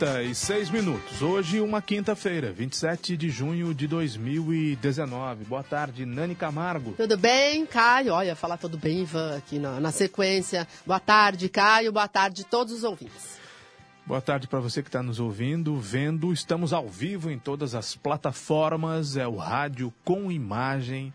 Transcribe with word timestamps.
36 0.00 0.70
minutos. 0.70 1.20
Hoje, 1.20 1.60
uma 1.60 1.82
quinta-feira, 1.82 2.50
27 2.50 3.18
de 3.18 3.28
junho 3.28 3.74
de 3.74 3.86
2019. 3.86 5.44
Boa 5.44 5.62
tarde, 5.62 6.06
Nani 6.06 6.34
Camargo. 6.34 6.94
Tudo 6.96 7.18
bem, 7.18 7.66
Caio? 7.66 8.14
Olha, 8.14 8.34
falar 8.34 8.56
tudo 8.56 8.78
bem, 8.78 9.02
Ivan, 9.02 9.36
aqui 9.36 9.58
na, 9.58 9.78
na 9.78 9.92
sequência. 9.92 10.66
Boa 10.86 10.98
tarde, 10.98 11.50
Caio. 11.50 11.92
Boa 11.92 12.08
tarde, 12.08 12.40
a 12.40 12.44
todos 12.46 12.72
os 12.72 12.82
ouvintes. 12.82 13.38
Boa 14.06 14.22
tarde 14.22 14.48
para 14.48 14.58
você 14.58 14.82
que 14.82 14.88
está 14.88 15.02
nos 15.02 15.20
ouvindo, 15.20 15.76
vendo. 15.76 16.32
Estamos 16.32 16.72
ao 16.72 16.88
vivo 16.88 17.30
em 17.30 17.38
todas 17.38 17.74
as 17.74 17.94
plataformas. 17.94 19.18
É 19.18 19.28
o 19.28 19.36
rádio 19.36 19.92
com 20.02 20.32
imagem, 20.32 21.12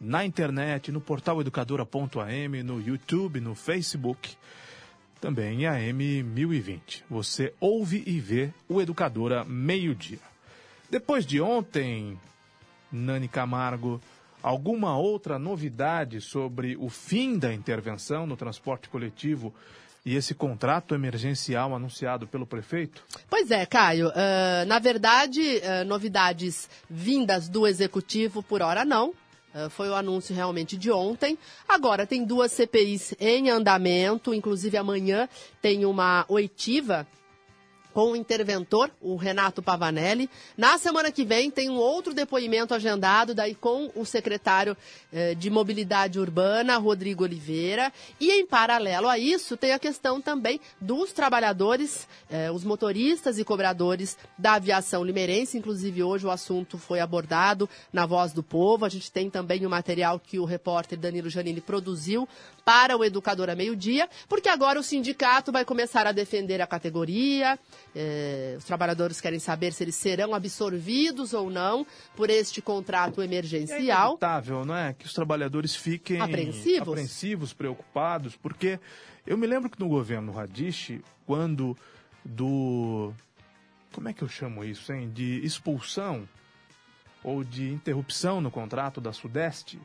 na 0.00 0.24
internet, 0.24 0.92
no 0.92 1.00
portal 1.00 1.40
educadora.am, 1.40 2.62
no 2.62 2.80
YouTube, 2.80 3.40
no 3.40 3.56
Facebook 3.56 4.36
também 5.22 5.62
em 5.62 5.66
AM 5.66 6.24
1020. 6.24 7.04
Você 7.08 7.54
ouve 7.60 8.02
e 8.04 8.18
vê 8.18 8.50
o 8.68 8.82
Educadora 8.82 9.44
Meio-Dia. 9.44 10.18
Depois 10.90 11.24
de 11.24 11.40
ontem, 11.40 12.18
Nani 12.90 13.28
Camargo, 13.28 14.00
alguma 14.42 14.98
outra 14.98 15.38
novidade 15.38 16.20
sobre 16.20 16.76
o 16.76 16.88
fim 16.88 17.38
da 17.38 17.54
intervenção 17.54 18.26
no 18.26 18.36
transporte 18.36 18.88
coletivo 18.88 19.54
e 20.04 20.16
esse 20.16 20.34
contrato 20.34 20.92
emergencial 20.92 21.72
anunciado 21.72 22.26
pelo 22.26 22.44
prefeito? 22.44 23.04
Pois 23.30 23.48
é, 23.52 23.64
Caio. 23.64 24.08
Uh, 24.08 24.66
na 24.66 24.80
verdade, 24.80 25.40
uh, 25.40 25.84
novidades 25.86 26.68
vindas 26.90 27.48
do 27.48 27.64
executivo 27.64 28.42
por 28.42 28.60
hora 28.60 28.84
não. 28.84 29.14
Uh, 29.54 29.68
foi 29.68 29.88
o 29.88 29.94
anúncio 29.94 30.34
realmente 30.34 30.76
de 30.76 30.90
ontem. 30.90 31.38
Agora 31.68 32.06
tem 32.06 32.24
duas 32.24 32.52
CPIs 32.52 33.14
em 33.20 33.50
andamento, 33.50 34.32
inclusive 34.32 34.76
amanhã 34.76 35.28
tem 35.60 35.84
uma 35.84 36.24
oitiva 36.28 37.06
com 37.92 38.12
o 38.12 38.16
interventor, 38.16 38.90
o 39.00 39.16
Renato 39.16 39.62
Pavanelli. 39.62 40.28
Na 40.56 40.78
semana 40.78 41.12
que 41.12 41.24
vem 41.24 41.50
tem 41.50 41.70
um 41.70 41.76
outro 41.76 42.14
depoimento 42.14 42.74
agendado, 42.74 43.34
daí 43.34 43.54
com 43.54 43.90
o 43.94 44.04
secretário 44.04 44.76
eh, 45.12 45.34
de 45.34 45.50
Mobilidade 45.50 46.18
Urbana, 46.18 46.78
Rodrigo 46.78 47.24
Oliveira. 47.24 47.92
E 48.20 48.30
em 48.30 48.46
paralelo 48.46 49.08
a 49.08 49.18
isso, 49.18 49.56
tem 49.56 49.72
a 49.72 49.78
questão 49.78 50.20
também 50.20 50.60
dos 50.80 51.12
trabalhadores, 51.12 52.08
eh, 52.30 52.50
os 52.50 52.64
motoristas 52.64 53.38
e 53.38 53.44
cobradores 53.44 54.16
da 54.38 54.54
aviação 54.54 55.04
limeirense. 55.04 55.58
Inclusive, 55.58 56.02
hoje 56.02 56.26
o 56.26 56.30
assunto 56.30 56.78
foi 56.78 57.00
abordado 57.00 57.68
na 57.92 58.06
Voz 58.06 58.32
do 58.32 58.42
Povo. 58.42 58.84
A 58.84 58.88
gente 58.88 59.10
tem 59.10 59.28
também 59.28 59.66
o 59.66 59.70
material 59.70 60.18
que 60.18 60.38
o 60.38 60.44
repórter 60.44 60.98
Danilo 60.98 61.30
Janini 61.30 61.60
produziu 61.60 62.28
para 62.64 62.96
o 62.96 63.04
Educadora 63.04 63.54
Meio-Dia, 63.54 64.08
porque 64.28 64.48
agora 64.48 64.78
o 64.78 64.82
sindicato 64.82 65.50
vai 65.50 65.64
começar 65.64 66.06
a 66.06 66.12
defender 66.12 66.60
a 66.60 66.66
categoria. 66.66 67.58
Eh, 67.94 68.54
os 68.56 68.64
trabalhadores 68.64 69.20
querem 69.20 69.38
saber 69.38 69.72
se 69.72 69.84
eles 69.84 69.94
serão 69.94 70.34
absorvidos 70.34 71.34
ou 71.34 71.50
não 71.50 71.86
por 72.16 72.30
este 72.30 72.62
contrato 72.62 73.22
emergencial. 73.22 73.78
É 73.78 74.08
inevitável, 74.08 74.64
não 74.64 74.74
é? 74.74 74.94
Que 74.94 75.04
os 75.04 75.12
trabalhadores 75.12 75.76
fiquem 75.76 76.20
apreensivos, 76.20 76.88
apreensivos 76.88 77.52
preocupados, 77.52 78.34
porque 78.36 78.80
eu 79.26 79.36
me 79.36 79.46
lembro 79.46 79.68
que 79.68 79.78
no 79.78 79.88
governo 79.88 80.32
Radish, 80.32 81.00
quando 81.26 81.76
do. 82.24 83.12
Como 83.92 84.08
é 84.08 84.12
que 84.14 84.22
eu 84.22 84.28
chamo 84.28 84.64
isso, 84.64 84.90
hein? 84.90 85.10
De 85.12 85.44
expulsão 85.44 86.26
ou 87.22 87.44
de 87.44 87.70
interrupção 87.70 88.40
no 88.40 88.50
contrato 88.50 89.00
da 89.00 89.12
Sudeste, 89.12 89.78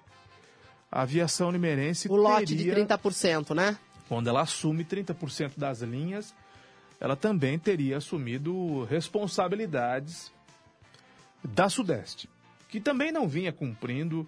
a 0.90 1.02
aviação 1.02 1.52
limeirense 1.52 2.10
O 2.10 2.16
lote 2.16 2.56
teria, 2.56 2.74
de 2.74 2.82
30%, 2.82 3.54
né? 3.54 3.78
quando 4.08 4.28
ela 4.28 4.42
assume 4.42 4.86
30% 4.86 5.54
das 5.58 5.82
linhas, 5.82 6.34
ela 7.00 7.16
também 7.16 7.58
teria 7.60 7.98
assumido 7.98 8.84
responsabilidades 8.86 10.32
da 11.44 11.70
Sudeste, 11.70 12.30
que 12.70 12.80
também 12.80 13.12
não 13.12 13.28
vinha 13.28 13.52
cumprindo 13.52 14.28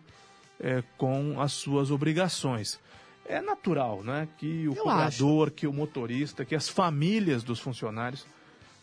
eh, 0.60 0.84
com 0.98 1.42
as 1.42 1.54
suas 1.54 1.92
obrigações. 1.92 2.80
É 3.26 3.42
natural, 3.42 4.04
né, 4.04 4.28
que 4.38 4.68
o 4.68 4.74
Eu 4.74 4.84
cobrador, 4.84 5.52
que 5.52 5.68
o 5.68 5.74
motorista, 5.74 6.46
que 6.46 6.56
as 6.56 6.68
famílias 6.68 7.44
dos 7.44 7.60
funcionários 7.60 8.26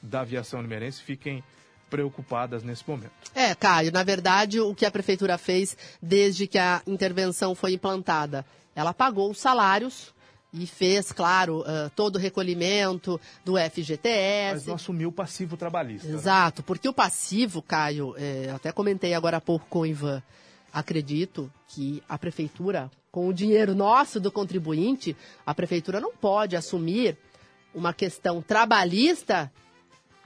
da 0.03 0.21
aviação 0.21 0.61
limeirense 0.61 1.03
fiquem 1.03 1.43
preocupadas 1.91 2.63
nesse 2.63 2.89
momento. 2.89 3.13
É, 3.35 3.55
Caio, 3.55 3.93
na 3.93 4.03
verdade, 4.03 4.61
o 4.61 4.75
que 4.75 4.85
a 4.85 4.91
prefeitura 4.91 5.39
fez 5.39 5.77
desde 6.03 6.47
que 6.47 6.59
a 6.59 6.83
intervenção 6.87 7.55
foi 7.55 7.73
implantada? 7.73 8.45
Ela 8.75 8.93
pagou 8.93 9.31
os 9.31 9.39
salários 9.39 10.15
e 10.53 10.67
fez, 10.67 11.13
claro, 11.13 11.65
ah, 11.67 11.91
todo 11.95 12.17
o 12.17 12.19
recolhimento 12.19 13.21
do 13.45 13.53
Mas 13.53 13.73
FGTS. 13.73 14.67
não 14.67 14.75
assumiu 14.75 15.09
o 15.09 15.13
passivo 15.13 15.57
trabalhista. 15.57 16.09
né? 16.09 16.15
Exato, 16.15 16.63
porque 16.63 16.89
o 16.89 16.93
passivo, 16.93 17.61
Caio, 17.61 18.15
é, 18.17 18.51
até 18.55 18.73
comentei 18.73 19.15
agora 19.15 19.37
há 19.37 19.41
pouco 19.41 19.67
com 19.69 19.81
o 19.81 19.87
Ivan, 19.87 20.23
acredito 20.73 21.53
que 21.69 22.03
a 22.09 22.19
prefeitura, 22.19 22.91
com 23.11 23.29
o 23.29 23.33
dinheiro 23.35 23.75
nosso 23.75 24.21
do 24.21 24.31
contribuinte, 24.31 25.17
a 25.45 25.55
prefeitura 25.55 26.01
não 26.01 26.15
pode 26.15 26.57
assumir 26.57 27.17
uma 27.75 27.93
questão 27.93 28.41
trabalhista 28.41 29.53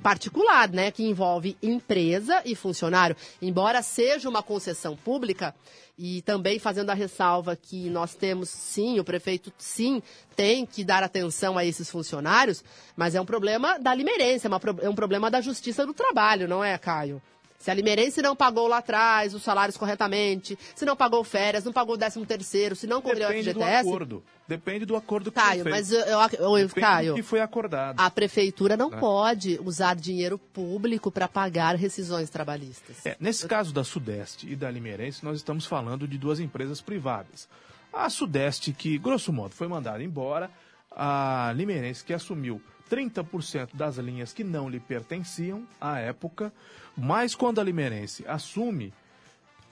particular, 0.01 0.69
né, 0.71 0.91
que 0.91 1.05
envolve 1.05 1.57
empresa 1.63 2.43
e 2.45 2.55
funcionário. 2.55 3.17
Embora 3.41 3.83
seja 3.83 4.29
uma 4.29 4.43
concessão 4.43 4.97
pública, 4.97 5.55
e 6.03 6.23
também 6.23 6.59
fazendo 6.59 6.89
a 6.89 6.95
ressalva 6.95 7.55
que 7.55 7.91
nós 7.91 8.15
temos, 8.15 8.49
sim, 8.49 8.99
o 8.99 9.05
prefeito, 9.05 9.53
sim, 9.59 10.03
tem 10.35 10.65
que 10.65 10.83
dar 10.83 11.03
atenção 11.03 11.59
a 11.59 11.65
esses 11.65 11.91
funcionários, 11.91 12.65
mas 12.97 13.15
é 13.15 13.21
um 13.21 13.27
problema 13.27 13.79
da 13.79 13.95
limerência, 13.95 14.49
é, 14.49 14.87
é 14.87 14.89
um 14.89 14.95
problema 14.95 15.31
da 15.31 15.43
justiça 15.43 15.85
do 15.85 15.93
trabalho, 15.93 16.49
não 16.49 16.65
é, 16.65 16.79
Caio? 16.79 17.21
Se 17.61 17.71
a 17.71 17.75
Limeirense 17.75 18.23
não 18.23 18.35
pagou 18.35 18.67
lá 18.67 18.79
atrás 18.79 19.35
os 19.35 19.43
salários 19.43 19.77
corretamente, 19.77 20.59
se 20.75 20.87
não 20.87 20.97
pagou 20.97 21.23
férias, 21.23 21.63
não 21.63 21.73
pagou 21.75 21.95
o 21.95 21.99
13 21.99 22.25
terceiro, 22.25 22.75
se 22.75 22.87
não 22.87 23.03
cobriu 23.03 23.27
o 23.27 23.29
Depende 23.29 23.53
do 23.53 23.61
FGTS... 23.61 23.87
acordo. 23.89 24.25
Depende 24.49 24.85
do 24.87 24.97
acordo 24.97 25.31
que 25.31 25.39
Caio, 25.39 25.63
foi 25.63 25.71
feito. 25.73 25.77
mas 25.77 25.93
eu, 25.93 26.01
eu, 26.41 26.59
eu, 26.59 26.69
Caio, 26.71 27.15
que 27.15 27.23
foi 27.23 27.41
acordado. 27.41 28.01
a 28.01 28.11
prefeitura 28.11 28.79
não 28.79 28.89
Né? 28.89 28.99
pode 28.99 29.61
usar 29.63 29.95
dinheiro 29.95 30.39
público 30.39 31.11
para 31.11 31.29
pagar 31.29 31.77
rescisões 31.77 32.31
trabalhistas. 32.31 33.05
É, 33.05 33.15
nesse 33.21 33.47
caso 33.47 33.75
da 33.75 33.85
Sudeste 33.85 34.51
e 34.51 34.57
da 34.57 34.71
Limeirense, 34.71 35.23
nós 35.23 35.37
estamos 35.37 35.67
falando 35.67 36.09
de 36.09 36.17
duas 36.17 36.41
empresas 36.41 36.81
privadas. 36.81 37.47
A 37.93 38.09
Sudeste, 38.09 38.73
que, 38.73 38.97
grosso 38.99 39.33
modo, 39.35 39.55
foi 39.55 39.69
mandada 39.69 40.03
embora, 40.03 40.51
a 40.91 41.53
Limeirense, 41.55 42.03
que 42.05 42.15
assumiu 42.15 42.61
30% 42.91 43.71
das 43.75 43.97
linhas 43.97 44.33
que 44.33 44.43
não 44.43 44.69
lhe 44.69 44.81
pertenciam 44.81 45.67
à 45.81 45.99
época, 45.99 46.53
mas 46.97 47.35
quando 47.35 47.61
a 47.61 47.65
Limeirense 47.65 48.25
assume, 48.27 48.93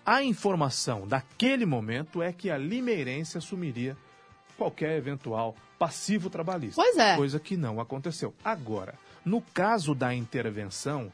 a 0.07 0.23
informação 0.23 1.07
daquele 1.07 1.67
momento 1.67 2.23
é 2.23 2.33
que 2.33 2.51
a 2.51 2.57
Limeirense 2.57 3.37
assumiria 3.37 3.97
qualquer 4.57 4.97
eventual 4.97 5.55
passivo 5.79 6.31
trabalhista. 6.31 6.81
Pois 6.81 6.97
é. 6.97 7.17
Coisa 7.17 7.39
que 7.39 7.57
não 7.57 7.81
aconteceu. 7.81 8.35
Agora, 8.45 8.95
no 9.25 9.41
caso 9.41 9.95
da 9.95 10.15
intervenção, 10.15 11.13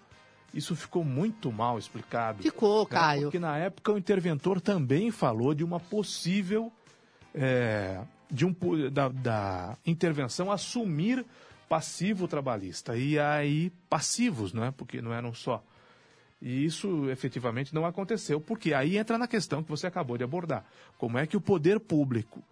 isso 0.52 0.76
ficou 0.76 1.04
muito 1.04 1.50
mal 1.50 1.78
explicado. 1.78 2.42
Ficou, 2.42 2.84
né? 2.84 2.90
Caio. 2.90 3.22
Porque 3.22 3.38
na 3.38 3.58
época 3.58 3.92
o 3.92 3.98
interventor 3.98 4.60
também 4.60 5.10
falou 5.10 5.54
de 5.54 5.64
uma 5.64 5.80
possível 5.80 6.72
é, 7.34 8.00
de 8.30 8.46
um, 8.46 8.54
da, 8.90 9.08
da 9.08 9.76
intervenção 9.84 10.50
assumir 10.50 11.24
passivo 11.68 12.28
trabalhista. 12.28 12.96
E 12.96 13.18
aí, 13.18 13.70
passivos, 13.88 14.52
não 14.52 14.64
é? 14.64 14.70
Porque 14.70 15.00
não 15.00 15.12
eram 15.12 15.32
só. 15.34 15.62
E 16.40 16.64
isso 16.64 17.08
efetivamente 17.10 17.74
não 17.74 17.86
aconteceu, 17.86 18.40
porque 18.40 18.74
aí 18.74 18.98
entra 18.98 19.16
na 19.16 19.26
questão 19.26 19.62
que 19.62 19.70
você 19.70 19.86
acabou 19.86 20.18
de 20.18 20.24
abordar. 20.24 20.64
Como 20.98 21.16
é 21.18 21.26
que 21.26 21.36
o 21.36 21.40
poder 21.40 21.80
público, 21.80 22.42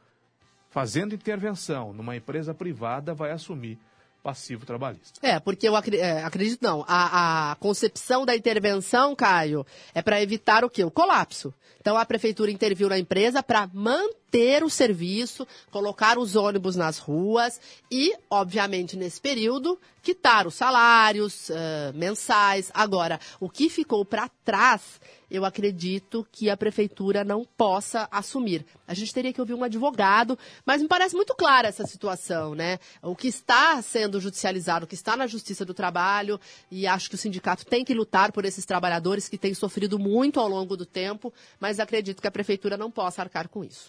fazendo 0.70 1.14
intervenção 1.14 1.92
numa 1.92 2.16
empresa 2.16 2.54
privada, 2.54 3.12
vai 3.12 3.32
assumir 3.32 3.78
passivo 4.22 4.64
trabalhista. 4.64 5.20
É, 5.20 5.38
porque 5.40 5.68
eu 5.68 5.76
é, 5.76 6.22
acredito, 6.22 6.62
não. 6.62 6.84
A, 6.86 7.52
a 7.52 7.56
concepção 7.56 8.24
da 8.24 8.34
intervenção, 8.36 9.14
Caio, 9.16 9.66
é 9.92 10.00
para 10.00 10.22
evitar 10.22 10.64
o 10.64 10.70
quê? 10.70 10.84
O 10.84 10.90
colapso. 10.90 11.52
Então 11.80 11.96
a 11.96 12.06
prefeitura 12.06 12.50
interviu 12.50 12.88
na 12.88 12.98
empresa 12.98 13.42
para 13.42 13.68
manter 13.74 14.21
o 14.64 14.70
serviço, 14.70 15.46
colocar 15.70 16.18
os 16.18 16.36
ônibus 16.36 16.74
nas 16.74 16.98
ruas 16.98 17.60
e, 17.90 18.14
obviamente, 18.30 18.96
nesse 18.96 19.20
período, 19.20 19.78
quitar 20.02 20.46
os 20.46 20.54
salários 20.54 21.50
uh, 21.50 21.54
mensais. 21.94 22.70
Agora, 22.72 23.20
o 23.38 23.50
que 23.50 23.68
ficou 23.68 24.04
para 24.04 24.30
trás 24.44 25.00
eu 25.32 25.46
acredito 25.46 26.26
que 26.30 26.50
a 26.50 26.56
prefeitura 26.58 27.24
não 27.24 27.42
possa 27.42 28.06
assumir. 28.10 28.66
A 28.86 28.92
gente 28.92 29.14
teria 29.14 29.32
que 29.32 29.40
ouvir 29.40 29.54
um 29.54 29.64
advogado, 29.64 30.38
mas 30.66 30.82
me 30.82 30.88
parece 30.88 31.16
muito 31.16 31.34
clara 31.34 31.68
essa 31.68 31.86
situação, 31.86 32.54
né? 32.54 32.78
O 33.00 33.16
que 33.16 33.28
está 33.28 33.80
sendo 33.80 34.20
judicializado, 34.20 34.84
o 34.84 34.88
que 34.88 34.94
está 34.94 35.16
na 35.16 35.26
Justiça 35.26 35.64
do 35.64 35.72
Trabalho, 35.72 36.38
e 36.70 36.86
acho 36.86 37.08
que 37.08 37.14
o 37.14 37.18
sindicato 37.18 37.64
tem 37.64 37.82
que 37.82 37.94
lutar 37.94 38.30
por 38.30 38.44
esses 38.44 38.66
trabalhadores 38.66 39.26
que 39.26 39.38
têm 39.38 39.54
sofrido 39.54 39.98
muito 39.98 40.38
ao 40.38 40.48
longo 40.48 40.76
do 40.76 40.84
tempo, 40.84 41.32
mas 41.58 41.80
acredito 41.80 42.20
que 42.20 42.28
a 42.28 42.30
prefeitura 42.30 42.76
não 42.76 42.90
possa 42.90 43.22
arcar 43.22 43.48
com 43.48 43.64
isso. 43.64 43.88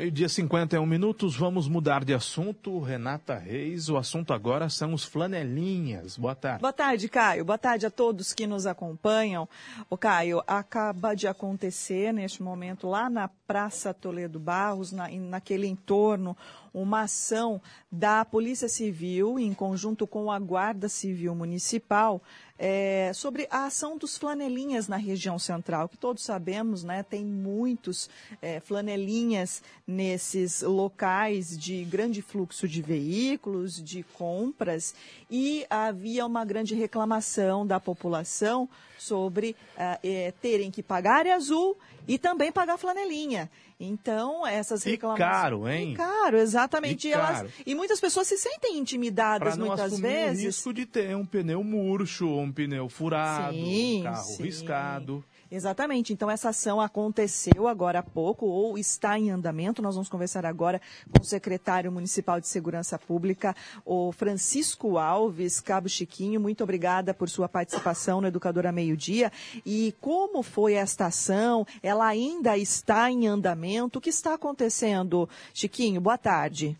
Meio-dia 0.00 0.30
51 0.30 0.86
minutos, 0.86 1.36
vamos 1.36 1.68
mudar 1.68 2.06
de 2.06 2.14
assunto. 2.14 2.80
Renata 2.80 3.36
Reis, 3.36 3.90
o 3.90 3.98
assunto 3.98 4.32
agora 4.32 4.70
são 4.70 4.94
os 4.94 5.04
flanelinhas. 5.04 6.16
Boa 6.16 6.34
tarde. 6.34 6.62
Boa 6.62 6.72
tarde, 6.72 7.06
Caio. 7.06 7.44
Boa 7.44 7.58
tarde 7.58 7.84
a 7.84 7.90
todos 7.90 8.32
que 8.32 8.46
nos 8.46 8.64
acompanham. 8.66 9.46
O 9.90 9.98
Caio, 9.98 10.42
acaba 10.46 11.14
de 11.14 11.28
acontecer 11.28 12.14
neste 12.14 12.42
momento 12.42 12.88
lá 12.88 13.10
na 13.10 13.28
Praça 13.28 13.92
Toledo 13.92 14.40
Barros, 14.40 14.90
na, 14.90 15.06
naquele 15.10 15.66
entorno, 15.66 16.34
uma 16.72 17.02
ação 17.02 17.60
da 17.90 18.24
Polícia 18.24 18.68
Civil, 18.68 19.38
em 19.38 19.52
conjunto 19.52 20.06
com 20.06 20.30
a 20.30 20.38
Guarda 20.38 20.88
Civil 20.88 21.34
Municipal, 21.34 22.22
é, 22.58 23.10
sobre 23.14 23.48
a 23.50 23.64
ação 23.64 23.96
dos 23.96 24.18
flanelinhas 24.18 24.86
na 24.86 24.96
região 24.96 25.38
central, 25.38 25.88
que 25.88 25.96
todos 25.96 26.22
sabemos, 26.22 26.84
né, 26.84 27.02
tem 27.02 27.24
muitos 27.24 28.10
é, 28.42 28.60
flanelinhas 28.60 29.62
nesses 29.86 30.60
locais 30.60 31.56
de 31.56 31.84
grande 31.84 32.20
fluxo 32.20 32.68
de 32.68 32.82
veículos, 32.82 33.82
de 33.82 34.02
compras, 34.02 34.94
e 35.30 35.66
havia 35.70 36.26
uma 36.26 36.44
grande 36.44 36.74
reclamação 36.74 37.66
da 37.66 37.80
população 37.80 38.68
sobre 39.02 39.56
uh, 39.76 39.98
é, 40.02 40.32
terem 40.40 40.70
que 40.70 40.82
pagar 40.82 41.20
área 41.20 41.34
azul 41.34 41.76
e 42.06 42.18
também 42.18 42.50
pagar 42.50 42.78
flanelinha. 42.78 43.50
Então, 43.78 44.46
essas 44.46 44.82
reclamações. 44.82 45.26
E 45.26 45.32
caro, 45.32 45.68
hein? 45.68 45.92
E 45.92 45.96
caro, 45.96 46.36
exatamente. 46.36 47.08
E, 47.08 47.12
elas... 47.12 47.50
e 47.64 47.74
muitas 47.74 47.98
pessoas 47.98 48.26
se 48.26 48.36
sentem 48.36 48.76
intimidadas 48.78 49.56
muitas 49.56 49.98
vezes. 49.98 50.42
o 50.42 50.46
risco 50.46 50.74
de 50.74 50.84
ter 50.84 51.16
um 51.16 51.24
pneu 51.24 51.64
murcho, 51.64 52.26
um 52.26 52.52
pneu 52.52 52.88
furado, 52.88 53.54
sim, 53.54 54.00
um 54.00 54.02
carro 54.02 54.22
sim. 54.22 54.42
riscado. 54.42 55.24
Exatamente. 55.50 56.12
Então, 56.12 56.30
essa 56.30 56.50
ação 56.50 56.80
aconteceu 56.80 57.66
agora 57.66 57.98
há 57.98 58.02
pouco 58.02 58.46
ou 58.46 58.78
está 58.78 59.18
em 59.18 59.30
andamento. 59.30 59.82
Nós 59.82 59.96
vamos 59.96 60.08
conversar 60.08 60.46
agora 60.46 60.80
com 61.12 61.22
o 61.22 61.24
secretário 61.24 61.90
municipal 61.90 62.40
de 62.40 62.46
Segurança 62.46 62.98
Pública, 62.98 63.54
o 63.84 64.12
Francisco 64.12 64.96
Alves 64.96 65.60
Cabo 65.60 65.88
Chiquinho. 65.88 66.40
Muito 66.40 66.62
obrigada 66.62 67.12
por 67.12 67.28
sua 67.28 67.48
participação 67.48 68.20
no 68.20 68.28
Educadora 68.28 68.70
Meio 68.70 68.96
Dia. 68.96 69.32
E 69.66 69.92
como 70.00 70.42
foi 70.42 70.74
esta 70.74 71.06
ação? 71.06 71.66
Ela 71.82 72.06
ainda 72.06 72.56
está 72.56 73.10
em 73.10 73.26
andamento? 73.26 73.98
O 73.98 74.00
que 74.00 74.10
está 74.10 74.34
acontecendo? 74.34 75.28
Chiquinho, 75.52 76.00
boa 76.00 76.16
tarde. 76.16 76.78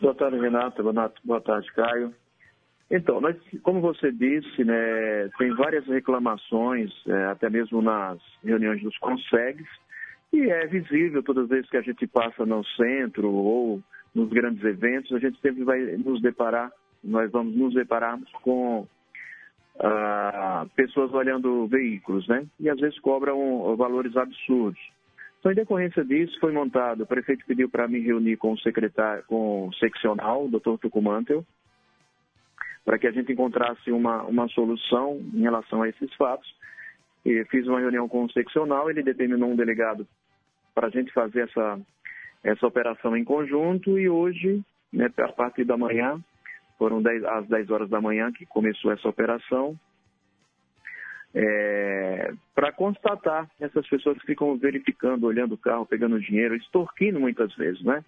Boa 0.00 0.14
tarde, 0.14 0.38
Renata. 0.38 0.82
Boa 1.24 1.40
tarde, 1.40 1.72
Caio. 1.72 2.14
Então, 2.90 3.20
nós, 3.20 3.36
como 3.62 3.80
você 3.80 4.10
disse, 4.10 4.64
né, 4.64 5.28
tem 5.38 5.54
várias 5.54 5.86
reclamações, 5.86 6.90
é, 7.06 7.26
até 7.26 7.50
mesmo 7.50 7.82
nas 7.82 8.18
reuniões 8.42 8.82
dos 8.82 8.96
consegues, 8.98 9.68
e 10.32 10.50
é 10.50 10.66
visível 10.66 11.22
todas 11.22 11.44
as 11.44 11.50
vezes 11.50 11.70
que 11.70 11.76
a 11.76 11.82
gente 11.82 12.06
passa 12.06 12.46
no 12.46 12.64
centro 12.64 13.30
ou 13.30 13.82
nos 14.14 14.30
grandes 14.30 14.64
eventos, 14.64 15.12
a 15.12 15.18
gente 15.18 15.38
sempre 15.40 15.64
vai 15.64 15.80
nos 15.98 16.20
deparar, 16.22 16.72
nós 17.04 17.30
vamos 17.30 17.54
nos 17.54 17.74
depararmos 17.74 18.30
com 18.42 18.86
ah, 19.80 20.66
pessoas 20.74 21.12
olhando 21.12 21.66
veículos, 21.66 22.26
né? 22.26 22.46
E 22.58 22.68
às 22.68 22.78
vezes 22.80 22.98
cobram 23.00 23.76
valores 23.76 24.16
absurdos. 24.16 24.80
Então, 25.38 25.52
em 25.52 25.54
decorrência 25.54 26.04
disso, 26.04 26.36
foi 26.40 26.52
montado, 26.52 27.02
o 27.02 27.06
prefeito 27.06 27.44
pediu 27.46 27.68
para 27.68 27.86
me 27.86 28.00
reunir 28.00 28.36
com 28.36 28.52
o 28.52 28.58
secretário, 28.58 29.22
com 29.28 29.68
o 29.68 29.74
seccional, 29.74 30.46
o 30.46 30.50
doutor 30.50 30.78
Tucumantel, 30.78 31.44
para 32.88 32.98
que 32.98 33.06
a 33.06 33.10
gente 33.10 33.30
encontrasse 33.30 33.92
uma, 33.92 34.22
uma 34.22 34.48
solução 34.48 35.20
em 35.34 35.42
relação 35.42 35.82
a 35.82 35.90
esses 35.90 36.10
fatos. 36.14 36.50
E 37.22 37.44
fiz 37.50 37.66
uma 37.66 37.80
reunião 37.80 38.08
com 38.08 38.24
o 38.24 38.32
seccional, 38.32 38.88
ele 38.88 39.02
determinou 39.02 39.50
um 39.50 39.56
delegado 39.56 40.08
para 40.74 40.86
a 40.86 40.90
gente 40.90 41.12
fazer 41.12 41.40
essa, 41.40 41.78
essa 42.42 42.66
operação 42.66 43.14
em 43.14 43.24
conjunto 43.24 43.98
e 43.98 44.08
hoje, 44.08 44.64
né, 44.90 45.10
a 45.18 45.28
partir 45.28 45.64
da 45.64 45.76
manhã, 45.76 46.18
foram 46.78 47.02
10, 47.02 47.24
às 47.24 47.46
10 47.48 47.70
horas 47.70 47.90
da 47.90 48.00
manhã 48.00 48.32
que 48.32 48.46
começou 48.46 48.90
essa 48.90 49.06
operação, 49.06 49.78
é, 51.34 52.32
para 52.54 52.72
constatar 52.72 53.50
essas 53.60 53.86
pessoas 53.86 54.16
que 54.16 54.28
ficam 54.28 54.56
verificando, 54.56 55.24
olhando 55.24 55.56
o 55.56 55.58
carro, 55.58 55.84
pegando 55.84 56.18
dinheiro, 56.18 56.56
extorquindo 56.56 57.20
muitas 57.20 57.54
vezes, 57.54 57.82
né? 57.82 58.02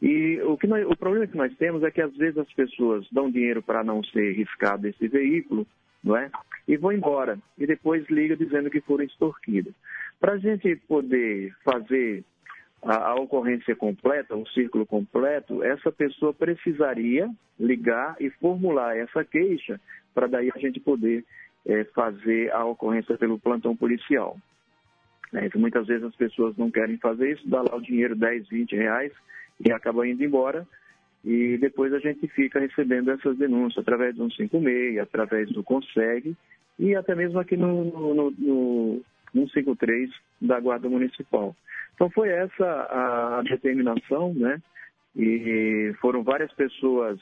E 0.00 0.40
o, 0.42 0.56
que 0.56 0.66
nós, 0.66 0.86
o 0.86 0.96
problema 0.96 1.26
que 1.26 1.36
nós 1.36 1.54
temos 1.56 1.82
é 1.82 1.90
que 1.90 2.00
às 2.00 2.14
vezes 2.16 2.38
as 2.38 2.52
pessoas 2.52 3.06
dão 3.10 3.30
dinheiro 3.30 3.62
para 3.62 3.82
não 3.82 4.02
ser 4.04 4.32
riscado 4.32 4.86
esse 4.86 5.08
veículo, 5.08 5.66
não 6.02 6.16
é? 6.16 6.30
E 6.66 6.76
vão 6.76 6.92
embora. 6.92 7.38
E 7.56 7.66
depois 7.66 8.08
liga 8.08 8.36
dizendo 8.36 8.70
que 8.70 8.80
foram 8.80 9.04
extorquidas. 9.04 9.74
Para 10.20 10.34
a 10.34 10.38
gente 10.38 10.76
poder 10.86 11.52
fazer 11.64 12.24
a, 12.82 13.10
a, 13.10 13.14
ocorrência 13.16 13.74
completa, 13.74 14.36
o 14.36 14.46
círculo 14.48 14.86
completo, 14.86 15.64
essa 15.64 15.90
pessoa 15.90 16.32
precisaria 16.32 17.28
ligar 17.58 18.16
e 18.20 18.30
formular 18.30 18.96
essa 18.96 19.24
queixa 19.24 19.80
para 20.14 20.28
daí 20.28 20.50
a 20.54 20.58
gente 20.58 20.78
poder 20.78 21.24
é, 21.66 21.84
fazer 21.84 22.52
a 22.52 22.64
ocorrência 22.64 23.16
pelo 23.16 23.38
plantão 23.38 23.76
policial. 23.76 24.36
É, 25.34 25.58
muitas 25.58 25.86
vezes 25.86 26.04
as 26.04 26.14
pessoas 26.14 26.56
não 26.56 26.70
querem 26.70 26.96
fazer 26.98 27.32
isso, 27.32 27.48
dá 27.48 27.60
lá 27.62 27.76
o 27.76 27.82
dinheiro, 27.82 28.16
10, 28.16 28.48
20 28.48 28.76
reais, 28.76 29.12
e 29.64 29.72
acaba 29.72 30.06
indo 30.06 30.24
embora. 30.24 30.66
E 31.24 31.58
depois 31.58 31.92
a 31.92 31.98
gente 31.98 32.26
fica 32.28 32.60
recebendo 32.60 33.10
essas 33.10 33.36
denúncias 33.36 33.82
através 33.82 34.14
do 34.14 34.30
156, 34.32 34.98
através 34.98 35.50
do 35.50 35.62
Consegue 35.62 36.36
e 36.78 36.94
até 36.94 37.14
mesmo 37.14 37.40
aqui 37.40 37.56
no, 37.56 37.84
no, 37.84 38.14
no, 38.14 38.30
no 39.34 39.48
153 39.48 40.10
da 40.40 40.60
Guarda 40.60 40.88
Municipal. 40.88 41.54
Então 41.94 42.08
foi 42.10 42.28
essa 42.28 42.64
a 42.64 43.42
determinação, 43.42 44.32
né? 44.32 44.62
E 45.16 45.92
foram 46.00 46.22
várias 46.22 46.52
pessoas 46.52 47.18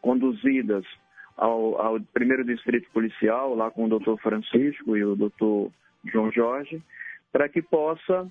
conduzidas 0.00 0.84
ao, 1.36 1.80
ao 1.80 2.00
primeiro 2.00 2.44
distrito 2.44 2.90
policial, 2.92 3.54
lá 3.54 3.70
com 3.70 3.84
o 3.84 3.88
doutor 3.88 4.18
Francisco 4.20 4.96
e 4.96 5.04
o 5.04 5.14
doutor 5.14 5.70
João 6.04 6.32
Jorge, 6.32 6.82
para 7.30 7.48
que 7.48 7.60
possa 7.60 8.26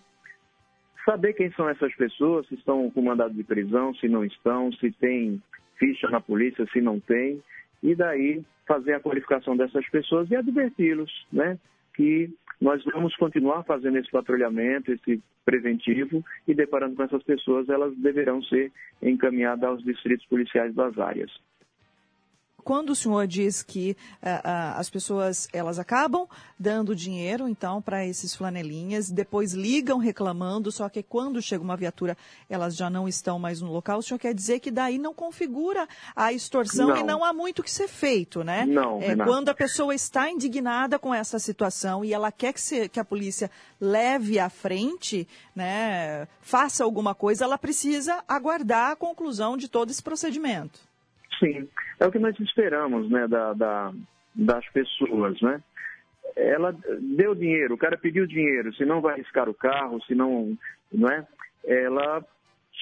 saber 1.06 1.34
quem 1.34 1.52
são 1.52 1.70
essas 1.70 1.94
pessoas, 1.96 2.48
se 2.48 2.56
estão 2.56 2.90
com 2.92 3.02
mandado 3.02 3.34
de 3.34 3.44
prisão, 3.44 3.94
se 3.96 4.08
não 4.08 4.24
estão, 4.24 4.72
se 4.74 4.92
tem 4.92 5.42
ficha 5.78 6.10
na 6.10 6.22
polícia, 6.22 6.66
se 6.72 6.80
não 6.80 7.00
tem, 7.00 7.42
e 7.82 7.96
daí 7.96 8.44
fazer 8.68 8.94
a 8.94 9.00
qualificação 9.00 9.58
dessas 9.58 9.88
pessoas 9.90 10.30
e 10.30 10.36
adverti-los, 10.36 11.26
né, 11.32 11.58
que 11.96 12.30
nós 12.62 12.84
vamos 12.86 13.16
continuar 13.16 13.64
fazendo 13.64 13.98
esse 13.98 14.10
patrulhamento, 14.12 14.92
esse 14.92 15.22
preventivo, 15.44 16.24
e 16.48 16.54
deparando 16.54 16.96
com 16.96 17.04
essas 17.04 17.24
pessoas, 17.24 17.68
elas 17.68 17.96
deverão 17.98 18.42
ser 18.44 18.72
encaminhadas 19.02 19.64
aos 19.64 19.84
distritos 19.84 20.26
policiais 20.28 20.74
das 20.76 20.98
áreas. 21.00 21.32
Quando 22.62 22.92
o 22.92 22.96
senhor 22.96 23.28
diz 23.28 23.64
que 23.64 23.96
uh, 24.22 24.26
uh, 24.26 24.80
as 24.80 24.90
pessoas 24.90 25.48
elas 25.52 25.80
acabam 25.80 26.28
dando 26.60 26.96
dinheiro 26.96 27.48
então 27.48 27.82
para 27.82 28.06
esses 28.06 28.36
flanelinhas, 28.36 29.10
depois 29.10 29.54
ligam 29.54 29.98
reclamando, 29.98 30.72
só 30.72 30.88
que 30.88 31.02
quando 31.02 31.42
chega 31.42 31.64
uma 31.64 31.76
viatura 31.76 32.18
elas 32.50 32.76
já 32.76 32.90
não 32.90 33.08
estão 33.08 33.40
mais 33.40 33.62
no 33.62 33.72
local, 33.72 34.00
o 34.00 34.04
senhor 34.04 34.20
quer 34.20 34.34
dizer 34.34 34.60
que 34.60 34.72
daí 34.72 34.98
não 34.98 35.14
configura 35.14 35.88
a 36.16 36.32
extorsão 36.32 36.90
não. 36.90 36.98
e 36.98 37.04
não 37.04 37.24
há 37.24 37.34
muito 37.34 37.64
que 37.64 37.72
ser 37.72 37.88
feito, 37.88 38.44
né? 38.44 38.66
Não. 38.66 39.02
É, 39.02 39.16
quando 39.16 39.50
a 39.50 39.54
pessoa 39.54 39.94
está 39.96 40.30
indignada 40.30 41.00
com 41.00 41.14
essa 41.14 41.40
situação 41.40 42.06
e 42.06 42.14
ela 42.14 42.32
quer 42.32 42.54
que, 42.54 42.62
se, 42.62 42.88
que 42.88 43.00
a 43.00 43.06
polícia 43.06 43.50
leve 43.80 44.40
à 44.40 44.50
frente, 44.50 45.28
né, 45.56 46.28
faça 46.42 46.84
alguma 46.84 47.16
coisa, 47.16 47.44
ela 47.44 47.58
precisa 47.58 48.24
aguardar 48.28 48.92
a 48.92 48.96
conclusão 48.96 49.58
de 49.58 49.68
todo 49.68 49.90
esse 49.90 50.04
procedimento. 50.04 50.91
Sim, 51.42 51.68
é 52.00 52.06
o 52.06 52.12
que 52.12 52.20
nós 52.20 52.40
esperamos, 52.40 53.10
né, 53.10 53.28
da, 53.28 53.54
da, 53.54 53.92
das 54.36 54.68
pessoas, 54.70 55.42
né? 55.42 55.62
Ela 56.36 56.74
deu 57.18 57.34
dinheiro, 57.34 57.74
o 57.74 57.78
cara 57.78 57.98
pediu 57.98 58.28
dinheiro, 58.28 58.74
se 58.76 58.86
não 58.86 59.02
vai 59.02 59.16
arriscar 59.16 59.50
o 59.50 59.54
carro, 59.54 60.02
se 60.04 60.14
não, 60.14 60.56
não 60.94 61.10
é? 61.10 61.28
Ela 61.66 62.24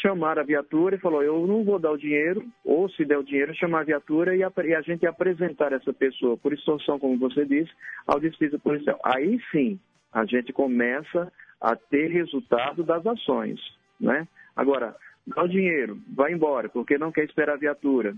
chamar 0.01 0.37
a 0.37 0.43
viatura 0.43 0.95
e 0.95 0.99
falou, 0.99 1.23
eu 1.23 1.47
não 1.47 1.63
vou 1.63 1.79
dar 1.79 1.91
o 1.91 1.97
dinheiro, 1.97 2.45
ou 2.63 2.89
se 2.89 3.03
der 3.05 3.17
o 3.17 3.23
dinheiro, 3.23 3.55
chamar 3.55 3.81
a 3.81 3.85
viatura 3.85 4.35
e 4.35 4.43
a, 4.43 4.51
e 4.63 4.75
a 4.75 4.81
gente 4.81 5.07
apresentar 5.07 5.73
essa 5.73 5.91
pessoa 5.91 6.37
por 6.37 6.53
extorsão, 6.53 6.99
como 6.99 7.17
você 7.17 7.45
disse, 7.45 7.71
ao 8.05 8.19
distrito 8.19 8.59
policial. 8.59 8.99
Aí 9.03 9.39
sim, 9.51 9.79
a 10.11 10.25
gente 10.25 10.53
começa 10.53 11.31
a 11.61 11.75
ter 11.75 12.09
resultado 12.11 12.83
das 12.83 13.05
ações, 13.05 13.59
né? 13.99 14.27
Agora, 14.55 14.95
dá 15.25 15.43
o 15.43 15.47
dinheiro, 15.47 15.97
vai 16.13 16.33
embora, 16.33 16.69
porque 16.69 16.97
não 16.97 17.11
quer 17.11 17.25
esperar 17.25 17.53
a 17.53 17.59
viatura. 17.59 18.15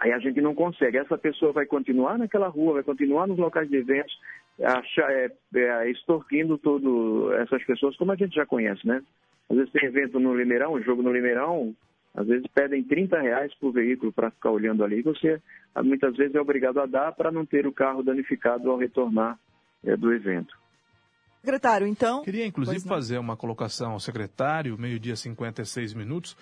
Aí 0.00 0.12
a 0.12 0.18
gente 0.18 0.40
não 0.40 0.54
consegue. 0.54 0.96
Essa 0.96 1.18
pessoa 1.18 1.52
vai 1.52 1.66
continuar 1.66 2.16
naquela 2.16 2.48
rua, 2.48 2.74
vai 2.74 2.82
continuar 2.82 3.26
nos 3.26 3.38
locais 3.38 3.68
de 3.68 3.76
eventos, 3.76 4.18
achar, 4.58 5.12
é, 5.12 5.30
é, 5.54 5.90
extorquindo 5.90 6.56
todo 6.56 7.30
essas 7.34 7.62
pessoas, 7.64 7.94
como 7.96 8.10
a 8.10 8.16
gente 8.16 8.34
já 8.34 8.46
conhece, 8.46 8.86
né? 8.86 9.02
Às 9.50 9.56
vezes 9.56 9.72
tem 9.72 9.84
evento 9.84 10.18
no 10.18 10.34
Limeirão, 10.34 10.72
um 10.72 10.82
jogo 10.82 11.02
no 11.02 11.12
Limeirão, 11.12 11.74
às 12.14 12.26
vezes 12.26 12.46
pedem 12.54 12.82
30 12.82 13.20
reais 13.20 13.54
por 13.56 13.72
veículo 13.72 14.10
para 14.10 14.30
ficar 14.30 14.50
olhando 14.50 14.82
ali. 14.82 15.02
Você 15.02 15.40
muitas 15.84 16.16
vezes 16.16 16.34
é 16.34 16.40
obrigado 16.40 16.80
a 16.80 16.86
dar 16.86 17.12
para 17.12 17.30
não 17.30 17.44
ter 17.44 17.66
o 17.66 17.72
carro 17.72 18.02
danificado 18.02 18.70
ao 18.70 18.78
retornar 18.78 19.38
é, 19.84 19.96
do 19.96 20.12
evento. 20.12 20.58
Secretário, 21.40 21.86
então. 21.86 22.22
Queria, 22.22 22.46
inclusive, 22.46 22.86
fazer 22.86 23.18
uma 23.18 23.36
colocação 23.36 23.92
ao 23.92 24.00
secretário, 24.00 24.78
meio-dia 24.78 25.16
56 25.16 25.94
minutos. 25.94 26.36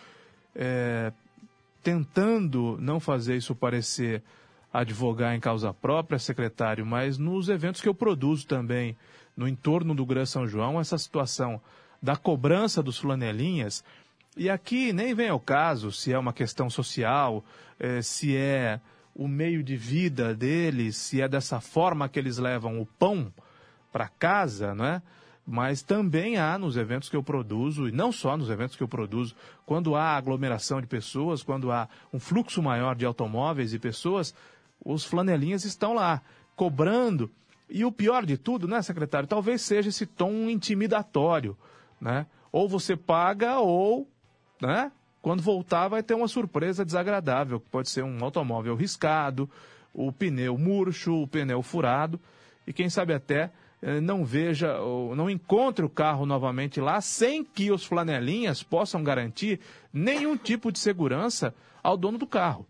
É, 0.55 1.13
tentando 1.83 2.77
não 2.81 3.01
fazer 3.01 3.37
isso 3.37 3.55
parecer 3.55 4.23
advogar 4.73 5.35
em 5.35 5.41
causa 5.41 5.73
própria, 5.73 6.19
secretário, 6.19 6.85
mas 6.85 7.19
nos 7.19 7.49
eventos 7.49 7.81
que 7.81 7.89
eu 7.89 7.95
produzo 7.95 8.47
também 8.47 8.97
no 9.37 9.49
entorno 9.49 9.95
do 9.95 10.05
Gran 10.05 10.27
São 10.27 10.47
João, 10.47 10.81
essa 10.81 10.99
situação 10.99 11.61
da 12.03 12.17
cobrança 12.17 12.83
dos 12.83 12.99
flanelinhas, 12.99 13.83
e 14.37 14.49
aqui 14.49 14.93
nem 14.93 15.15
vem 15.15 15.29
ao 15.29 15.41
caso 15.41 15.91
se 15.91 16.13
é 16.13 16.19
uma 16.19 16.33
questão 16.33 16.69
social, 16.69 17.45
eh, 17.79 18.03
se 18.03 18.37
é 18.37 18.81
o 19.15 19.27
meio 19.27 19.65
de 19.65 19.77
vida 19.77 20.35
deles, 20.35 20.97
se 20.97 21.21
é 21.21 21.29
dessa 21.29 21.61
forma 21.61 22.09
que 22.09 22.19
eles 22.19 22.39
levam 22.39 22.81
o 22.81 22.87
pão 22.87 23.33
para 23.91 24.09
casa, 24.09 24.75
não 24.75 24.85
é? 24.85 25.03
Mas 25.51 25.81
também 25.81 26.37
há 26.37 26.59
nos 26.59 26.77
eventos 26.77 27.09
que 27.09 27.17
eu 27.17 27.23
produzo, 27.23 27.89
e 27.89 27.93
não 27.93 28.13
só 28.13 28.37
nos 28.37 28.51
eventos 28.51 28.77
que 28.77 28.83
eu 28.83 28.89
produzo, 28.89 29.35
quando 29.65 29.97
há 29.97 30.15
aglomeração 30.15 30.79
de 30.79 30.87
pessoas, 30.87 31.43
quando 31.43 31.73
há 31.73 31.89
um 32.13 32.21
fluxo 32.21 32.63
maior 32.63 32.95
de 32.95 33.07
automóveis 33.07 33.73
e 33.73 33.79
pessoas, 33.79 34.35
os 34.85 35.07
flanelinhas 35.07 35.65
estão 35.65 35.95
lá, 35.95 36.21
cobrando. 36.55 37.31
E 37.67 37.83
o 37.83 37.91
pior 37.91 38.27
de 38.27 38.37
tudo, 38.37 38.69
né, 38.69 38.83
secretário, 38.83 39.27
talvez 39.27 39.63
seja 39.63 39.89
esse 39.89 40.05
tom 40.05 40.51
intimidatório, 40.51 41.57
né? 41.99 42.27
Ou 42.53 42.69
você 42.69 42.95
paga 42.95 43.59
ou, 43.59 44.07
né, 44.61 44.93
quando 45.23 45.43
voltar 45.43 45.89
vai 45.89 46.03
ter 46.03 46.13
uma 46.13 46.29
surpresa 46.29 46.85
desagradável, 46.85 47.59
que 47.59 47.71
pode 47.71 47.89
ser 47.89 48.05
um 48.05 48.23
automóvel 48.23 48.75
riscado, 48.75 49.49
o 49.95 50.13
pneu 50.13 50.59
murcho, 50.59 51.23
o 51.23 51.27
pneu 51.27 51.63
furado, 51.63 52.21
e 52.67 52.73
quem 52.73 52.91
sabe 52.91 53.15
até 53.15 53.51
não 54.03 54.25
veja 54.25 54.81
ou 54.81 55.15
não 55.15 55.31
encontre 55.31 55.85
o 55.85 55.89
carro 55.89 56.27
novamente 56.27 56.81
lá 56.81 57.01
sem 57.01 57.45
que 57.45 57.71
os 57.71 57.85
flanelinhas 57.85 58.63
possam 58.63 59.03
garantir 59.03 59.61
nenhum 59.93 60.37
tipo 60.37 60.73
de 60.73 60.79
segurança 60.79 61.55
ao 61.83 61.97
dono 61.97 62.19
do 62.19 62.27
carro. 62.27 62.67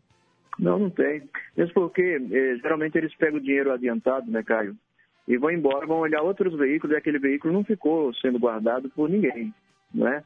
Não, 0.59 0.79
não 0.79 0.91
tem. 0.91 1.23
Mesmo 1.57 1.73
porque 1.73 2.03
eh, 2.03 2.57
geralmente 2.61 2.99
eles 2.99 3.15
pegam 3.15 3.39
o 3.39 3.43
dinheiro 3.43 3.73
adiantado, 3.73 4.31
né, 4.31 4.43
Caio? 4.43 4.77
E 5.27 5.37
vão 5.37 5.51
embora, 5.51 5.87
vão 5.87 5.99
olhar 5.99 6.23
outros 6.23 6.57
veículos 6.57 6.95
e 6.95 6.99
aquele 6.99 7.19
veículo 7.19 7.53
não 7.53 7.63
ficou 7.63 8.13
sendo 8.15 8.39
guardado 8.39 8.89
por 8.91 9.09
ninguém, 9.09 9.55
né? 9.95 10.25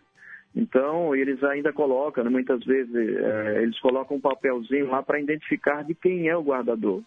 Então, 0.55 1.15
eles 1.15 1.43
ainda 1.45 1.73
colocam, 1.73 2.25
né, 2.25 2.31
muitas 2.31 2.63
vezes, 2.65 2.95
eh, 2.95 3.63
eles 3.63 3.79
colocam 3.81 4.17
um 4.17 4.21
papelzinho 4.21 4.91
lá 4.91 5.03
para 5.03 5.21
identificar 5.21 5.83
de 5.83 5.95
quem 5.95 6.29
é 6.29 6.37
o 6.37 6.43
guardador, 6.43 7.03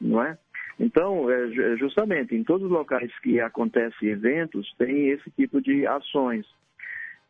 não 0.00 0.22
é? 0.22 0.38
Então, 0.78 1.30
é, 1.30 1.76
justamente, 1.76 2.34
em 2.34 2.44
todos 2.44 2.66
os 2.66 2.70
locais 2.70 3.10
que 3.20 3.40
acontecem 3.40 4.10
eventos, 4.10 4.72
tem 4.76 5.08
esse 5.08 5.30
tipo 5.30 5.60
de 5.60 5.86
ações, 5.86 6.46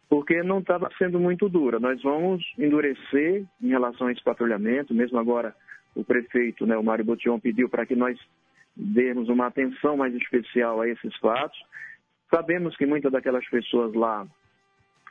porque 0.09 0.43
não 0.43 0.59
estava 0.59 0.91
sendo 0.99 1.21
muito 1.21 1.49
dura. 1.49 1.79
Nós 1.79 2.03
vamos 2.03 2.45
endurecer 2.59 3.45
em 3.63 3.69
relação 3.69 4.09
a 4.09 4.13
esse 4.13 4.23
patrulhamento, 4.23 4.93
mesmo 4.93 5.19
agora 5.19 5.55
o 5.95 6.05
prefeito, 6.05 6.67
né, 6.67 6.77
o 6.77 6.83
Mário 6.83 7.05
Botion, 7.05 7.39
pediu 7.39 7.69
para 7.69 7.87
que 7.87 7.95
nós 7.95 8.19
demos 8.77 9.29
uma 9.29 9.47
atenção 9.47 9.97
mais 9.97 10.15
especial 10.15 10.81
a 10.81 10.89
esses 10.89 11.17
fatos. 11.17 11.59
Sabemos 12.33 12.77
que 12.77 12.85
muitas 12.85 13.11
daquelas 13.11 13.49
pessoas 13.49 13.95
lá 13.95 14.27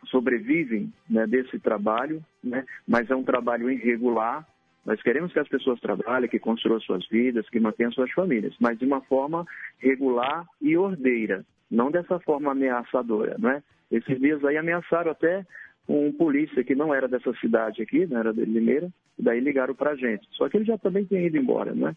sobrevivem 0.07 0.93
né, 1.09 1.25
desse 1.25 1.57
trabalho, 1.57 2.23
né, 2.43 2.63
mas 2.87 3.09
é 3.09 3.15
um 3.15 3.23
trabalho 3.23 3.71
irregular, 3.71 4.45
nós 4.85 5.01
queremos 5.01 5.33
que 5.33 5.39
as 5.39 5.47
pessoas 5.47 5.79
trabalhem, 5.79 6.29
que 6.29 6.39
construam 6.39 6.79
suas 6.79 7.07
vidas, 7.07 7.49
que 7.49 7.59
mantenham 7.59 7.91
suas 7.91 8.11
famílias, 8.11 8.55
mas 8.59 8.77
de 8.77 8.85
uma 8.85 9.01
forma 9.01 9.45
regular 9.79 10.45
e 10.61 10.77
ordeira, 10.77 11.43
não 11.71 11.89
dessa 11.89 12.19
forma 12.19 12.51
ameaçadora, 12.51 13.35
não 13.39 13.49
é? 13.49 13.63
Esses 13.91 14.19
dias 14.19 14.43
aí 14.45 14.57
ameaçaram 14.57 15.11
até 15.11 15.45
um 15.87 16.11
polícia 16.11 16.63
que 16.63 16.75
não 16.75 16.93
era 16.93 17.07
dessa 17.07 17.33
cidade 17.35 17.81
aqui, 17.81 18.05
não 18.05 18.19
era 18.19 18.33
de 18.33 18.45
Limeira, 18.45 18.89
e 19.17 19.23
daí 19.23 19.39
ligaram 19.39 19.75
para 19.75 19.91
a 19.91 19.95
gente. 19.95 20.27
Só 20.31 20.49
que 20.49 20.57
ele 20.57 20.65
já 20.65 20.77
também 20.77 21.05
tinha 21.05 21.21
ido 21.21 21.37
embora, 21.37 21.73
né? 21.73 21.95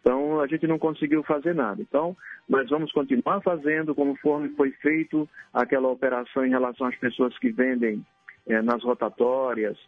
Então 0.00 0.40
a 0.40 0.46
gente 0.46 0.66
não 0.66 0.78
conseguiu 0.78 1.22
fazer 1.22 1.54
nada. 1.54 1.80
Então 1.82 2.16
nós 2.48 2.68
vamos 2.70 2.92
continuar 2.92 3.40
fazendo 3.42 3.94
conforme 3.94 4.48
foi 4.50 4.70
feito 4.72 5.28
aquela 5.52 5.88
operação 5.88 6.44
em 6.44 6.50
relação 6.50 6.86
às 6.86 6.96
pessoas 6.96 7.36
que 7.38 7.50
vendem 7.50 8.04
é, 8.46 8.62
nas 8.62 8.82
rotatórias, 8.82 9.78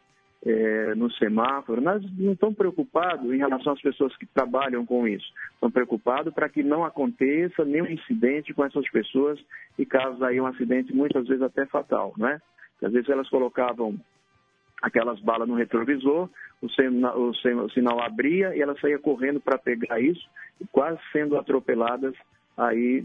é, 0.44 0.94
no 0.94 1.10
semáforo, 1.12 1.80
nós 1.80 2.02
não 2.18 2.32
estamos 2.32 2.56
preocupados 2.56 3.30
em 3.30 3.36
relação 3.36 3.74
às 3.74 3.80
pessoas 3.80 4.16
que 4.16 4.26
trabalham 4.26 4.86
com 4.86 5.06
isso. 5.06 5.30
Estamos 5.52 5.74
preocupados 5.74 6.32
para 6.32 6.48
que 6.48 6.62
não 6.62 6.84
aconteça 6.84 7.64
nenhum 7.64 7.86
incidente 7.86 8.54
com 8.54 8.64
essas 8.64 8.88
pessoas 8.90 9.38
e 9.78 9.84
caso 9.84 10.24
aí 10.24 10.40
um 10.40 10.46
acidente 10.46 10.94
muitas 10.94 11.26
vezes 11.26 11.42
até 11.42 11.66
fatal, 11.66 12.14
né? 12.16 12.40
Às 12.82 12.92
vezes 12.92 13.10
elas 13.10 13.28
colocavam 13.28 14.00
aquelas 14.80 15.20
balas 15.20 15.46
no 15.46 15.54
retrovisor, 15.54 16.30
o, 16.62 16.68
sinal, 16.70 17.18
o, 17.18 17.30
o 17.30 17.70
sinal 17.70 18.00
abria 18.00 18.56
e 18.56 18.62
ela 18.62 18.74
saía 18.80 18.98
correndo 18.98 19.40
para 19.40 19.58
pegar 19.58 20.00
isso, 20.00 20.26
quase 20.72 20.98
sendo 21.12 21.36
atropeladas 21.36 22.14
aí 22.56 23.04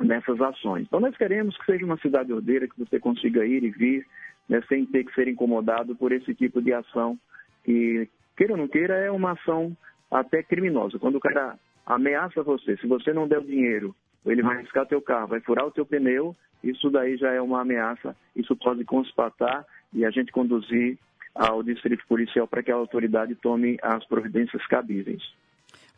nessas 0.00 0.40
ações. 0.40 0.84
Então 0.86 1.00
nós 1.00 1.14
queremos 1.16 1.56
que 1.58 1.66
seja 1.66 1.84
uma 1.84 1.98
cidade 1.98 2.32
ordeira, 2.32 2.66
que 2.66 2.78
você 2.78 2.98
consiga 2.98 3.44
ir 3.44 3.62
e 3.62 3.70
vir, 3.70 4.06
né, 4.48 4.62
sem 4.68 4.84
ter 4.86 5.04
que 5.04 5.14
ser 5.14 5.28
incomodado 5.28 5.94
por 5.96 6.12
esse 6.12 6.34
tipo 6.34 6.60
de 6.60 6.72
ação 6.72 7.18
que, 7.64 8.08
queira 8.36 8.52
ou 8.52 8.58
não 8.58 8.68
queira, 8.68 8.96
é 8.96 9.10
uma 9.10 9.32
ação 9.32 9.76
até 10.10 10.42
criminosa. 10.42 10.98
Quando 10.98 11.16
o 11.16 11.20
cara 11.20 11.58
ameaça 11.86 12.42
você, 12.42 12.76
se 12.76 12.86
você 12.86 13.12
não 13.12 13.26
der 13.26 13.38
o 13.38 13.46
dinheiro, 13.46 13.94
ele 14.24 14.42
vai 14.42 14.58
riscar 14.58 14.86
teu 14.86 15.00
carro, 15.00 15.28
vai 15.28 15.40
furar 15.40 15.66
o 15.66 15.70
teu 15.70 15.84
pneu, 15.84 16.36
isso 16.62 16.90
daí 16.90 17.16
já 17.16 17.32
é 17.32 17.40
uma 17.40 17.62
ameaça, 17.62 18.14
isso 18.36 18.54
pode 18.56 18.84
constatar 18.84 19.66
e 19.92 20.04
a 20.04 20.10
gente 20.10 20.30
conduzir 20.30 20.98
ao 21.34 21.62
distrito 21.62 22.06
policial 22.06 22.46
para 22.46 22.62
que 22.62 22.70
a 22.70 22.74
autoridade 22.74 23.34
tome 23.34 23.78
as 23.82 24.04
providências 24.06 24.64
cabíveis. 24.66 25.22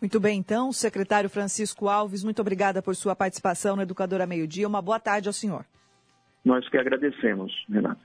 Muito 0.00 0.20
bem, 0.20 0.38
então, 0.38 0.72
secretário 0.72 1.30
Francisco 1.30 1.88
Alves, 1.88 2.24
muito 2.24 2.40
obrigada 2.40 2.82
por 2.82 2.94
sua 2.94 3.14
participação 3.16 3.76
no 3.76 3.82
Educadora 3.82 4.26
Meio 4.26 4.46
Dia. 4.46 4.68
Uma 4.68 4.82
boa 4.82 5.00
tarde 5.00 5.28
ao 5.28 5.32
senhor. 5.32 5.64
Nós 6.44 6.68
que 6.68 6.76
agradecemos, 6.76 7.52
Renata. 7.68 8.00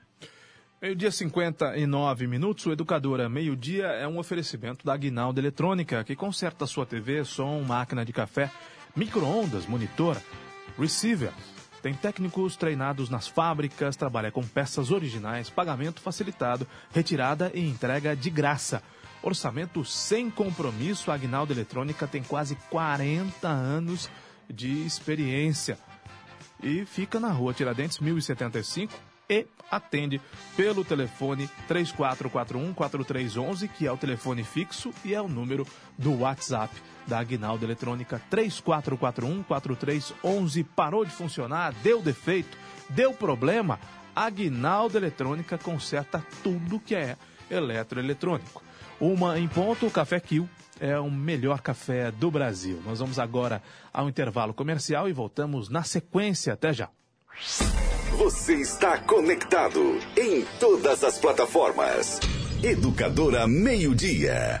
Meio-dia 0.82 1.10
59 1.10 2.26
minutos, 2.26 2.64
o 2.64 2.72
Educadora 2.72 3.28
Meio-Dia 3.28 3.88
é 3.88 4.08
um 4.08 4.18
oferecimento 4.18 4.82
da 4.82 4.94
Aguinaldo 4.94 5.38
Eletrônica, 5.38 6.02
que 6.02 6.16
conserta 6.16 6.66
sua 6.66 6.86
TV, 6.86 7.22
som, 7.22 7.60
máquina 7.60 8.02
de 8.02 8.14
café, 8.14 8.50
micro-ondas, 8.96 9.66
monitor, 9.66 10.16
receiver. 10.78 11.34
Tem 11.82 11.92
técnicos 11.92 12.56
treinados 12.56 13.10
nas 13.10 13.28
fábricas, 13.28 13.94
trabalha 13.94 14.32
com 14.32 14.42
peças 14.42 14.90
originais, 14.90 15.50
pagamento 15.50 16.00
facilitado, 16.00 16.66
retirada 16.90 17.50
e 17.52 17.60
entrega 17.60 18.16
de 18.16 18.30
graça. 18.30 18.82
Orçamento 19.22 19.84
sem 19.84 20.30
compromisso. 20.30 21.10
A 21.10 21.14
Agnaldo 21.14 21.52
Eletrônica 21.52 22.06
tem 22.06 22.22
quase 22.22 22.56
40 22.70 23.46
anos 23.46 24.08
de 24.48 24.86
experiência. 24.86 25.78
E 26.62 26.86
fica 26.86 27.20
na 27.20 27.30
rua 27.30 27.52
Tiradentes 27.52 27.98
1075 27.98 29.09
e 29.30 29.46
atende 29.70 30.20
pelo 30.56 30.84
telefone 30.84 31.48
3441-4311, 31.68 33.68
que 33.68 33.86
é 33.86 33.92
o 33.92 33.96
telefone 33.96 34.42
fixo 34.42 34.92
e 35.04 35.14
é 35.14 35.22
o 35.22 35.28
número 35.28 35.64
do 35.96 36.18
WhatsApp 36.18 36.74
da 37.06 37.20
Agnaldo 37.20 37.64
Eletrônica 37.64 38.20
3441-4311. 38.30 40.66
Parou 40.74 41.04
de 41.04 41.12
funcionar, 41.12 41.72
deu 41.82 42.02
defeito, 42.02 42.58
deu 42.88 43.14
problema. 43.14 43.78
Agnaldo 44.14 44.98
Eletrônica 44.98 45.56
conserta 45.56 46.26
tudo 46.42 46.80
que 46.80 46.96
é 46.96 47.16
eletroeletrônico. 47.48 48.64
Uma 49.00 49.38
em 49.38 49.46
ponto, 49.46 49.86
o 49.86 49.90
Café 49.90 50.18
Kill 50.18 50.48
é 50.80 50.98
o 50.98 51.08
melhor 51.10 51.60
café 51.60 52.10
do 52.10 52.30
Brasil. 52.30 52.82
Nós 52.84 52.98
vamos 52.98 53.18
agora 53.18 53.62
ao 53.92 54.08
intervalo 54.08 54.52
comercial 54.52 55.08
e 55.08 55.12
voltamos 55.12 55.68
na 55.68 55.84
sequência. 55.84 56.54
Até 56.54 56.72
já. 56.72 56.88
Você 58.18 58.54
está 58.54 58.98
conectado 58.98 59.98
em 60.16 60.44
todas 60.58 61.04
as 61.04 61.18
plataformas. 61.18 62.18
Educadora 62.62 63.46
Meio 63.46 63.94
Dia. 63.94 64.60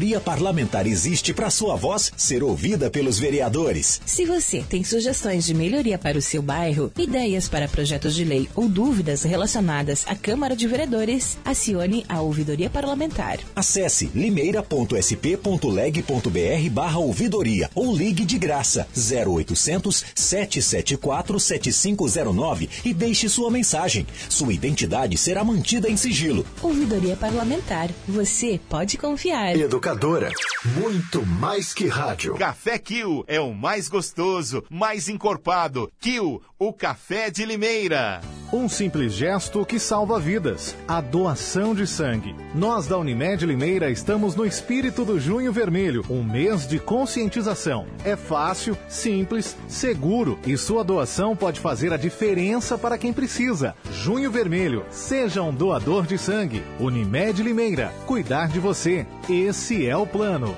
Parlamentar 0.19 0.87
existe 0.87 1.33
para 1.33 1.49
sua 1.49 1.75
voz 1.75 2.11
ser 2.17 2.43
ouvida 2.43 2.89
pelos 2.89 3.19
vereadores. 3.19 4.01
Se 4.05 4.25
você 4.25 4.63
tem 4.67 4.83
sugestões 4.83 5.45
de 5.45 5.53
melhoria 5.53 5.97
para 5.97 6.17
o 6.17 6.21
seu 6.21 6.41
bairro, 6.41 6.91
ideias 6.97 7.47
para 7.47 7.67
projetos 7.67 8.15
de 8.15 8.25
lei 8.25 8.49
ou 8.55 8.67
dúvidas 8.67 9.23
relacionadas 9.23 10.03
à 10.07 10.15
Câmara 10.15 10.55
de 10.55 10.67
Vereadores, 10.67 11.37
acione 11.45 12.03
a 12.09 12.21
ouvidoria 12.21 12.69
parlamentar. 12.69 13.39
Acesse 13.55 14.09
limeira.sp.leg.br 14.15 16.69
barra 16.71 16.97
ouvidoria 16.97 17.69
ou 17.75 17.95
ligue 17.95 18.25
de 18.25 18.39
graça 18.39 18.87
0800 18.95 20.03
774 20.15 21.39
7509 21.39 22.69
e 22.83 22.93
deixe 22.93 23.29
sua 23.29 23.51
mensagem. 23.51 24.07
Sua 24.29 24.53
identidade 24.53 25.17
será 25.17 25.43
mantida 25.43 25.89
em 25.89 25.97
sigilo. 25.97 26.45
Ouvidoria 26.61 27.15
parlamentar. 27.15 27.89
Você 28.07 28.59
pode 28.67 28.97
confiar. 28.97 29.55
Educadora, 29.81 30.29
muito 30.75 31.25
mais 31.25 31.73
que 31.73 31.87
rádio. 31.87 32.35
Café 32.35 32.77
Kill 32.77 33.25
é 33.27 33.39
o 33.39 33.51
mais 33.51 33.89
gostoso, 33.89 34.63
mais 34.69 35.09
encorpado. 35.09 35.91
Kill, 35.99 36.39
o 36.59 36.71
café 36.71 37.31
de 37.31 37.43
Limeira. 37.43 38.21
Um 38.53 38.67
simples 38.67 39.13
gesto 39.13 39.65
que 39.65 39.79
salva 39.79 40.19
vidas. 40.19 40.75
A 40.85 40.99
doação 40.99 41.73
de 41.73 41.87
sangue. 41.87 42.35
Nós 42.53 42.85
da 42.85 42.97
Unimed 42.97 43.45
Limeira 43.45 43.89
estamos 43.89 44.35
no 44.35 44.45
espírito 44.45 45.05
do 45.05 45.17
Junho 45.19 45.53
Vermelho, 45.53 46.05
um 46.09 46.21
mês 46.21 46.67
de 46.67 46.77
conscientização. 46.77 47.87
É 48.03 48.17
fácil, 48.17 48.77
simples, 48.89 49.55
seguro 49.69 50.37
e 50.45 50.57
sua 50.57 50.83
doação 50.83 51.33
pode 51.33 51.61
fazer 51.61 51.93
a 51.93 51.97
diferença 51.97 52.77
para 52.77 52.97
quem 52.97 53.13
precisa. 53.13 53.73
Junho 53.93 54.29
Vermelho, 54.29 54.85
seja 54.91 55.41
um 55.41 55.53
doador 55.53 56.05
de 56.05 56.17
sangue. 56.17 56.61
Unimed 56.77 57.41
Limeira, 57.41 57.93
cuidar 58.05 58.49
de 58.49 58.59
você. 58.59 59.07
Esse 59.29 59.70
é 59.87 59.95
o 59.95 60.05
plano. 60.05 60.55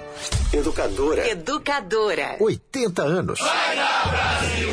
Educadora. 0.51 1.27
Educadora. 1.29 2.35
80 2.39 3.01
anos. 3.03 3.39
Vai 3.39 3.75
dar 3.75 4.09
Brasil, 4.09 4.69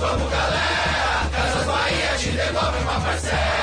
vamos 0.00 0.30
galera, 0.30 1.30
Casas 1.32 1.66
Bahia 1.66 2.16
te 2.18 2.30
devolve 2.30 2.78
uma 2.82 3.00
parcela. 3.00 3.61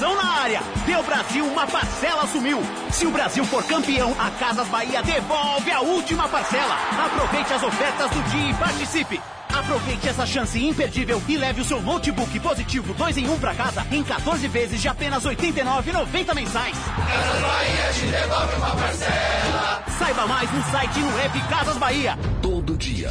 Na 0.00 0.40
área. 0.40 0.60
Deu 0.86 1.02
Brasil, 1.04 1.46
uma 1.46 1.66
parcela 1.66 2.26
sumiu. 2.26 2.60
Se 2.90 3.06
o 3.06 3.10
Brasil 3.10 3.44
for 3.44 3.62
campeão, 3.64 4.14
a 4.18 4.30
Casas 4.32 4.66
Bahia 4.68 5.02
devolve 5.02 5.70
a 5.70 5.80
última 5.80 6.28
parcela. 6.28 6.76
Aproveite 7.06 7.52
as 7.52 7.62
ofertas 7.62 8.10
do 8.10 8.22
dia 8.30 8.50
e 8.50 8.54
participe. 8.54 9.20
Aproveite 9.54 10.08
essa 10.08 10.26
chance 10.26 10.62
imperdível 10.62 11.22
e 11.28 11.36
leve 11.36 11.60
o 11.60 11.64
seu 11.64 11.80
notebook 11.80 12.40
positivo 12.40 12.92
2 12.92 13.18
em 13.18 13.28
1 13.28 13.32
um 13.32 13.38
para 13.38 13.54
casa 13.54 13.86
em 13.92 14.02
14 14.02 14.48
vezes 14.48 14.82
de 14.82 14.88
apenas 14.88 15.24
R$ 15.24 15.36
89,90 15.36 16.34
mensais. 16.34 16.76
Casas 16.76 17.40
Bahia 17.40 17.92
te 17.92 18.06
devolve 18.06 18.56
uma 18.56 18.76
parcela. 18.76 19.84
Saiba 19.96 20.26
mais 20.26 20.52
no 20.52 20.62
site 20.70 20.98
e 20.98 21.02
no 21.02 21.20
app 21.20 21.40
Casas 21.48 21.76
Bahia. 21.76 22.18
Todo 22.42 22.76
dia, 22.76 23.10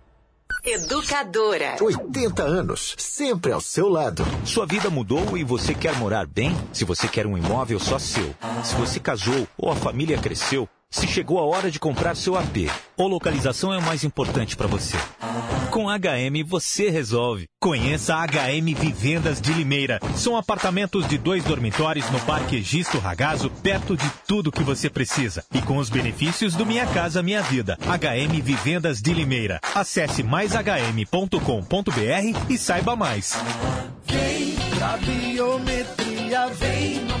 Educadora. 0.63 1.75
80 1.81 2.43
anos, 2.43 2.95
sempre 2.97 3.51
ao 3.51 3.61
seu 3.61 3.89
lado. 3.89 4.23
Sua 4.45 4.65
vida 4.65 4.89
mudou 4.89 5.37
e 5.37 5.43
você 5.43 5.73
quer 5.73 5.95
morar 5.97 6.27
bem? 6.27 6.55
Se 6.71 6.85
você 6.85 7.07
quer 7.07 7.25
um 7.25 7.37
imóvel 7.37 7.79
só 7.79 7.97
seu, 7.97 8.35
se 8.63 8.75
você 8.75 8.99
casou 8.99 9.47
ou 9.57 9.71
a 9.71 9.75
família 9.75 10.17
cresceu, 10.17 10.67
se 10.91 11.07
chegou 11.07 11.39
a 11.39 11.45
hora 11.45 11.71
de 11.71 11.79
comprar 11.79 12.15
seu 12.15 12.35
AP, 12.35 12.69
ou 12.97 13.07
localização 13.07 13.73
é 13.73 13.77
o 13.77 13.81
mais 13.81 14.03
importante 14.03 14.55
para 14.57 14.67
você. 14.67 14.97
Com 15.71 15.85
HM 15.85 16.43
você 16.45 16.89
resolve. 16.89 17.47
Conheça 17.59 18.15
a 18.15 18.25
HM 18.27 18.75
Vivendas 18.77 19.39
de 19.39 19.53
Limeira. 19.53 20.01
São 20.17 20.35
apartamentos 20.35 21.07
de 21.07 21.17
dois 21.17 21.45
dormitórios 21.45 22.09
no 22.11 22.19
Parque 22.19 22.57
Egisto 22.57 22.99
Ragazo, 22.99 23.49
perto 23.49 23.95
de 23.95 24.09
tudo 24.27 24.51
que 24.51 24.63
você 24.63 24.89
precisa. 24.89 25.45
E 25.53 25.61
com 25.61 25.77
os 25.77 25.89
benefícios 25.89 26.55
do 26.55 26.65
Minha 26.65 26.85
Casa 26.87 27.23
Minha 27.23 27.41
Vida. 27.41 27.77
HM 27.81 28.41
Vivendas 28.41 29.01
de 29.01 29.13
Limeira. 29.13 29.61
Acesse 29.73 30.23
maishm.com.br 30.23 31.39
e 32.49 32.57
saiba 32.57 32.95
mais. 32.97 33.33
Vem 34.05 34.55
pra 34.77 34.97
biometria, 34.97 36.47
vem, 36.47 36.95
ninguém. 36.95 37.20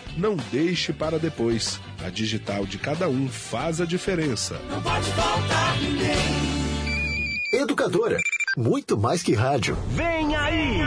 Não 0.17 0.35
deixe 0.51 0.91
para 0.93 1.17
depois. 1.17 1.79
A 2.03 2.09
digital 2.09 2.65
de 2.65 2.77
cada 2.77 3.07
um 3.07 3.27
faz 3.27 3.79
a 3.81 3.85
diferença. 3.85 4.59
Não 4.69 4.81
pode 4.81 5.09
faltar 5.11 5.77
ninguém. 5.79 7.41
Educadora, 7.53 8.17
muito 8.57 8.97
mais 8.97 9.21
que 9.23 9.33
rádio. 9.33 9.77
Vem 9.89 10.35
aí! 10.35 10.81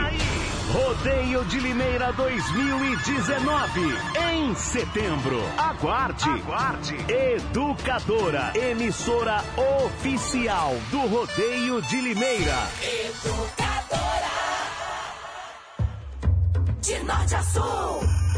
Rodeio 0.71 1.45
de 1.45 1.59
Limeira 1.59 2.11
2019, 2.13 3.81
em 4.33 4.55
setembro. 4.55 5.39
Aguarde. 5.57 6.27
Aguarde. 6.27 6.97
Educadora, 7.07 8.51
emissora 8.55 9.43
oficial 9.85 10.75
do 10.91 10.99
Rodeio 11.01 11.81
de 11.83 12.01
Limeira. 12.01 12.57
Educadora. 12.81 13.75
De 16.81 16.99
norte 17.03 17.35
a 17.35 17.43
sul, 17.43 17.99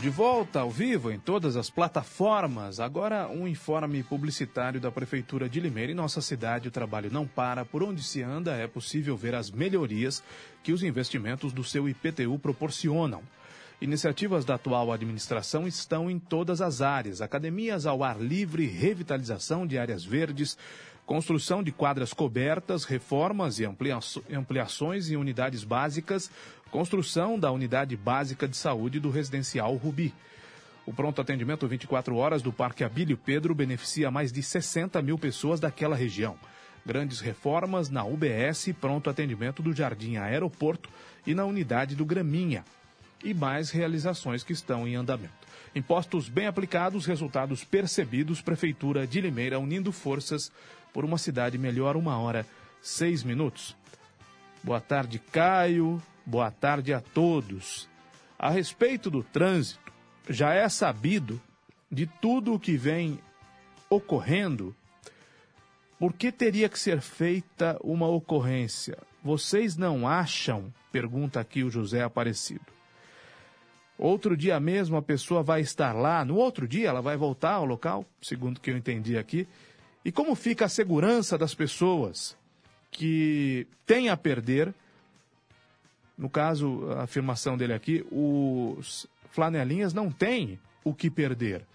de 0.00 0.08
volta 0.08 0.60
ao 0.60 0.70
vivo 0.70 1.12
em 1.12 1.18
todas 1.18 1.56
as 1.56 1.68
plataformas. 1.68 2.80
Agora 2.80 3.28
um 3.28 3.46
informe 3.46 4.02
publicitário 4.02 4.80
da 4.80 4.90
Prefeitura 4.90 5.46
de 5.46 5.60
Limeira. 5.60 5.92
Em 5.92 5.94
nossa 5.94 6.22
cidade 6.22 6.68
o 6.68 6.70
trabalho 6.70 7.10
não 7.12 7.26
para. 7.26 7.66
Por 7.66 7.82
onde 7.82 8.02
se 8.02 8.22
anda 8.22 8.52
é 8.56 8.66
possível 8.66 9.14
ver 9.14 9.34
as 9.34 9.50
melhorias 9.50 10.22
que 10.62 10.72
os 10.72 10.82
investimentos 10.82 11.52
do 11.52 11.62
seu 11.62 11.86
IPTU 11.86 12.38
proporcionam. 12.38 13.22
Iniciativas 13.78 14.42
da 14.42 14.54
atual 14.54 14.90
administração 14.90 15.66
estão 15.66 16.10
em 16.10 16.18
todas 16.18 16.62
as 16.62 16.80
áreas: 16.80 17.20
academias 17.20 17.84
ao 17.84 18.02
ar 18.02 18.18
livre, 18.18 18.66
revitalização 18.66 19.66
de 19.66 19.76
áreas 19.78 20.02
verdes, 20.02 20.56
construção 21.04 21.62
de 21.62 21.72
quadras 21.72 22.14
cobertas, 22.14 22.84
reformas 22.84 23.58
e 23.58 23.66
ampliações 24.32 25.10
em 25.10 25.16
unidades 25.16 25.64
básicas, 25.64 26.30
construção 26.70 27.38
da 27.38 27.50
unidade 27.50 27.96
básica 27.96 28.46
de 28.46 28.56
saúde 28.56 29.00
do 29.00 29.10
residencial 29.10 29.74
Rubi. 29.74 30.14
O 30.86 30.92
pronto 30.92 31.20
atendimento 31.20 31.68
24 31.68 32.16
horas 32.16 32.42
do 32.42 32.52
Parque 32.52 32.84
Abílio 32.84 33.16
Pedro 33.16 33.54
beneficia 33.54 34.10
mais 34.10 34.32
de 34.32 34.42
60 34.42 35.02
mil 35.02 35.18
pessoas 35.18 35.60
daquela 35.60 35.96
região. 35.96 36.38
Grandes 36.86 37.20
reformas 37.20 37.90
na 37.90 38.04
UBS 38.04 38.70
pronto 38.80 39.10
atendimento 39.10 39.62
do 39.62 39.74
Jardim 39.74 40.16
Aeroporto 40.16 40.88
e 41.26 41.34
na 41.34 41.44
unidade 41.44 41.94
do 41.94 42.04
Graminha. 42.04 42.64
E 43.22 43.34
mais 43.34 43.70
realizações 43.70 44.42
que 44.42 44.52
estão 44.52 44.88
em 44.88 44.94
andamento. 44.94 45.34
Impostos 45.74 46.28
bem 46.28 46.46
aplicados, 46.46 47.04
resultados 47.04 47.62
percebidos, 47.62 48.40
Prefeitura 48.40 49.06
de 49.06 49.20
Limeira 49.20 49.58
unindo 49.58 49.92
forças 49.92 50.50
por 50.92 51.04
uma 51.04 51.18
cidade 51.18 51.58
melhor, 51.58 51.96
uma 51.96 52.18
hora, 52.18 52.46
seis 52.80 53.22
minutos. 53.22 53.76
Boa 54.62 54.80
tarde, 54.80 55.18
Caio. 55.18 56.02
Boa 56.24 56.50
tarde 56.50 56.92
a 56.92 57.00
todos. 57.00 57.88
A 58.38 58.50
respeito 58.50 59.10
do 59.10 59.22
trânsito, 59.22 59.92
já 60.28 60.54
é 60.54 60.68
sabido 60.68 61.40
de 61.90 62.06
tudo 62.06 62.54
o 62.54 62.60
que 62.60 62.76
vem 62.76 63.18
ocorrendo. 63.88 64.74
Por 65.98 66.12
que 66.12 66.30
teria 66.30 66.68
que 66.68 66.78
ser 66.78 67.00
feita 67.00 67.78
uma 67.82 68.06
ocorrência? 68.06 68.96
Vocês 69.22 69.76
não 69.76 70.06
acham? 70.06 70.72
Pergunta 70.92 71.40
aqui 71.40 71.62
o 71.62 71.70
José 71.70 72.02
Aparecido. 72.02 72.64
Outro 73.98 74.34
dia 74.34 74.58
mesmo 74.58 74.96
a 74.96 75.02
pessoa 75.02 75.42
vai 75.42 75.60
estar 75.60 75.92
lá, 75.92 76.24
no 76.24 76.36
outro 76.36 76.66
dia 76.66 76.88
ela 76.88 77.02
vai 77.02 77.18
voltar 77.18 77.52
ao 77.52 77.66
local, 77.66 78.06
segundo 78.22 78.58
que 78.58 78.70
eu 78.70 78.76
entendi 78.76 79.18
aqui. 79.18 79.46
E 80.02 80.10
como 80.10 80.34
fica 80.34 80.64
a 80.64 80.70
segurança 80.70 81.36
das 81.36 81.54
pessoas 81.54 82.34
que 82.90 83.66
têm 83.84 84.08
a 84.08 84.16
perder? 84.16 84.72
No 86.20 86.28
caso, 86.28 86.86
a 86.90 87.04
afirmação 87.04 87.56
dele 87.56 87.72
aqui, 87.72 88.04
os 88.12 89.06
flanelinhas 89.30 89.94
não 89.94 90.10
têm 90.10 90.60
o 90.84 90.92
que 90.92 91.10
perder. 91.10 91.66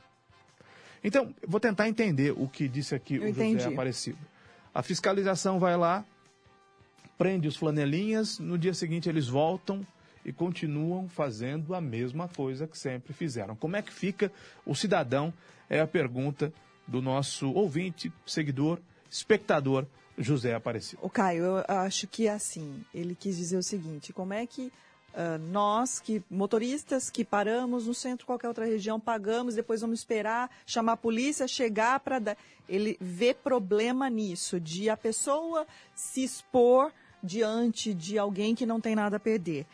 Então, 1.03 1.33
vou 1.47 1.59
tentar 1.59 1.89
entender 1.89 2.31
o 2.31 2.47
que 2.47 2.67
disse 2.67 2.93
aqui 2.93 3.15
Eu 3.15 3.23
o 3.23 3.27
José 3.29 3.43
entendi. 3.43 3.73
Aparecido. 3.73 4.19
A 4.71 4.83
fiscalização 4.83 5.57
vai 5.57 5.75
lá, 5.75 6.05
prende 7.17 7.47
os 7.47 7.55
flanelinhas, 7.55 8.37
no 8.37 8.55
dia 8.55 8.75
seguinte 8.75 9.09
eles 9.09 9.27
voltam 9.27 9.85
e 10.23 10.31
continuam 10.31 11.09
fazendo 11.09 11.73
a 11.73 11.81
mesma 11.81 12.27
coisa 12.27 12.67
que 12.67 12.77
sempre 12.77 13.13
fizeram. 13.13 13.55
Como 13.55 13.75
é 13.75 13.81
que 13.81 13.91
fica 13.91 14.31
o 14.63 14.75
cidadão? 14.75 15.33
É 15.67 15.79
a 15.79 15.87
pergunta 15.87 16.53
do 16.87 17.01
nosso 17.01 17.51
ouvinte, 17.51 18.13
seguidor, 18.27 18.79
espectador 19.09 19.87
José 20.17 20.53
Aparecido. 20.53 20.99
O 21.01 21.09
Caio, 21.09 21.43
eu 21.43 21.65
acho 21.67 22.07
que 22.07 22.27
é 22.27 22.31
assim, 22.31 22.83
ele 22.93 23.15
quis 23.15 23.37
dizer 23.37 23.57
o 23.57 23.63
seguinte, 23.63 24.13
como 24.13 24.33
é 24.33 24.45
que 24.45 24.71
ah, 25.15 25.37
nós, 25.37 25.99
que 25.99 26.21
motoristas 26.29 27.09
que 27.09 27.23
paramos 27.23 27.87
no 27.87 27.93
centro, 27.93 28.25
qualquer 28.25 28.49
outra 28.49 28.65
região, 28.65 28.99
pagamos, 28.99 29.55
depois 29.55 29.79
vamos 29.79 29.99
esperar, 29.99 30.51
chamar 30.65 30.93
a 30.93 30.97
polícia, 30.97 31.47
chegar 31.47 31.99
para 32.01 32.19
dar... 32.19 32.37
Ele 32.67 32.97
vê 32.99 33.33
problema 33.33 34.09
nisso, 34.09 34.59
de 34.59 34.89
a 34.89 34.97
pessoa 34.97 35.65
se 35.95 36.23
expor 36.23 36.91
diante 37.23 37.93
de 37.93 38.19
alguém 38.19 38.53
que 38.53 38.65
não 38.65 38.81
tem 38.81 38.93
nada 38.93 39.15
a 39.15 39.19
perder. 39.19 39.65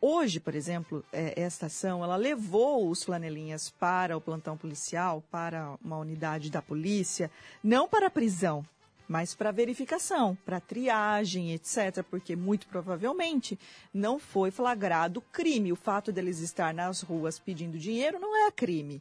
Hoje, 0.00 0.40
por 0.40 0.54
exemplo, 0.54 1.04
eh, 1.12 1.34
esta 1.36 1.66
ação, 1.66 2.02
ela 2.02 2.16
levou 2.16 2.88
os 2.88 3.02
flanelinhas 3.02 3.70
para 3.70 4.16
o 4.16 4.20
plantão 4.20 4.56
policial, 4.56 5.22
para 5.30 5.74
uma 5.84 5.98
unidade 5.98 6.50
da 6.50 6.62
polícia, 6.62 7.30
não 7.62 7.88
para 7.88 8.06
a 8.06 8.10
prisão, 8.10 8.64
mas 9.08 9.34
para 9.34 9.50
verificação, 9.52 10.36
para 10.44 10.60
triagem, 10.60 11.52
etc., 11.52 12.02
porque 12.10 12.34
muito 12.34 12.66
provavelmente 12.66 13.58
não 13.92 14.18
foi 14.18 14.50
flagrado 14.50 15.20
crime. 15.32 15.72
O 15.72 15.76
fato 15.76 16.12
deles 16.12 16.40
estar 16.40 16.74
nas 16.74 17.00
ruas 17.02 17.38
pedindo 17.38 17.78
dinheiro 17.78 18.18
não 18.18 18.46
é 18.46 18.50
crime. 18.50 19.00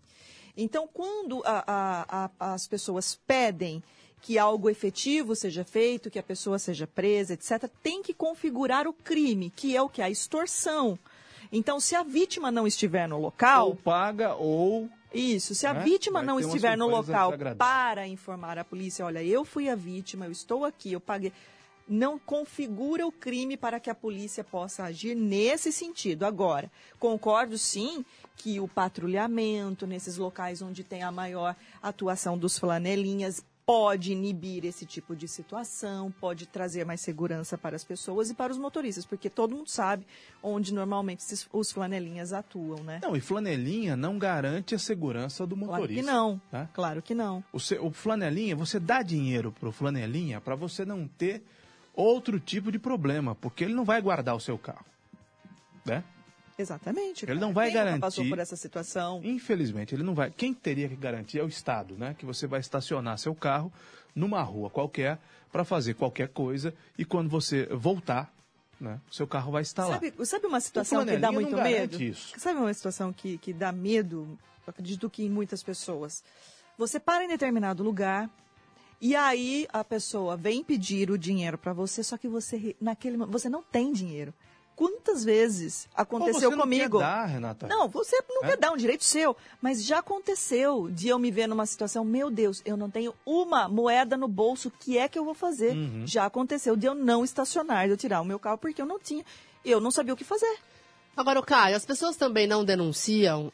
Então, 0.58 0.88
quando 0.92 1.42
a- 1.46 1.64
a- 1.68 2.30
a- 2.40 2.54
as 2.54 2.68
pessoas 2.68 3.20
pedem 3.28 3.84
que 4.22 4.40
algo 4.40 4.70
efetivo 4.70 5.36
seja 5.36 5.64
feito, 5.64 6.10
que 6.10 6.18
a 6.18 6.24
pessoa 6.24 6.58
seja 6.58 6.88
presa, 6.88 7.34
etc., 7.34 7.70
tem 7.84 8.02
que 8.02 8.14
configurar 8.14 8.88
o 8.88 8.94
crime, 8.94 9.52
que 9.56 9.76
é 9.76 9.82
o 9.82 9.90
que? 9.90 10.02
A 10.02 10.10
extorsão. 10.10 10.98
Então, 11.52 11.80
se 11.80 11.96
a 11.96 12.02
vítima 12.04 12.52
não 12.52 12.66
estiver 12.66 13.08
no 13.08 13.20
local. 13.20 13.68
Ou 13.68 13.76
paga 13.76 14.34
ou. 14.36 14.90
Isso, 15.18 15.56
se 15.56 15.66
a 15.66 15.74
né? 15.74 15.82
vítima 15.82 16.20
Vai 16.20 16.28
não 16.28 16.40
estiver 16.40 16.78
no 16.78 16.88
local 16.88 17.34
para 17.58 18.08
informar 18.08 18.58
a 18.58 18.64
polícia, 18.64 19.06
olha, 19.06 19.24
eu 19.24 19.46
fui 19.46 19.70
a 19.70 19.76
vítima, 19.76 20.26
eu 20.26 20.32
estou 20.32 20.66
aqui, 20.66 20.94
eu 20.94 21.00
paguei. 21.00 21.32
Não 21.88 22.18
configura 22.18 23.06
o 23.06 23.12
crime 23.12 23.56
para 23.56 23.80
que 23.80 23.92
a 23.92 23.96
polícia 23.96 24.44
possa 24.44 24.84
agir 24.84 25.16
nesse 25.16 25.72
sentido. 25.72 26.26
Agora, 26.26 26.72
concordo 27.00 27.58
sim 27.60 28.04
que 28.36 28.60
o 28.60 28.68
patrulhamento 28.68 29.86
nesses 29.86 30.18
locais 30.18 30.62
onde 30.62 30.84
tem 30.84 31.04
a 31.04 31.12
maior 31.12 31.56
atuação 31.82 32.38
dos 32.38 32.58
flanelinhas 32.58 33.44
pode 33.66 34.12
inibir 34.12 34.64
esse 34.64 34.86
tipo 34.86 35.16
de 35.16 35.28
situação, 35.28 36.12
pode 36.20 36.46
trazer 36.46 36.86
mais 36.86 37.02
segurança 37.02 37.58
para 37.58 37.76
as 37.76 37.84
pessoas 37.84 38.30
e 38.30 38.34
para 38.36 38.52
os 38.52 38.60
motoristas, 38.60 39.06
porque 39.06 39.30
todo 39.30 39.56
mundo 39.56 39.68
sabe 39.70 40.06
onde 40.44 40.72
normalmente 40.74 41.24
os 41.52 41.72
flanelinhas 41.72 42.32
atuam, 42.32 42.84
né? 42.84 43.00
Não, 43.02 43.16
e 43.16 43.22
flanelinha 43.22 43.96
não 43.96 44.20
garante 44.20 44.76
a 44.76 44.80
segurança 44.80 45.48
do 45.48 45.56
Claro 45.56 45.72
motorista. 45.72 46.02
que 46.04 46.08
não. 46.08 46.40
né? 46.52 46.70
Claro 46.74 47.02
que 47.02 47.16
não. 47.16 47.44
O, 47.52 47.60
se- 47.60 47.80
o 47.80 47.90
flanelinha, 47.92 48.56
você 48.56 48.80
dá 48.80 49.02
dinheiro 49.02 49.52
pro 49.52 49.72
flanelinha 49.72 50.40
para 50.40 50.54
você 50.56 50.86
não 50.86 51.08
ter 51.08 51.44
outro 51.94 52.40
tipo 52.40 52.72
de 52.72 52.78
problema, 52.78 53.34
porque 53.34 53.64
ele 53.64 53.74
não 53.74 53.84
vai 53.86 54.00
guardar 54.02 54.36
o 54.36 54.40
seu 54.40 54.58
carro. 54.60 54.86
Né? 55.84 56.04
Exatamente. 56.58 57.26
Ele 57.26 57.34
cara. 57.34 57.40
não 57.40 57.54
vai 57.54 57.68
Quem 57.68 57.76
garantir. 57.76 58.02
passou 58.02 58.28
por 58.28 58.40
essa 58.40 58.56
situação. 58.56 59.22
Infelizmente, 59.24 59.94
ele 59.94 60.04
não 60.04 60.14
vai. 60.14 60.32
Quem 60.32 60.54
teria 60.54 60.88
que 60.88 60.96
garantir 60.96 61.40
é 61.40 61.44
o 61.44 61.48
Estado, 61.48 61.96
né? 61.98 62.16
Que 62.18 62.26
você 62.26 62.48
vai 62.48 62.60
estacionar 62.60 63.18
seu 63.18 63.36
carro 63.36 63.72
numa 64.16 64.42
rua 64.42 64.70
qualquer 64.70 65.20
para 65.52 65.66
fazer 65.66 65.94
qualquer 65.96 66.30
coisa 66.30 66.74
e 66.98 67.04
quando 67.04 67.30
você 67.30 67.66
voltar, 67.66 68.34
né? 68.80 69.00
Seu 69.12 69.28
carro 69.28 69.52
vai 69.52 69.62
estar 69.62 69.86
lá. 69.86 69.94
Sabe, 69.94 70.14
sabe 70.26 70.48
uma 70.48 70.62
situação 70.62 71.06
que 71.06 71.18
dá 71.18 71.32
muito 71.32 71.56
medo? 71.56 72.02
isso. 72.02 72.34
Sabe 72.40 72.60
uma 72.60 72.74
situação 72.74 73.12
que, 73.12 73.38
que 73.38 73.54
dá 73.54 73.72
medo? 73.72 74.38
Eu 74.66 74.72
acredito 74.72 75.10
que 75.10 75.24
em 75.24 75.30
muitas 75.30 75.62
pessoas. 75.62 76.24
Você 76.78 77.00
para 77.00 77.24
em 77.24 77.28
determinado 77.28 77.84
lugar 77.84 78.30
e 79.00 79.16
aí 79.16 79.68
a 79.72 79.84
pessoa 79.84 80.36
vem 80.36 80.64
pedir 80.64 81.12
o 81.12 81.18
dinheiro 81.18 81.58
para 81.58 81.74
você, 81.74 82.04
só 82.04 82.18
que 82.18 82.28
você 82.28 82.76
naquele 82.80 83.18
você 83.18 83.50
não 83.50 83.62
tem 83.62 83.92
dinheiro. 83.92 84.34
Quantas 84.76 85.24
vezes 85.24 85.88
aconteceu 85.96 86.50
você 86.50 86.56
não 86.56 86.64
comigo. 86.64 86.98
quer 87.00 87.04
dar, 87.06 87.26
Renata. 87.26 87.68
Não, 87.68 87.88
você 87.88 88.18
não 88.30 88.44
É? 88.44 88.48
quer 88.50 88.58
dar 88.58 88.72
um 88.72 88.78
direito 88.78 89.04
seu, 89.04 89.36
mas 89.62 89.84
já 89.84 90.00
aconteceu 90.00 90.90
de 90.92 91.08
eu 91.08 91.18
me 91.18 91.32
ver 91.32 91.48
numa 91.48 91.66
situação, 91.66 92.04
meu 92.04 92.30
Deus, 92.30 92.62
eu 92.66 92.76
não 92.76 92.90
tenho 92.90 93.14
uma 93.26 93.68
moeda 93.70 94.18
no 94.18 94.28
bolso, 94.28 94.68
o 94.68 94.72
que 94.72 94.98
é 94.98 95.08
que 95.08 95.18
eu 95.18 95.24
vou 95.26 95.34
fazer? 95.34 95.72
Uhum. 95.76 96.04
Já 96.06 96.26
aconteceu 96.26 96.76
de 96.76 96.86
eu 96.88 96.94
não 96.96 97.24
estacionar, 97.24 97.86
de 97.86 97.92
eu 97.94 97.98
tirar 97.98 98.22
o 98.22 98.26
meu 98.26 98.38
carro 98.40 98.58
porque 98.58 98.82
eu 98.82 98.86
não 98.86 99.00
tinha, 99.00 99.24
eu 99.64 99.80
não 99.80 99.92
sabia 99.92 100.14
o 100.14 100.18
que 100.18 100.24
fazer. 100.24 100.58
Agora, 101.18 101.40
o 101.40 101.44
Caio, 101.44 101.76
as 101.76 101.86
pessoas 101.86 102.18
também 102.18 102.46
não 102.46 102.64
denunciam 102.66 103.52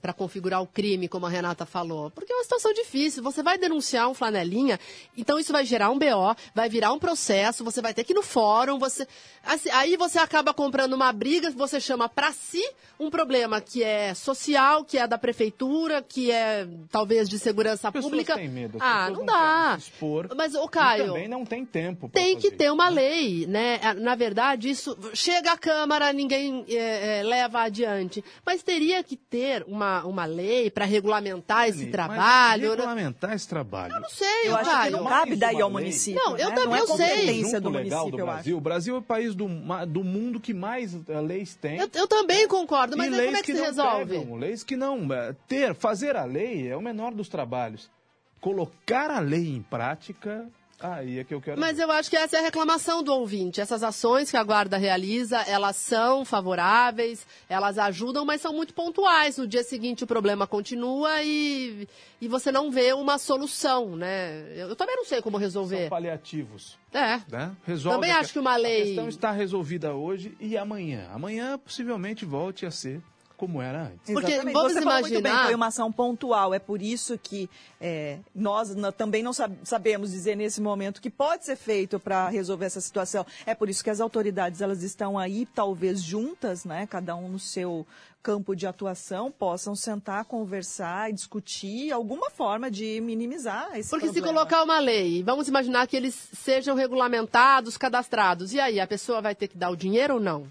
para 0.00 0.12
configurar 0.12 0.62
o 0.62 0.66
crime, 0.66 1.08
como 1.08 1.26
a 1.26 1.28
Renata 1.28 1.66
falou, 1.66 2.10
porque 2.10 2.32
é 2.32 2.36
uma 2.36 2.42
situação 2.42 2.72
difícil. 2.72 3.22
Você 3.22 3.42
vai 3.42 3.58
denunciar 3.58 4.08
um 4.08 4.14
flanelinha, 4.14 4.78
então 5.16 5.38
isso 5.38 5.52
vai 5.52 5.64
gerar 5.64 5.90
um 5.90 5.98
BO, 5.98 6.36
vai 6.54 6.68
virar 6.68 6.92
um 6.92 6.98
processo, 6.98 7.64
você 7.64 7.80
vai 7.82 7.92
ter 7.92 8.04
que 8.04 8.12
ir 8.12 8.14
no 8.14 8.22
fórum, 8.22 8.78
você 8.78 9.06
assim, 9.44 9.70
aí 9.70 9.96
você 9.96 10.18
acaba 10.18 10.54
comprando 10.54 10.92
uma 10.94 11.12
briga, 11.12 11.50
você 11.50 11.80
chama 11.80 12.08
para 12.08 12.32
si 12.32 12.62
um 12.98 13.10
problema 13.10 13.60
que 13.60 13.82
é 13.82 14.14
social, 14.14 14.84
que 14.84 14.96
é 14.96 15.06
da 15.06 15.18
prefeitura, 15.18 16.00
que 16.00 16.30
é 16.30 16.66
talvez 16.90 17.28
de 17.28 17.38
segurança 17.38 17.90
pública. 17.90 18.34
têm 18.34 18.48
medo, 18.48 18.78
as 18.78 18.82
ah, 18.82 19.10
não, 19.10 19.18
não 19.18 19.26
dá. 19.26 19.76
expor. 19.78 20.28
Mas, 20.36 20.54
E 20.54 20.68
Caio, 20.68 21.06
também 21.06 21.28
não 21.28 21.44
tem 21.44 21.64
tempo. 21.64 22.08
tem 22.08 22.36
que 22.36 22.44
fazer. 22.44 22.56
ter 22.56 22.70
uma 22.70 22.88
lei, 22.88 23.46
né? 23.46 23.80
Na 23.94 24.14
verdade, 24.14 24.70
isso 24.70 24.96
chega 25.12 25.52
à 25.52 25.56
Câmara, 25.56 26.12
ninguém 26.12 26.64
eh, 26.84 27.20
eh, 27.20 27.22
leva 27.22 27.62
adiante. 27.62 28.22
Mas 28.44 28.62
teria 28.62 29.02
que 29.02 29.16
ter 29.16 29.64
uma, 29.66 30.04
uma 30.04 30.24
lei 30.24 30.70
para 30.70 30.84
regulamentar 30.84 31.68
esse 31.68 31.86
trabalho. 31.86 32.62
né? 32.70 32.76
regulamentar 32.76 33.32
esse 33.32 33.48
trabalho. 33.48 34.00
Não 34.00 34.08
sei, 34.08 34.48
Eu 34.48 34.56
acho 34.56 34.70
que 34.70 34.76
Caio. 34.76 34.96
não 34.98 35.04
cabe 35.06 35.36
daí 35.36 35.60
ao 35.60 35.70
município. 35.70 36.20
Não, 36.24 36.36
eu 36.36 36.50
né? 36.50 36.54
também 36.54 36.66
não 36.66 36.76
é 36.76 36.80
eu 36.80 36.86
sei. 36.88 37.08
competência 37.10 37.60
do 37.60 37.68
Junto 37.68 37.78
legal 37.78 37.98
município, 38.00 38.10
do 38.10 38.18
eu 38.18 38.26
acho. 38.30 38.34
Brasil. 38.36 38.56
O 38.56 38.60
Brasil 38.60 38.94
é 38.94 38.98
o 38.98 39.02
país 39.02 39.34
do, 39.34 39.48
do 39.86 40.04
mundo 40.04 40.38
que 40.40 40.52
mais 40.54 40.94
eh, 41.08 41.20
leis 41.20 41.54
tem. 41.54 41.78
Eu, 41.78 41.88
eu 41.94 42.06
também 42.06 42.46
concordo, 42.46 42.96
mas 42.96 43.06
e 43.10 43.14
aí 43.14 43.16
leis 43.16 43.26
como 43.28 43.36
é 43.38 43.42
que, 43.42 43.52
se 43.52 43.58
não 43.58 43.64
resolve? 43.66 44.18
pegam, 44.18 44.34
leis 44.36 44.62
que 44.64 44.76
não. 44.76 45.12
eh, 45.12 45.34
Ter, 45.48 45.74
fazer 45.74 46.16
a 46.16 46.24
lei 46.24 46.68
é 46.68 46.76
o 46.76 46.80
menor 46.82 47.12
dos 47.14 47.28
trabalhos. 47.28 47.90
Colocar 48.40 49.10
a 49.10 49.20
lei 49.20 49.48
em 49.56 49.62
prática, 49.62 50.46
aí 50.80 51.18
é 51.18 51.24
que 51.24 51.32
eu 51.34 51.40
quero. 51.40 51.60
Mas 51.60 51.78
eu 51.78 51.90
acho 51.90 52.10
que 52.10 52.16
essa 52.16 52.36
é 52.36 52.40
a 52.40 52.42
reclamação 52.42 53.02
do 53.02 53.12
ouvinte. 53.12 53.60
Essas 53.60 53.82
ações 53.82 54.30
que 54.30 54.36
a 54.36 54.42
Guarda 54.44 54.76
realiza, 54.76 55.38
elas 55.42 55.76
são 55.76 56.24
favoráveis, 56.24 57.26
elas 57.48 57.78
ajudam, 57.78 58.24
mas 58.24 58.40
são 58.40 58.52
muito 58.52 58.74
pontuais. 58.74 59.38
No 59.38 59.46
dia 59.46 59.62
seguinte 59.62 60.04
o 60.04 60.06
problema 60.06 60.46
continua 60.46 61.22
e, 61.22 61.88
e 62.20 62.28
você 62.28 62.50
não 62.52 62.70
vê 62.70 62.92
uma 62.92 63.18
solução, 63.18 63.96
né? 63.96 64.40
Eu, 64.54 64.68
eu 64.70 64.76
também 64.76 64.96
não 64.96 65.04
sei 65.04 65.20
como 65.22 65.36
São 65.36 65.40
resolver. 65.42 65.88
paliativos. 65.88 66.78
É. 66.92 67.20
Né? 67.28 67.50
Resolve 67.66 67.96
Também 67.96 68.10
a- 68.12 68.18
acho 68.20 68.32
que 68.32 68.38
uma 68.38 68.52
A 68.52 68.56
lei- 68.56 68.84
questão 68.84 69.08
está 69.08 69.30
resolvida 69.32 69.94
hoje 69.94 70.36
e 70.40 70.56
amanhã. 70.56 71.08
Amanhã 71.12 71.58
possivelmente 71.58 72.24
volte 72.24 72.64
a 72.66 72.70
ser 72.70 73.00
como 73.36 73.60
era 73.60 73.84
antes. 73.86 74.12
Porque 74.12 74.30
Exatamente. 74.32 74.54
vamos 74.54 74.72
Você 74.72 74.82
falou 74.82 75.00
muito 75.00 75.12
bem, 75.14 75.20
imaginar- 75.20 75.44
foi 75.46 75.54
uma 75.54 75.66
ação 75.66 75.90
pontual. 75.92 76.54
É 76.54 76.58
por 76.58 76.80
isso 76.80 77.18
que 77.18 77.50
é, 77.80 78.18
nós 78.34 78.74
também 78.96 79.22
não 79.22 79.32
sab- 79.32 79.56
sabemos 79.64 80.12
dizer 80.12 80.36
nesse 80.36 80.60
momento 80.60 81.00
que 81.02 81.10
pode 81.10 81.44
ser 81.44 81.56
feito 81.56 81.98
para 81.98 82.28
resolver 82.28 82.66
essa 82.66 82.80
situação. 82.80 83.26
É 83.44 83.54
por 83.54 83.68
isso 83.68 83.82
que 83.82 83.90
as 83.90 84.00
autoridades 84.00 84.60
elas 84.60 84.82
estão 84.82 85.18
aí, 85.18 85.46
talvez 85.54 86.00
juntas, 86.02 86.64
né, 86.64 86.86
cada 86.86 87.14
um 87.16 87.28
no 87.28 87.38
seu 87.38 87.86
campo 88.22 88.56
de 88.56 88.66
atuação, 88.66 89.30
possam 89.30 89.74
sentar, 89.76 90.24
conversar 90.24 91.10
e 91.10 91.12
discutir 91.12 91.92
alguma 91.92 92.30
forma 92.30 92.70
de 92.70 92.98
minimizar 93.02 93.68
esse 93.78 93.90
Porque 93.90 94.06
se 94.06 94.14
problema. 94.14 94.38
colocar 94.38 94.62
uma 94.62 94.78
lei, 94.78 95.22
vamos 95.22 95.46
imaginar 95.46 95.86
que 95.86 95.94
eles 95.94 96.14
sejam 96.32 96.74
regulamentados, 96.74 97.76
cadastrados, 97.76 98.54
e 98.54 98.60
aí 98.60 98.80
a 98.80 98.86
pessoa 98.86 99.20
vai 99.20 99.34
ter 99.34 99.48
que 99.48 99.58
dar 99.58 99.68
o 99.68 99.76
dinheiro 99.76 100.14
ou 100.14 100.20
não? 100.20 100.46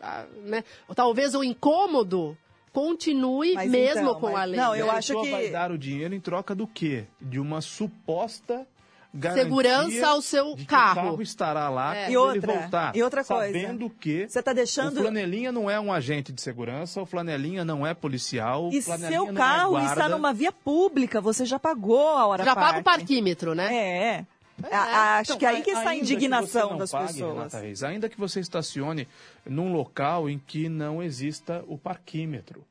Ah, 0.00 0.24
né? 0.44 0.64
Talvez 0.94 1.34
o 1.34 1.44
incômodo 1.44 2.36
continue 2.72 3.54
Mas 3.54 3.70
mesmo 3.70 4.00
então, 4.10 4.20
com 4.20 4.32
mas- 4.32 4.40
a 4.40 4.44
lei. 4.44 4.60
não, 4.60 4.74
eu 4.76 4.90
a 4.90 4.94
acho 4.94 5.20
que- 5.22 5.30
vai 5.30 5.48
dar 5.50 5.70
o 5.70 5.78
dinheiro 5.78 6.14
em 6.14 6.20
troca 6.20 6.54
do 6.54 6.66
quê? 6.66 7.04
De 7.20 7.38
uma 7.38 7.60
suposta 7.60 8.66
garantia 9.12 9.42
Segurança 9.42 10.06
ao 10.06 10.22
seu 10.22 10.54
de 10.54 10.62
que 10.62 10.66
carro. 10.66 10.92
O 10.92 10.94
carro 10.94 11.22
estará 11.22 11.68
lá 11.68 11.96
É. 11.96 12.10
E 12.12 12.16
outra, 12.16 12.36
ele 12.36 12.46
voltar. 12.60 12.94
e 12.96 13.02
outra 13.02 13.24
coisa, 13.24 13.46
Sabendo 13.60 13.90
que 13.90 14.28
Você 14.28 14.38
está 14.38 14.52
deixando 14.52 14.98
o 14.98 15.00
flanelinha 15.02 15.50
não 15.50 15.68
é 15.68 15.80
um 15.80 15.92
agente 15.92 16.32
de 16.32 16.40
segurança, 16.40 17.02
o 17.02 17.06
flanelinha 17.06 17.64
não 17.64 17.84
é 17.84 17.92
policial, 17.92 18.68
o 18.68 18.72
E 18.72 18.80
flanelinha 18.80 19.18
seu 19.18 19.26
não 19.26 19.34
carro 19.34 19.76
é 19.76 19.84
está 19.84 20.08
numa 20.08 20.32
via 20.32 20.52
pública, 20.52 21.20
você 21.20 21.44
já 21.44 21.58
pagou 21.58 22.06
a 22.16 22.24
hora 22.26 22.44
Já 22.44 22.54
parte. 22.54 22.66
paga 22.68 22.80
o 22.80 22.84
parquímetro, 22.84 23.52
né? 23.52 23.74
É. 23.74 24.26
A- 24.70 25.18
Acho 25.18 25.32
Então, 25.32 25.38
que 25.38 25.46
aí 25.46 25.62
que 25.62 25.70
está 25.70 25.90
a 25.90 25.96
indignação 25.96 26.76
das 26.76 26.90
pague, 26.90 27.12
pessoas. 27.14 27.34
Renata 27.36 27.60
Reis, 27.60 27.82
ainda 27.82 28.08
que 28.08 28.18
você 28.18 28.40
estacione 28.40 29.06
num 29.46 29.72
local 29.72 30.28
em 30.28 30.38
que 30.38 30.68
não 30.68 31.02
exista 31.02 31.64
o 31.68 31.76
parquímetro. 31.78 32.64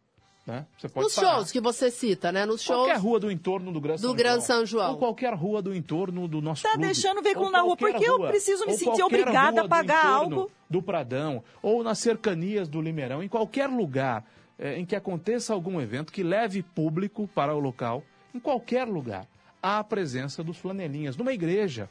Né? 0.46 0.66
Você 0.80 0.90
pode 0.90 1.04
Nos 1.06 1.16
parar. 1.16 1.36
shows 1.36 1.52
que 1.52 1.62
você 1.62 1.92
cita, 1.92 2.32
né? 2.32 2.44
Nos 2.44 2.64
shows. 2.64 2.80
Qualquer 2.88 2.98
rua 3.00 3.20
do 3.20 3.32
entorno 3.32 3.72
do 3.72 3.80
Gran 3.80 3.96
do 3.96 4.02
São 4.02 4.16
Gran 4.16 4.30
João. 4.36 4.42
São 4.42 4.66
João. 4.66 4.92
Ou 4.94 4.98
qualquer 4.98 5.34
rua 5.36 5.62
do 5.62 5.76
entorno 5.76 6.28
do 6.28 6.42
nosso 6.42 6.64
Tá 6.64 6.70
clube. 6.72 6.86
deixando 6.88 7.20
o 7.20 7.22
veículo 7.22 7.52
na 7.52 7.62
rua, 7.62 7.78
porque 7.78 8.04
eu 8.04 8.18
rua. 8.18 8.30
preciso 8.30 8.66
me 8.66 8.74
sentir 8.76 9.04
obrigada 9.04 9.60
a 9.60 9.64
do 9.64 9.70
pagar 9.70 10.06
entorno 10.16 10.36
algo. 10.40 10.52
Do 10.68 10.82
Pradão, 10.82 11.44
ou 11.62 11.84
nas 11.84 12.00
cercanias 12.00 12.68
do 12.68 12.82
Limeirão, 12.82 13.22
em 13.22 13.28
qualquer 13.28 13.68
lugar 13.68 14.26
eh, 14.58 14.80
em 14.80 14.86
que 14.86 14.96
aconteça 14.96 15.54
algum 15.54 15.80
evento 15.80 16.12
que 16.12 16.24
leve 16.24 16.64
público 16.64 17.28
para 17.36 17.54
o 17.56 17.60
local, 17.60 18.04
em 18.34 18.40
qualquer 18.40 18.88
lugar, 18.88 19.28
a 19.62 19.84
presença 19.84 20.44
dos 20.44 20.58
flanelinhas. 20.58 21.16
Numa 21.18 21.34
igreja. 21.34 21.90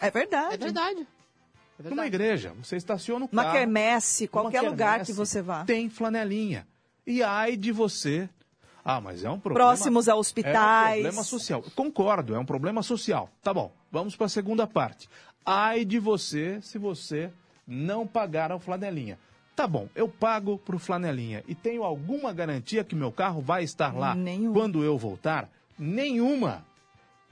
É 0.00 0.10
verdade. 0.10 0.54
É 0.54 0.56
verdade. 0.56 1.06
É 1.84 1.88
Numa 1.88 2.06
igreja. 2.06 2.52
Você 2.62 2.76
estaciona 2.76 3.24
o 3.24 3.28
Uma 3.32 3.42
carro. 3.44 3.56
quermesse, 3.56 4.28
qualquer 4.28 4.60
lugar 4.62 5.04
que 5.04 5.12
você 5.12 5.40
vá. 5.42 5.64
Tem 5.64 5.88
flanelinha. 5.88 6.66
E 7.06 7.22
ai 7.22 7.56
de 7.56 7.72
você. 7.72 8.28
Ah, 8.84 9.00
mas 9.00 9.24
é 9.24 9.30
um 9.30 9.38
problema. 9.38 9.68
Próximos 9.68 10.08
a 10.08 10.14
hospitais. 10.14 10.56
É 10.96 10.98
um 10.98 11.02
problema 11.02 11.22
social. 11.22 11.64
Concordo, 11.74 12.34
é 12.34 12.38
um 12.38 12.44
problema 12.44 12.82
social. 12.82 13.30
Tá 13.42 13.52
bom, 13.52 13.72
vamos 13.90 14.16
para 14.16 14.26
a 14.26 14.28
segunda 14.28 14.66
parte. 14.66 15.08
Ai 15.44 15.84
de 15.84 15.98
você 15.98 16.60
se 16.62 16.78
você 16.78 17.30
não 17.66 18.06
pagar 18.06 18.52
a 18.52 18.58
flanelinha. 18.58 19.18
Tá 19.54 19.66
bom, 19.66 19.88
eu 19.94 20.08
pago 20.08 20.56
pro 20.58 20.78
flanelinha 20.78 21.44
e 21.46 21.54
tenho 21.54 21.82
alguma 21.84 22.32
garantia 22.32 22.82
que 22.82 22.94
meu 22.94 23.12
carro 23.12 23.42
vai 23.42 23.62
estar 23.64 23.94
lá 23.94 24.14
Nenhuma. 24.14 24.54
quando 24.54 24.82
eu 24.82 24.96
voltar? 24.96 25.50
Nenhuma. 25.78 26.64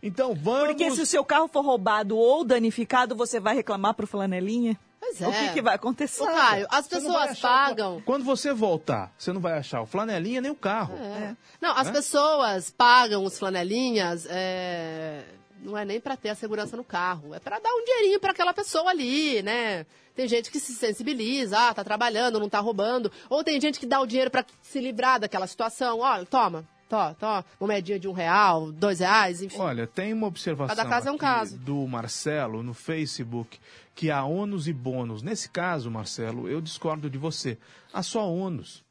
Então 0.02 0.34
vamos. 0.34 0.68
Porque 0.68 0.90
se 0.90 1.00
o 1.00 1.06
seu 1.06 1.24
carro 1.24 1.48
for 1.48 1.62
roubado 1.64 2.16
ou 2.16 2.44
danificado, 2.44 3.16
você 3.16 3.40
vai 3.40 3.54
reclamar 3.54 3.94
pro 3.94 4.06
flanelinha? 4.06 4.78
Pois 5.00 5.20
O 5.20 5.30
que, 5.30 5.36
é. 5.36 5.52
que 5.52 5.62
vai 5.62 5.74
acontecer? 5.76 6.22
Ô, 6.22 6.26
Caio, 6.26 6.66
as 6.70 6.86
pessoas 6.86 7.30
achar 7.30 7.48
o- 7.48 7.66
pagam. 7.68 8.02
Quando 8.04 8.24
você 8.24 8.52
voltar, 8.52 9.12
você 9.18 9.32
não 9.32 9.40
vai 9.40 9.54
achar 9.58 9.80
o 9.80 9.86
flanelinha 9.86 10.40
nem 10.40 10.50
o 10.50 10.54
carro. 10.56 10.94
É. 10.96 11.36
Não, 11.60 11.70
as 11.76 11.86
Né? 11.86 11.92
pessoas 11.94 12.70
pagam 12.70 13.24
os 13.24 13.38
flanelinhas, 13.38 14.26
é, 14.28 15.24
não 15.62 15.76
é 15.78 15.84
nem 15.84 16.00
para 16.00 16.16
ter 16.16 16.28
a 16.30 16.34
segurança 16.34 16.76
no 16.76 16.84
carro, 16.84 17.34
é 17.34 17.38
para 17.40 17.58
dar 17.58 17.70
um 17.70 17.84
dinheirinho 17.84 18.20
para 18.20 18.32
aquela 18.32 18.52
pessoa 18.52 18.90
ali, 18.90 19.40
né? 19.42 19.86
Tem 20.14 20.26
gente 20.28 20.50
que 20.50 20.58
se 20.58 20.74
sensibiliza, 20.74 21.56
ah, 21.58 21.72
tá 21.74 21.84
trabalhando, 21.84 22.40
não 22.40 22.48
tá 22.48 22.58
roubando, 22.58 23.10
ou 23.30 23.42
tem 23.44 23.60
gente 23.60 23.78
que 23.78 23.86
dá 23.86 24.00
o 24.00 24.06
dinheiro 24.06 24.30
para 24.32 24.44
se 24.62 24.80
livrar 24.80 25.20
daquela 25.20 25.46
situação. 25.46 26.00
Olha, 26.00 26.26
toma, 26.26 26.66
tó, 26.88 27.14
tó, 27.14 27.44
uma 27.60 27.68
moedinha 27.68 27.98
de 27.98 28.08
um 28.08 28.12
real, 28.12 28.72
dois 28.72 29.00
reais, 29.00 29.42
enfim. 29.42 29.58
Olha, 29.58 29.86
tem 29.86 30.12
uma 30.12 30.26
observação 30.26 30.74
Cada 30.74 30.88
caso 30.88 31.08
é 31.08 31.12
um 31.12 31.18
caso. 31.18 31.58
do 31.58 31.86
Marcelo 31.86 32.62
no 32.62 32.72
Facebook 32.72 33.58
que 33.94 34.10
há 34.10 34.24
ônus 34.24 34.68
e 34.68 34.72
bônus. 34.72 35.22
Nesse 35.22 35.50
caso, 35.50 35.90
Marcelo, 35.90 36.48
eu 36.48 36.60
discordo 36.60 37.10
de 37.10 37.18
você. 37.18 37.58
Há 37.92 38.02
só 38.02 38.32
ônus. 38.32 38.84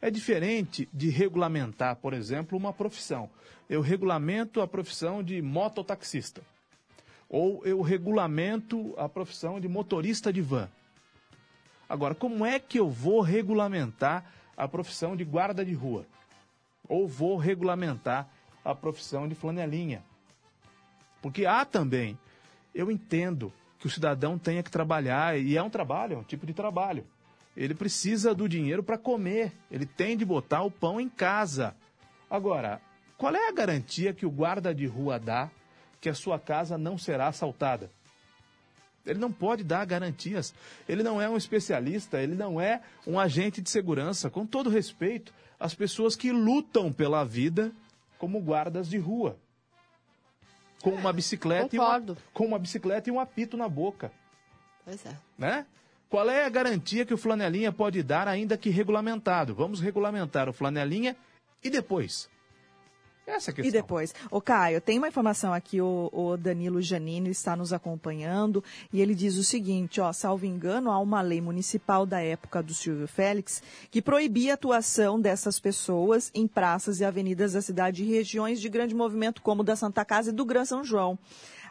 É 0.00 0.10
diferente 0.10 0.88
de 0.92 1.10
regulamentar, 1.10 1.96
por 1.96 2.14
exemplo, 2.14 2.56
uma 2.56 2.72
profissão. 2.72 3.28
Eu 3.68 3.80
regulamento 3.80 4.60
a 4.60 4.66
profissão 4.66 5.22
de 5.22 5.42
mototaxista. 5.42 6.40
Ou 7.28 7.64
eu 7.66 7.82
regulamento 7.82 8.94
a 8.96 9.08
profissão 9.08 9.60
de 9.60 9.68
motorista 9.68 10.32
de 10.32 10.40
van. 10.40 10.68
Agora, 11.88 12.14
como 12.14 12.44
é 12.44 12.58
que 12.58 12.78
eu 12.78 12.88
vou 12.88 13.20
regulamentar 13.20 14.24
a 14.56 14.66
profissão 14.66 15.16
de 15.16 15.24
guarda 15.24 15.64
de 15.64 15.74
rua? 15.74 16.06
Ou 16.88 17.06
vou 17.06 17.36
regulamentar 17.36 18.28
a 18.64 18.74
profissão 18.74 19.28
de 19.28 19.34
flanelinha? 19.34 20.02
Porque 21.20 21.44
há 21.44 21.64
também, 21.64 22.18
eu 22.74 22.90
entendo 22.90 23.52
que 23.78 23.86
o 23.86 23.90
cidadão 23.90 24.38
tenha 24.38 24.62
que 24.62 24.70
trabalhar, 24.70 25.38
e 25.38 25.56
é 25.56 25.62
um 25.62 25.70
trabalho, 25.70 26.14
é 26.14 26.18
um 26.18 26.24
tipo 26.24 26.46
de 26.46 26.54
trabalho. 26.54 27.06
Ele 27.56 27.74
precisa 27.74 28.34
do 28.34 28.48
dinheiro 28.48 28.82
para 28.82 28.96
comer, 28.96 29.52
ele 29.70 29.84
tem 29.84 30.16
de 30.16 30.24
botar 30.24 30.62
o 30.62 30.70
pão 30.70 31.00
em 31.00 31.08
casa. 31.08 31.74
Agora, 32.30 32.80
qual 33.16 33.34
é 33.34 33.48
a 33.48 33.52
garantia 33.52 34.12
que 34.12 34.24
o 34.24 34.30
guarda 34.30 34.74
de 34.74 34.86
rua 34.86 35.18
dá 35.18 35.50
que 36.00 36.08
a 36.08 36.14
sua 36.14 36.38
casa 36.38 36.78
não 36.78 36.96
será 36.96 37.26
assaltada? 37.26 37.90
Ele 39.04 39.18
não 39.18 39.32
pode 39.32 39.64
dar 39.64 39.84
garantias. 39.86 40.54
Ele 40.88 41.02
não 41.02 41.20
é 41.20 41.28
um 41.28 41.36
especialista, 41.36 42.20
ele 42.20 42.34
não 42.34 42.60
é 42.60 42.82
um 43.06 43.18
agente 43.18 43.62
de 43.62 43.70
segurança. 43.70 44.28
Com 44.28 44.46
todo 44.46 44.68
respeito 44.68 45.32
às 45.58 45.74
pessoas 45.74 46.14
que 46.14 46.30
lutam 46.32 46.92
pela 46.92 47.24
vida 47.24 47.72
como 48.18 48.40
guardas 48.40 48.88
de 48.88 48.98
rua. 48.98 49.36
Com 50.82 50.90
uma 50.90 51.12
bicicleta, 51.12 51.74
e 51.74 51.78
uma, 51.78 52.16
com 52.32 52.46
uma 52.46 52.58
bicicleta 52.58 53.08
e 53.08 53.12
um 53.12 53.18
apito 53.18 53.56
na 53.56 53.68
boca, 53.68 54.12
Pois 54.84 55.04
é. 55.04 55.16
né? 55.36 55.66
Qual 56.08 56.28
é 56.30 56.44
a 56.44 56.48
garantia 56.48 57.04
que 57.04 57.12
o 57.12 57.18
flanelinha 57.18 57.70
pode 57.72 58.02
dar, 58.02 58.28
ainda 58.28 58.56
que 58.56 58.70
regulamentado? 58.70 59.54
Vamos 59.54 59.80
regulamentar 59.80 60.48
o 60.48 60.52
flanelinha 60.52 61.16
e 61.62 61.68
depois? 61.68 62.30
Essa 63.28 63.50
é 63.50 63.52
a 63.52 63.54
questão. 63.54 63.68
E 63.68 63.70
depois, 63.70 64.14
o 64.30 64.40
Caio, 64.40 64.80
tem 64.80 64.96
uma 64.96 65.06
informação 65.06 65.52
aqui, 65.52 65.82
o, 65.82 66.08
o 66.10 66.36
Danilo 66.36 66.80
Janine 66.80 67.28
está 67.28 67.54
nos 67.54 67.74
acompanhando 67.74 68.64
e 68.90 69.02
ele 69.02 69.14
diz 69.14 69.36
o 69.36 69.44
seguinte, 69.44 70.00
ó, 70.00 70.10
salvo 70.14 70.46
engano, 70.46 70.90
há 70.90 70.98
uma 70.98 71.20
lei 71.20 71.40
municipal 71.40 72.06
da 72.06 72.20
época 72.20 72.62
do 72.62 72.72
Silvio 72.72 73.06
Félix 73.06 73.62
que 73.90 74.00
proibia 74.00 74.52
a 74.52 74.54
atuação 74.54 75.20
dessas 75.20 75.60
pessoas 75.60 76.30
em 76.34 76.46
praças 76.46 77.00
e 77.00 77.04
avenidas 77.04 77.52
da 77.52 77.60
cidade 77.60 78.02
e 78.02 78.06
regiões 78.06 78.60
de 78.60 78.68
grande 78.70 78.94
movimento 78.94 79.42
como 79.42 79.62
da 79.62 79.76
Santa 79.76 80.06
Casa 80.06 80.30
e 80.30 80.32
do 80.32 80.46
Gran 80.46 80.64
São 80.64 80.82
João. 80.82 81.18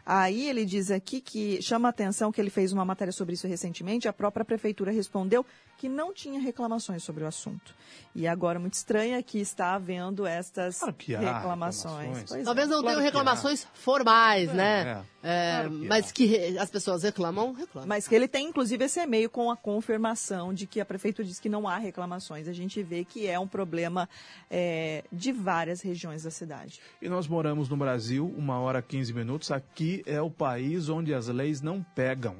Aí 0.09 0.47
ele 0.47 0.63
diz 0.63 0.89
aqui 0.89 1.19
que 1.19 1.61
chama 1.61 1.89
a 1.89 1.91
atenção 1.91 2.31
que 2.31 2.39
ele 2.39 2.49
fez 2.49 2.71
uma 2.71 2.85
matéria 2.85 3.11
sobre 3.11 3.33
isso 3.33 3.45
recentemente, 3.45 4.07
a 4.07 4.13
própria 4.13 4.45
prefeitura 4.45 4.89
respondeu 4.89 5.45
que 5.77 5.89
não 5.89 6.13
tinha 6.13 6.39
reclamações 6.39 7.03
sobre 7.03 7.25
o 7.25 7.27
assunto. 7.27 7.75
E 8.15 8.25
agora, 8.25 8.57
muito 8.57 8.75
estranho 8.75 9.15
é 9.15 9.21
que 9.21 9.37
está 9.37 9.75
havendo 9.75 10.25
estas 10.25 10.79
que 10.97 11.13
há 11.13 11.19
reclamações. 11.19 11.97
reclamações. 11.97 12.23
Pois 12.29 12.45
Talvez 12.45 12.67
é. 12.67 12.71
não 12.71 12.81
Claro 12.81 12.95
tenham 12.95 13.05
reclamações 13.05 13.67
formais, 13.73 14.49
É, 14.49 14.53
né? 14.53 14.81
É, 14.81 15.01
Claro 15.27 15.69
que 15.79 15.87
mas 15.87 16.11
que 16.11 16.25
re- 16.25 16.57
as 16.57 16.69
pessoas 16.69 17.03
reclamam, 17.03 17.51
reclamam. 17.53 17.87
Mas 17.87 18.07
que 18.07 18.15
ele 18.15 18.27
tem, 18.27 18.47
inclusive, 18.47 18.85
esse 18.85 18.99
e-mail 18.99 19.29
com 19.29 19.51
a 19.51 19.57
confirmação 19.57 20.53
de 20.53 20.65
que 20.65 20.79
a 20.79 20.85
prefeitura 20.85 21.27
diz 21.27 21.39
que 21.39 21.49
não 21.49 21.67
há 21.67 21.77
reclamações. 21.77 22.47
A 22.47 22.53
gente 22.53 22.81
vê 22.81 23.03
que 23.03 23.27
é 23.27 23.37
um 23.37 23.47
problema 23.47 24.07
é, 24.49 25.03
de 25.11 25.31
várias 25.31 25.81
regiões 25.81 26.23
da 26.23 26.31
cidade. 26.31 26.79
E 27.01 27.09
nós 27.09 27.27
moramos 27.27 27.67
no 27.69 27.75
Brasil, 27.75 28.33
uma 28.37 28.59
hora 28.59 28.81
15 28.81 29.13
minutos. 29.13 29.51
Aqui 29.51 30.01
é 30.05 30.21
o 30.21 30.29
país 30.31 30.87
onde 30.89 31.13
as 31.13 31.27
leis 31.27 31.61
não 31.61 31.83
pegam. 31.95 32.35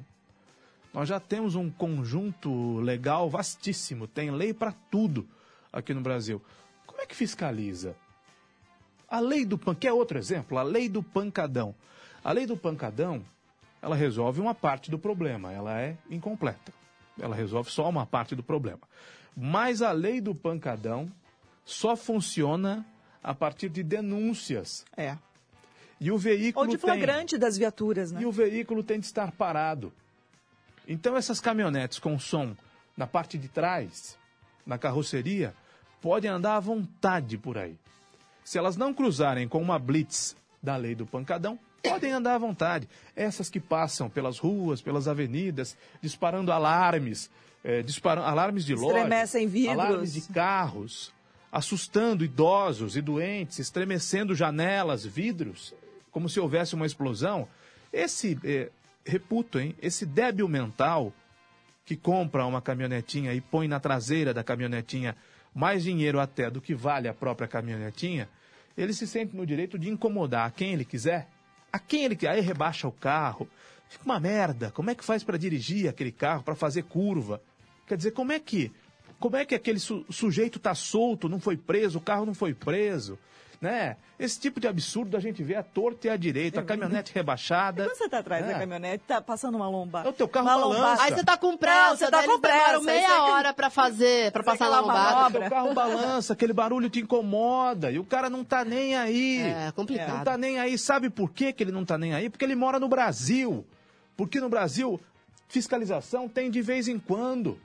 Nós 0.94 1.10
já 1.10 1.20
temos 1.20 1.56
um 1.56 1.70
conjunto 1.70 2.80
legal 2.80 3.30
vastíssimo, 3.30 4.08
tem 4.08 4.32
lei 4.32 4.54
para 4.54 4.72
tudo 4.90 5.28
aqui 5.72 5.94
no 5.94 6.02
Brasil. 6.02 6.42
Como 6.88 7.02
é 7.02 7.06
que 7.06 7.16
fiscaliza? 7.16 7.96
A 9.10 9.20
lei 9.20 9.46
do 9.46 9.58
pan, 9.58 9.76
que 9.76 9.88
é 9.88 9.94
outro 9.94 10.18
exemplo, 10.18 10.58
a 10.58 10.64
lei 10.64 10.90
do 10.90 11.04
pancadão. 11.04 11.76
A 12.28 12.34
lei 12.34 12.46
do 12.46 12.58
pancadão, 12.58 13.24
ela 13.82 13.96
resolve 13.96 14.42
uma 14.42 14.54
parte 14.54 14.92
do 14.92 15.00
problema, 15.00 15.54
ela 15.54 15.80
é 15.80 15.96
incompleta. 16.10 16.74
Ela 17.18 17.34
resolve 17.34 17.72
só 17.72 17.88
uma 17.88 18.06
parte 18.06 18.36
do 18.36 18.44
problema. 18.44 18.82
Mas 19.34 19.82
a 19.82 19.94
lei 19.94 20.20
do 20.20 20.36
pancadão 20.36 21.10
só 21.64 21.96
funciona 21.96 22.86
a 23.24 23.34
partir 23.34 23.70
de 23.70 23.82
denúncias. 23.82 24.84
É. 24.98 25.18
E 26.02 26.12
o 26.12 26.18
veículo 26.18 26.66
Ou 26.66 26.70
de 26.70 26.78
tem- 26.78 26.82
flagrante 26.82 27.38
das 27.38 27.58
viaturas, 27.58 28.12
né? 28.12 28.22
e 28.22 28.26
o 28.26 28.32
veículo 28.34 28.84
tem 28.84 29.00
de 29.00 29.06
estar 29.06 29.32
parado. 29.32 29.94
Então 30.86 31.16
essas 31.16 31.40
caminhonetes 31.40 31.98
com 31.98 32.20
som 32.20 32.54
na 32.98 33.08
parte 33.08 33.38
de 33.38 33.48
trás, 33.48 34.20
na 34.66 34.78
carroceria, 34.78 35.56
podem 36.02 36.30
andar 36.30 36.58
à 36.58 36.60
vontade 36.60 37.38
por 37.38 37.58
aí. 37.58 37.78
Se 38.44 38.58
elas 38.58 38.76
não 38.76 38.94
cruzarem 38.94 39.48
com 39.48 39.62
uma 39.62 39.80
blitz 39.80 40.36
da 40.62 40.76
lei 40.76 40.94
do 40.94 41.06
pancadão, 41.06 41.58
podem 41.84 42.12
andar 42.12 42.36
à 42.36 42.38
vontade. 42.38 42.88
Essas 43.16 43.50
que 43.50 43.60
passam 43.60 44.10
pelas 44.10 44.40
ruas, 44.40 44.82
pelas 44.82 45.08
avenidas, 45.08 45.78
disparando 46.02 46.52
alarmes, 46.52 47.30
disparam, 47.86 48.24
alarmes 48.24 48.66
de 48.66 48.76
lojas, 48.76 49.36
alarmes 49.70 50.14
de 50.14 50.22
carros, 50.34 51.14
assustando 51.52 52.24
idosos 52.24 52.96
e 52.96 53.02
doentes, 53.02 53.60
estremecendo 53.60 54.36
janelas, 54.36 55.06
vidros, 55.06 55.74
como 56.12 56.30
se 56.30 56.40
houvesse 56.40 56.76
uma 56.76 56.86
explosão. 56.86 57.48
Esse, 57.92 58.38
eh, 58.44 58.70
reputo, 59.06 59.60
hein, 59.60 59.76
esse 59.82 60.06
débil 60.06 60.48
mental 60.48 61.14
que 61.86 61.96
compra 61.96 62.46
uma 62.46 62.62
caminhonetinha 62.62 63.34
e 63.34 63.42
põe 63.42 63.68
na 63.68 63.80
traseira 63.80 64.34
da 64.34 64.44
caminhonetinha 64.44 65.16
mais 65.54 65.84
dinheiro 65.84 66.20
até 66.20 66.50
do 66.50 66.62
que 66.62 66.76
vale 66.76 67.08
a 67.08 67.14
própria 67.14 67.48
caminhonetinha, 67.48 68.30
ele 68.78 68.94
se 68.94 69.08
sente 69.08 69.36
no 69.36 69.46
direito 69.46 69.80
de 69.80 69.90
incomodar 69.90 70.52
quem 70.52 70.74
ele 70.74 70.86
quiser, 70.86 71.28
a 71.78 71.80
quem 71.80 72.04
ele 72.06 72.28
aí 72.28 72.42
rebaixa 72.42 72.88
o 72.88 72.92
carro. 72.92 73.48
Fica 73.90 74.04
uma 74.04 74.20
merda. 74.20 74.70
Como 74.72 74.90
é 74.90 74.96
que 74.96 75.04
faz 75.06 75.24
para 75.24 75.38
dirigir 75.38 75.88
aquele 75.88 76.12
carro, 76.12 76.44
para 76.44 76.56
fazer 76.56 76.84
curva? 76.84 77.42
Quer 77.88 77.96
dizer, 77.96 78.12
como 78.12 78.32
é 78.32 78.40
que 78.40 78.72
como 79.20 79.36
é 79.36 79.46
que 79.46 79.56
aquele 79.56 79.80
su- 79.80 80.06
sujeito 80.12 80.58
está 80.58 80.76
solto, 80.76 81.28
não 81.28 81.40
foi 81.40 81.58
preso, 81.58 81.98
o 81.98 82.02
carro 82.02 82.26
não 82.26 82.36
foi 82.36 82.54
preso? 82.54 83.18
Né? 83.60 83.98
Esse 84.20 84.40
tipo 84.40 84.60
de 84.60 84.68
absurdo 84.68 85.18
a 85.18 85.20
gente 85.20 85.42
vê 85.42 85.56
à 85.56 85.64
torta 85.64 86.06
e 86.06 86.10
à 86.12 86.16
direita, 86.16 86.60
a 86.60 86.64
caminhonete 86.64 87.12
rebaixada. 87.12 87.86
Quando 87.86 87.98
você 87.98 88.04
está 88.06 88.20
atrás 88.20 88.46
É. 88.46 88.54
da 88.54 88.60
caminhonete, 88.60 89.04
tá 89.08 89.20
passando 89.20 89.56
uma 89.56 89.68
lombada. 89.68 90.08
O 90.10 90.14
teu 90.14 90.28
carro 90.28 90.48
uma 90.48 90.76
balança. 90.76 91.02
Aí 91.04 91.12
você 91.12 91.24
tá 91.24 91.36
com 91.38 91.58
pressa, 91.58 91.90
Não, 91.90 91.98
você 91.98 92.12
tá 92.12 92.24
com 92.24 92.40
pressa, 92.40 92.78
aí 92.78 92.84
meia 92.84 93.08
você- 93.08 93.14
hora 93.32 93.54
pra 93.56 93.72
fazer, 93.72 94.32
pra 94.32 94.44
Fazer 94.44 94.60
passar 94.60 94.78
aquela 94.78 94.82
lombada. 94.82 95.40
O 95.40 95.50
carro 95.50 95.74
balança, 95.74 96.34
aquele 96.34 96.54
barulho 96.54 96.88
te 96.88 97.00
incomoda 97.00 97.90
e 97.90 97.98
o 97.98 98.04
cara 98.04 98.30
não 98.30 98.44
tá 98.44 98.64
nem 98.64 98.96
aí. 98.96 99.42
É 99.42 99.72
complicado. 99.72 100.18
Não 100.18 100.24
tá 100.24 100.38
nem 100.38 100.60
aí. 100.60 100.78
Sabe 100.78 101.10
por 101.10 101.32
que, 101.32 101.52
que 101.52 101.64
ele 101.64 101.72
não 101.72 101.84
tá 101.84 101.98
nem 101.98 102.14
aí? 102.14 102.30
Porque 102.30 102.46
ele 102.46 102.56
mora 102.56 102.80
no 102.80 102.88
Brasil. 102.88 103.66
Porque 104.16 104.40
no 104.40 104.50
Brasil, 104.50 105.00
fiscalização 105.48 106.30
tem 106.30 106.52
de 106.52 106.62
vez 106.62 106.88
em 106.88 107.00
quando. 107.00 107.60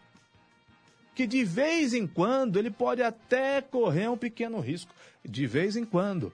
Que 1.14 1.26
de 1.26 1.44
vez 1.44 1.92
em 1.92 2.06
quando 2.06 2.58
ele 2.58 2.70
pode 2.70 3.02
até 3.02 3.60
correr 3.60 4.08
um 4.08 4.16
pequeno 4.16 4.58
risco. 4.60 4.90
De 5.24 5.46
vez 5.46 5.76
em 5.76 5.84
quando. 5.84 6.32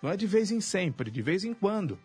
Não 0.00 0.10
é 0.10 0.16
de 0.16 0.26
vez 0.26 0.50
em 0.50 0.60
sempre, 0.60 1.10
de 1.10 1.22
vez 1.22 1.44
em 1.44 1.54
quando. 1.54 1.98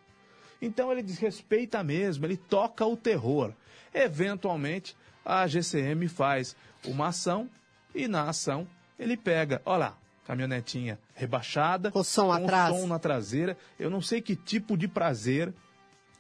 Então 0.62 0.92
ele 0.92 1.02
desrespeita 1.02 1.84
mesmo, 1.84 2.26
ele 2.26 2.38
toca 2.38 2.86
o 2.86 2.98
terror. 2.98 3.54
Eventualmente, 3.94 4.96
a 5.26 5.46
GCM 5.48 6.08
faz 6.08 6.56
uma 6.86 7.08
ação 7.08 7.50
e 7.94 8.08
na 8.08 8.30
ação 8.30 8.68
ele 9.00 9.18
pega, 9.18 9.62
olha 9.66 9.78
lá, 9.78 9.98
caminhonetinha 10.26 11.00
rebaixada, 11.14 11.92
Com 11.92 12.04
som 12.04 12.32
atrás. 12.32 12.76
som 12.76 12.88
na 12.88 13.00
traseira. 13.00 13.58
Eu 13.80 13.90
não 13.90 14.02
sei 14.02 14.22
que 14.22 14.36
tipo 14.36 14.78
de 14.78 14.88
prazer 14.88 15.54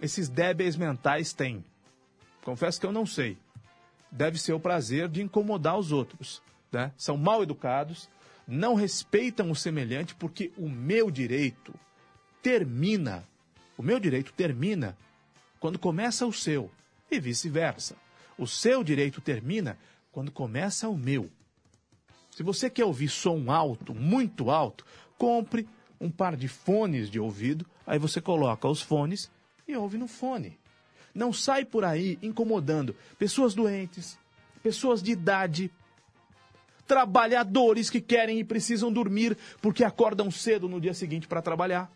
esses 0.01 0.29
débeis 0.29 0.75
mentais 0.75 1.33
têm. 1.33 1.63
Confesso 2.43 2.79
que 2.79 2.85
eu 2.85 2.91
não 2.91 3.05
sei. 3.05 3.37
Deve 4.11 4.39
ser 4.39 4.53
o 4.53 4.59
prazer 4.59 5.09
de 5.09 5.21
incomodar 5.21 5.77
os 5.77 5.91
outros. 5.91 6.41
Né? 6.71 6.91
São 6.95 7.17
mal 7.17 7.43
educados, 7.43 8.09
não 8.47 8.75
respeitam 8.75 9.51
o 9.51 9.55
semelhante, 9.55 10.15
porque 10.15 10.51
o 10.57 10.69
meu 10.69 11.11
direito 11.11 11.73
termina, 12.41 13.27
o 13.77 13.83
meu 13.83 13.99
direito 13.99 14.31
termina 14.31 14.97
quando 15.59 15.77
começa 15.77 16.25
o 16.25 16.31
seu, 16.31 16.71
e 17.11 17.19
vice-versa. 17.19 17.95
O 18.37 18.47
seu 18.47 18.83
direito 18.83 19.19
termina 19.19 19.77
quando 20.11 20.31
começa 20.31 20.87
o 20.87 20.97
meu. 20.97 21.29
Se 22.31 22.43
você 22.43 22.69
quer 22.69 22.85
ouvir 22.85 23.09
som 23.09 23.51
alto, 23.51 23.93
muito 23.95 24.51
alto, 24.51 24.85
compre 25.17 25.67
um 25.99 26.09
par 26.09 26.35
de 26.35 26.47
fones 26.47 27.09
de 27.09 27.19
ouvido, 27.19 27.65
aí 27.85 27.97
você 27.97 28.21
coloca 28.21 28.67
os 28.67 28.81
fones 28.81 29.31
e 29.67 29.75
ouve 29.75 29.97
no 29.97 30.07
fone. 30.07 30.57
Não 31.13 31.33
sai 31.33 31.65
por 31.65 31.83
aí 31.83 32.19
incomodando 32.21 32.95
pessoas 33.17 33.55
doentes, 33.55 34.19
pessoas 34.61 35.01
de 35.01 35.11
idade, 35.11 35.71
trabalhadores 36.87 37.89
que 37.89 37.99
querem 38.01 38.39
e 38.39 38.43
precisam 38.43 38.91
dormir 38.91 39.37
porque 39.61 39.83
acordam 39.83 40.31
cedo 40.31 40.69
no 40.69 40.79
dia 40.79 40.93
seguinte 40.93 41.27
para 41.27 41.41
trabalhar. 41.41 41.91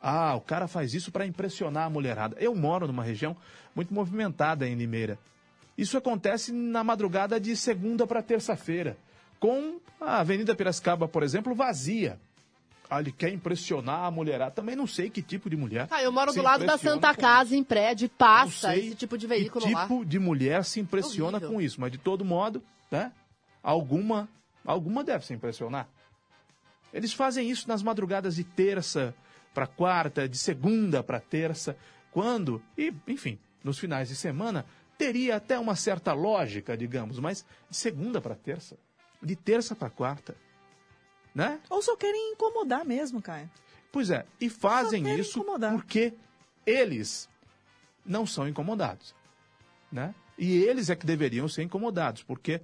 Ah, 0.00 0.34
o 0.36 0.40
cara 0.40 0.68
faz 0.68 0.94
isso 0.94 1.10
para 1.10 1.26
impressionar 1.26 1.86
a 1.86 1.90
mulherada. 1.90 2.36
Eu 2.38 2.54
moro 2.54 2.86
numa 2.86 3.02
região 3.02 3.36
muito 3.74 3.92
movimentada 3.92 4.66
em 4.68 4.74
Limeira. 4.74 5.18
Isso 5.76 5.96
acontece 5.96 6.52
na 6.52 6.82
madrugada 6.82 7.38
de 7.38 7.54
segunda 7.56 8.06
para 8.06 8.22
terça-feira, 8.22 8.96
com 9.38 9.78
a 10.00 10.20
Avenida 10.20 10.54
Piracicaba, 10.54 11.06
por 11.06 11.22
exemplo, 11.22 11.54
vazia. 11.54 12.18
Ah, 12.90 13.00
ele 13.00 13.12
quer 13.12 13.30
impressionar 13.32 14.04
a 14.04 14.10
mulherada. 14.10 14.50
Também 14.50 14.74
não 14.74 14.86
sei 14.86 15.10
que 15.10 15.20
tipo 15.20 15.50
de 15.50 15.56
mulher. 15.56 15.86
Ah, 15.90 16.02
eu 16.02 16.10
moro 16.10 16.32
do 16.32 16.42
lado 16.42 16.64
da 16.64 16.78
Santa 16.78 17.14
com 17.14 17.20
Casa, 17.20 17.54
em 17.54 17.62
prédio, 17.62 18.08
passa 18.08 18.74
esse 18.76 18.94
tipo 18.94 19.18
de 19.18 19.26
veículo 19.26 19.66
que 19.66 19.72
lá. 19.72 19.82
tipo 19.82 20.04
de 20.04 20.18
mulher 20.18 20.64
se 20.64 20.80
impressiona 20.80 21.36
Horrível. 21.36 21.50
com 21.50 21.60
isso, 21.60 21.80
mas 21.80 21.92
de 21.92 21.98
todo 21.98 22.24
modo, 22.24 22.62
né? 22.90 23.12
Alguma, 23.62 24.28
alguma 24.64 25.04
deve 25.04 25.26
se 25.26 25.34
impressionar. 25.34 25.88
Eles 26.92 27.12
fazem 27.12 27.50
isso 27.50 27.68
nas 27.68 27.82
madrugadas 27.82 28.36
de 28.36 28.44
terça 28.44 29.14
para 29.52 29.66
quarta, 29.66 30.28
de 30.28 30.38
segunda 30.38 31.02
para 31.02 31.20
terça, 31.20 31.76
quando, 32.10 32.62
e 32.76 32.92
enfim, 33.06 33.38
nos 33.62 33.78
finais 33.78 34.08
de 34.08 34.16
semana, 34.16 34.64
teria 34.96 35.36
até 35.36 35.58
uma 35.58 35.76
certa 35.76 36.12
lógica, 36.12 36.76
digamos, 36.76 37.18
mas 37.18 37.44
de 37.68 37.76
segunda 37.76 38.20
para 38.20 38.34
terça, 38.34 38.76
de 39.22 39.36
terça 39.36 39.74
para 39.74 39.90
quarta, 39.90 40.36
né? 41.34 41.60
Ou 41.68 41.82
só 41.82 41.96
querem 41.96 42.32
incomodar 42.32 42.84
mesmo, 42.84 43.20
Caio. 43.20 43.50
Pois 43.92 44.10
é, 44.10 44.26
e 44.40 44.48
fazem 44.48 45.18
isso 45.18 45.40
incomodar. 45.40 45.72
porque 45.72 46.14
eles 46.66 47.28
não 48.04 48.26
são 48.26 48.48
incomodados, 48.48 49.14
né? 49.90 50.14
E 50.36 50.56
eles 50.56 50.88
é 50.88 50.96
que 50.96 51.06
deveriam 51.06 51.48
ser 51.48 51.62
incomodados, 51.62 52.22
porque 52.22 52.60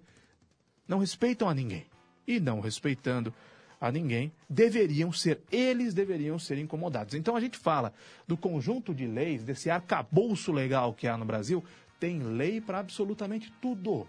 não 0.87 0.99
respeitam 0.99 1.49
a 1.49 1.55
ninguém. 1.55 1.87
E 2.27 2.40
não 2.40 2.61
respeitando 2.61 3.33
a 3.81 3.92
ninguém, 3.92 4.33
deveriam 4.49 5.12
ser, 5.12 5.40
eles 5.53 5.92
deveriam 5.92 6.38
ser 6.38 6.57
incomodados. 6.59 7.14
Então 7.14 7.37
a 7.37 7.40
gente 7.40 7.59
fala 7.59 7.92
do 8.27 8.37
conjunto 8.37 8.94
de 8.94 9.07
leis, 9.07 9.44
desse 9.44 9.68
arcabouço 9.68 10.53
legal 10.53 10.94
que 10.94 11.07
há 11.07 11.16
no 11.18 11.25
Brasil, 11.25 11.62
Tem 12.01 12.18
lei 12.18 12.61
para 12.61 12.81
absolutamente 12.81 13.53
tudo, 13.62 14.07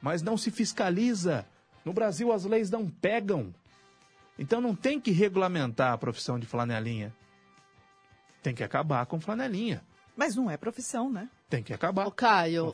mas 0.00 0.22
não 0.22 0.36
se 0.36 0.50
fiscaliza. 0.50 1.46
No 1.84 1.92
Brasil 1.92 2.32
as 2.32 2.44
leis 2.44 2.70
não 2.70 2.88
pegam. 2.88 3.52
Então 4.38 4.60
não 4.60 4.74
tem 4.74 5.00
que 5.00 5.10
regulamentar 5.10 5.92
a 5.92 5.98
profissão 5.98 6.38
de 6.38 6.46
flanelinha. 6.46 7.12
Tem 8.42 8.54
que 8.54 8.62
acabar 8.62 9.06
com 9.06 9.20
flanelinha. 9.20 9.82
Mas 10.16 10.36
não 10.36 10.50
é 10.50 10.56
profissão, 10.56 11.10
né? 11.10 11.28
Tem 11.48 11.62
que 11.62 11.72
acabar. 11.72 12.06
O 12.06 12.10
Caio, 12.10 12.66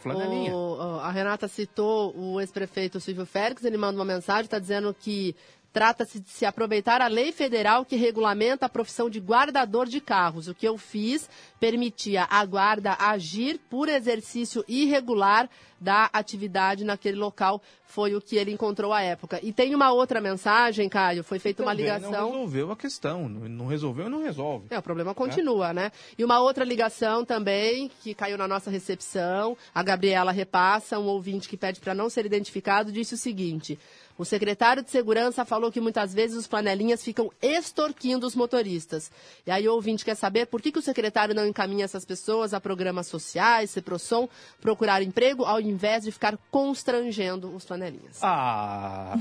o- 0.53 1.01
a 1.01 1.11
Renata 1.11 1.47
citou 1.49 2.12
o 2.16 2.41
ex-prefeito 2.41 3.01
Silvio 3.01 3.26
Félix, 3.26 3.64
ele 3.64 3.76
manda 3.76 3.99
uma 3.99 4.05
mensagem, 4.05 4.45
está 4.45 4.59
dizendo 4.59 4.95
que 4.95 5.34
trata-se 5.79 6.18
de 6.18 6.29
se 6.29 6.45
aproveitar 6.45 7.01
a 7.01 7.07
lei 7.07 7.31
federal 7.31 7.85
que 7.85 7.95
regulamenta 7.95 8.66
a 8.66 8.68
profissão 8.68 9.09
de 9.09 9.20
guardador 9.20 9.87
de 9.87 10.01
carros. 10.01 10.49
O 10.49 10.55
que 10.55 10.66
eu 10.66 10.76
fiz 10.76 11.31
permitia 11.61 12.26
à 12.29 12.45
guarda 12.45 12.97
agir 12.99 13.61
por 13.70 13.89
exercício 13.89 14.64
irregular 14.66 15.49
da 15.81 16.11
atividade 16.12 16.85
naquele 16.85 17.16
local, 17.16 17.62
foi 17.87 18.14
o 18.14 18.20
que 18.20 18.37
ele 18.37 18.53
encontrou 18.53 18.93
à 18.93 19.01
época. 19.01 19.41
E 19.43 19.53
tem 19.53 19.74
uma 19.74 19.93
outra 19.93 20.20
mensagem, 20.20 20.89
Caio, 20.89 21.24
foi 21.24 21.39
feita 21.39 21.62
uma 21.62 21.72
ligação... 21.72 22.11
Não 22.11 22.33
resolveu 22.33 22.72
a 22.72 22.76
questão. 22.76 23.29
Não 23.29 23.66
resolveu 23.66 24.11
não 24.11 24.22
resolve. 24.22 24.66
É, 24.70 24.79
o 24.79 24.83
problema 24.83 25.14
continua, 25.14 25.72
né? 25.72 25.91
E 26.18 26.24
uma 26.24 26.41
outra 26.41 26.64
ligação 26.64 27.24
também, 27.24 27.91
que 28.03 28.12
caiu 28.12 28.37
na 28.37 28.47
nossa 28.47 28.70
recepção, 28.70 29.57
a 29.74 29.83
Gabriela 29.83 30.33
repassa, 30.33 30.99
um 30.99 31.07
ouvinte 31.07 31.49
que 31.49 31.57
pede 31.57 31.81
para 31.81 31.95
não 31.95 32.11
ser 32.11 32.26
identificado, 32.26 32.93
disse 32.93 33.14
o 33.14 33.18
seguinte: 33.18 33.79
o 34.19 34.25
secretário 34.25 34.83
de 34.83 34.91
segurança 34.91 35.45
falou 35.45 35.71
que 35.71 35.81
muitas 35.81 36.12
vezes 36.12 36.37
os 36.37 36.47
panelinhas 36.49 37.03
ficam 37.05 37.31
extorquindo 37.41 38.27
os 38.27 38.35
motoristas. 38.35 39.11
E 39.47 39.51
aí 39.51 39.69
o 39.69 39.73
ouvinte 39.75 40.05
quer 40.05 40.16
saber 40.16 40.47
por 40.47 40.61
que, 40.61 40.73
que 40.73 40.79
o 40.81 40.83
secretário 40.83 41.35
não 41.37 41.47
encaminha 41.47 41.85
essas 41.85 42.05
pessoas 42.05 42.53
a 42.53 42.61
programas 42.61 43.07
sociais, 43.07 43.71
CEPROSOM, 43.71 44.29
procurar 44.61 45.03
emprego, 45.03 45.45
ao 45.45 45.61
invés 45.61 46.03
de 46.03 46.11
ficar 46.11 46.37
constrangendo 46.51 47.55
os 47.55 47.64
panelinhas. 47.64 48.19
Ah, 48.21 49.14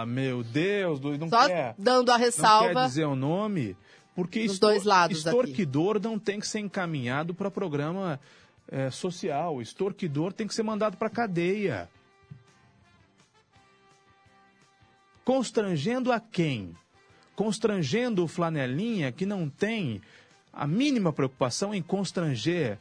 ah, 0.00 0.04
meu 0.06 0.42
Deus, 0.42 0.98
não 1.00 1.28
Só 1.28 1.46
quer. 1.46 1.74
dando 1.76 2.10
a 2.10 2.14
Não 2.18 2.24
ressalva. 2.24 2.74
quer 2.74 2.86
dizer 2.86 3.04
o 3.04 3.14
nome, 3.14 3.76
porque 4.14 4.46
Dos 4.46 4.58
dois 4.58 4.84
lados 4.84 5.26
aqui. 5.26 5.28
extorquidor 5.28 6.00
não 6.02 6.18
tem 6.18 6.40
que 6.40 6.48
ser 6.48 6.60
encaminhado 6.60 7.34
para 7.34 7.50
programa 7.50 8.18
eh, 8.70 8.90
social. 8.90 9.60
Extorquidor 9.60 10.32
tem 10.32 10.46
que 10.46 10.54
ser 10.54 10.62
mandado 10.62 10.96
para 10.96 11.10
cadeia. 11.10 11.88
Constrangendo 15.28 16.10
a 16.10 16.18
quem? 16.18 16.74
Constrangendo 17.36 18.24
o 18.24 18.26
flanelinha 18.26 19.12
que 19.12 19.26
não 19.26 19.46
tem 19.46 20.00
a 20.50 20.66
mínima 20.66 21.12
preocupação 21.12 21.74
em 21.74 21.82
constranger 21.82 22.78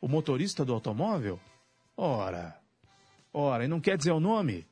o 0.00 0.08
motorista 0.08 0.64
do 0.64 0.72
automóvel? 0.72 1.38
Ora, 1.94 2.58
ora, 3.34 3.66
e 3.66 3.68
não 3.68 3.82
quer 3.82 3.98
dizer 3.98 4.12
o 4.12 4.18
nome? 4.18 4.66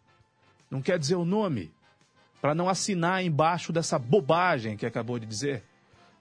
Não 0.71 0.81
quer 0.81 0.99
dizer 0.99 1.17
o 1.17 1.25
nome? 1.27 1.71
Para 2.41 2.55
não 2.55 2.67
assinar 2.67 3.23
embaixo 3.23 3.75
dessa 3.75 3.99
bobagem 3.99 4.75
que 4.75 4.87
acabou 4.87 5.19
de 5.19 5.27
dizer, 5.27 5.63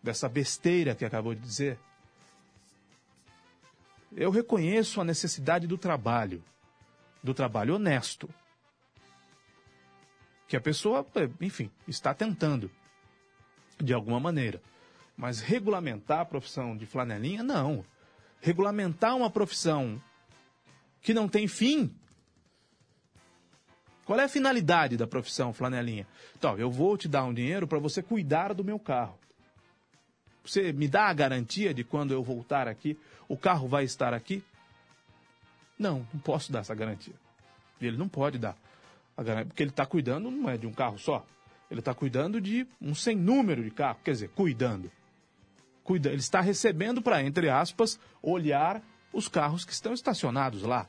dessa 0.04 0.28
besteira 0.28 0.94
que 0.94 1.06
acabou 1.06 1.34
de 1.34 1.40
dizer. 1.40 1.80
Eu 4.14 4.30
reconheço 4.30 5.00
a 5.00 5.06
necessidade 5.06 5.68
do 5.68 5.78
trabalho, 5.78 6.44
do 7.24 7.34
trabalho 7.34 7.76
honesto. 7.76 8.30
Que 10.52 10.58
a 10.58 10.60
pessoa, 10.60 11.08
eh, 11.16 11.30
enfim, 11.40 11.72
está 11.88 12.14
tentando, 12.14 12.70
de 13.80 13.94
alguma 13.94 14.20
maneira. 14.20 14.62
Mas 15.16 15.40
regulamentar 15.40 16.20
a 16.20 16.26
profissão 16.26 16.76
de 16.76 16.86
flanelinha, 16.86 17.42
não. 17.42 17.86
Regulamentar 18.42 19.16
uma 19.16 19.30
profissão 19.30 20.04
que 21.02 21.14
não 21.14 21.30
tem 21.30 21.48
fim. 21.48 21.96
Qual 24.04 24.20
é 24.20 24.26
a 24.26 24.28
finalidade 24.28 24.98
da 24.98 25.08
profissão 25.08 25.54
flanelinha? 25.54 26.06
Então, 26.38 26.58
eu 26.58 26.70
vou 26.70 26.98
te 26.98 27.08
dar 27.08 27.24
um 27.24 27.34
dinheiro 27.34 27.66
para 27.66 27.80
você 27.80 28.04
cuidar 28.04 28.54
do 28.54 28.62
meu 28.62 28.78
carro. 28.78 29.18
Você 30.44 30.74
me 30.74 30.90
dá 30.90 31.06
a 31.06 31.14
garantia 31.14 31.74
de 31.74 31.86
quando 31.86 32.12
eu 32.12 32.22
voltar 32.22 32.68
aqui, 32.68 33.00
o 33.30 33.38
carro 33.38 33.70
vai 33.70 33.86
estar 33.86 34.14
aqui? 34.14 34.44
Não, 35.80 36.06
não 36.14 36.20
posso 36.20 36.52
dar 36.52 36.60
essa 36.60 36.76
garantia. 36.76 37.16
Ele 37.80 37.96
não 37.96 38.10
pode 38.10 38.38
dar. 38.38 38.58
Porque 39.46 39.64
ele 39.64 39.70
está 39.70 39.86
cuidando 39.86 40.30
não 40.32 40.50
é 40.50 40.58
de 40.58 40.68
um 40.68 40.74
carro 40.74 40.98
só. 40.98 41.26
Ele 41.70 41.80
está 41.80 41.94
cuidando 41.94 42.42
de 42.42 42.68
um 42.82 42.94
sem 42.94 43.16
número 43.16 43.64
de 43.64 43.72
carros. 43.72 44.02
Quer 44.04 44.12
dizer, 44.12 44.30
cuidando. 44.30 44.92
Cuida, 45.84 46.10
ele 46.10 46.20
está 46.20 46.42
recebendo 46.42 47.02
para, 47.02 47.24
entre 47.24 47.50
aspas, 47.50 48.00
olhar 48.22 48.82
os 49.14 49.28
carros 49.28 49.66
que 49.66 49.72
estão 49.72 49.94
estacionados 49.94 50.64
lá. 50.64 50.88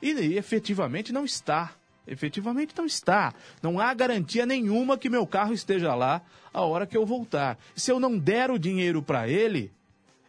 E, 0.00 0.12
e 0.12 0.38
efetivamente 0.38 1.12
não 1.12 1.24
está. 1.24 1.72
Efetivamente 2.06 2.74
não 2.76 2.84
está. 2.84 3.32
Não 3.62 3.80
há 3.80 3.92
garantia 3.94 4.44
nenhuma 4.44 4.98
que 4.98 5.08
meu 5.08 5.26
carro 5.26 5.54
esteja 5.54 5.94
lá 5.94 6.20
a 6.52 6.62
hora 6.62 6.86
que 6.86 6.96
eu 6.96 7.06
voltar. 7.06 7.58
Se 7.74 7.90
eu 7.90 7.98
não 7.98 8.18
der 8.18 8.50
o 8.50 8.58
dinheiro 8.58 9.02
para 9.02 9.26
ele, 9.26 9.72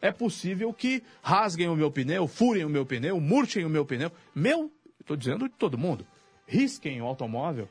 é 0.01 0.11
possível 0.11 0.71
que 0.71 1.03
rasguem 1.21 1.67
o 1.67 1.76
meu 1.76 1.91
pneu, 1.91 2.28
furem 2.28 2.63
o 2.63 2.69
meu 2.69 2.86
pneu, 2.86 3.19
murchem 3.19 3.65
o 3.65 3.69
meu 3.69 3.86
pneu. 3.86 4.11
Meu, 4.34 4.71
estou 4.99 5.17
dizendo 5.17 5.49
de 5.49 5.55
todo 5.55 5.78
mundo. 5.78 6.07
Risquem 6.47 7.01
o 7.01 7.05
automóvel. 7.05 7.67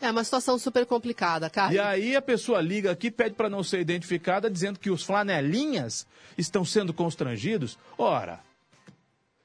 É 0.00 0.10
uma 0.10 0.24
situação 0.24 0.58
super 0.58 0.84
complicada, 0.84 1.48
Caio. 1.48 1.74
E 1.74 1.78
aí 1.78 2.16
a 2.16 2.22
pessoa 2.22 2.60
liga 2.60 2.90
aqui, 2.90 3.10
pede 3.10 3.36
para 3.36 3.48
não 3.48 3.62
ser 3.62 3.80
identificada, 3.80 4.50
dizendo 4.50 4.80
que 4.80 4.90
os 4.90 5.04
flanelinhas 5.04 6.06
estão 6.36 6.64
sendo 6.64 6.92
constrangidos. 6.92 7.78
Ora, 7.96 8.40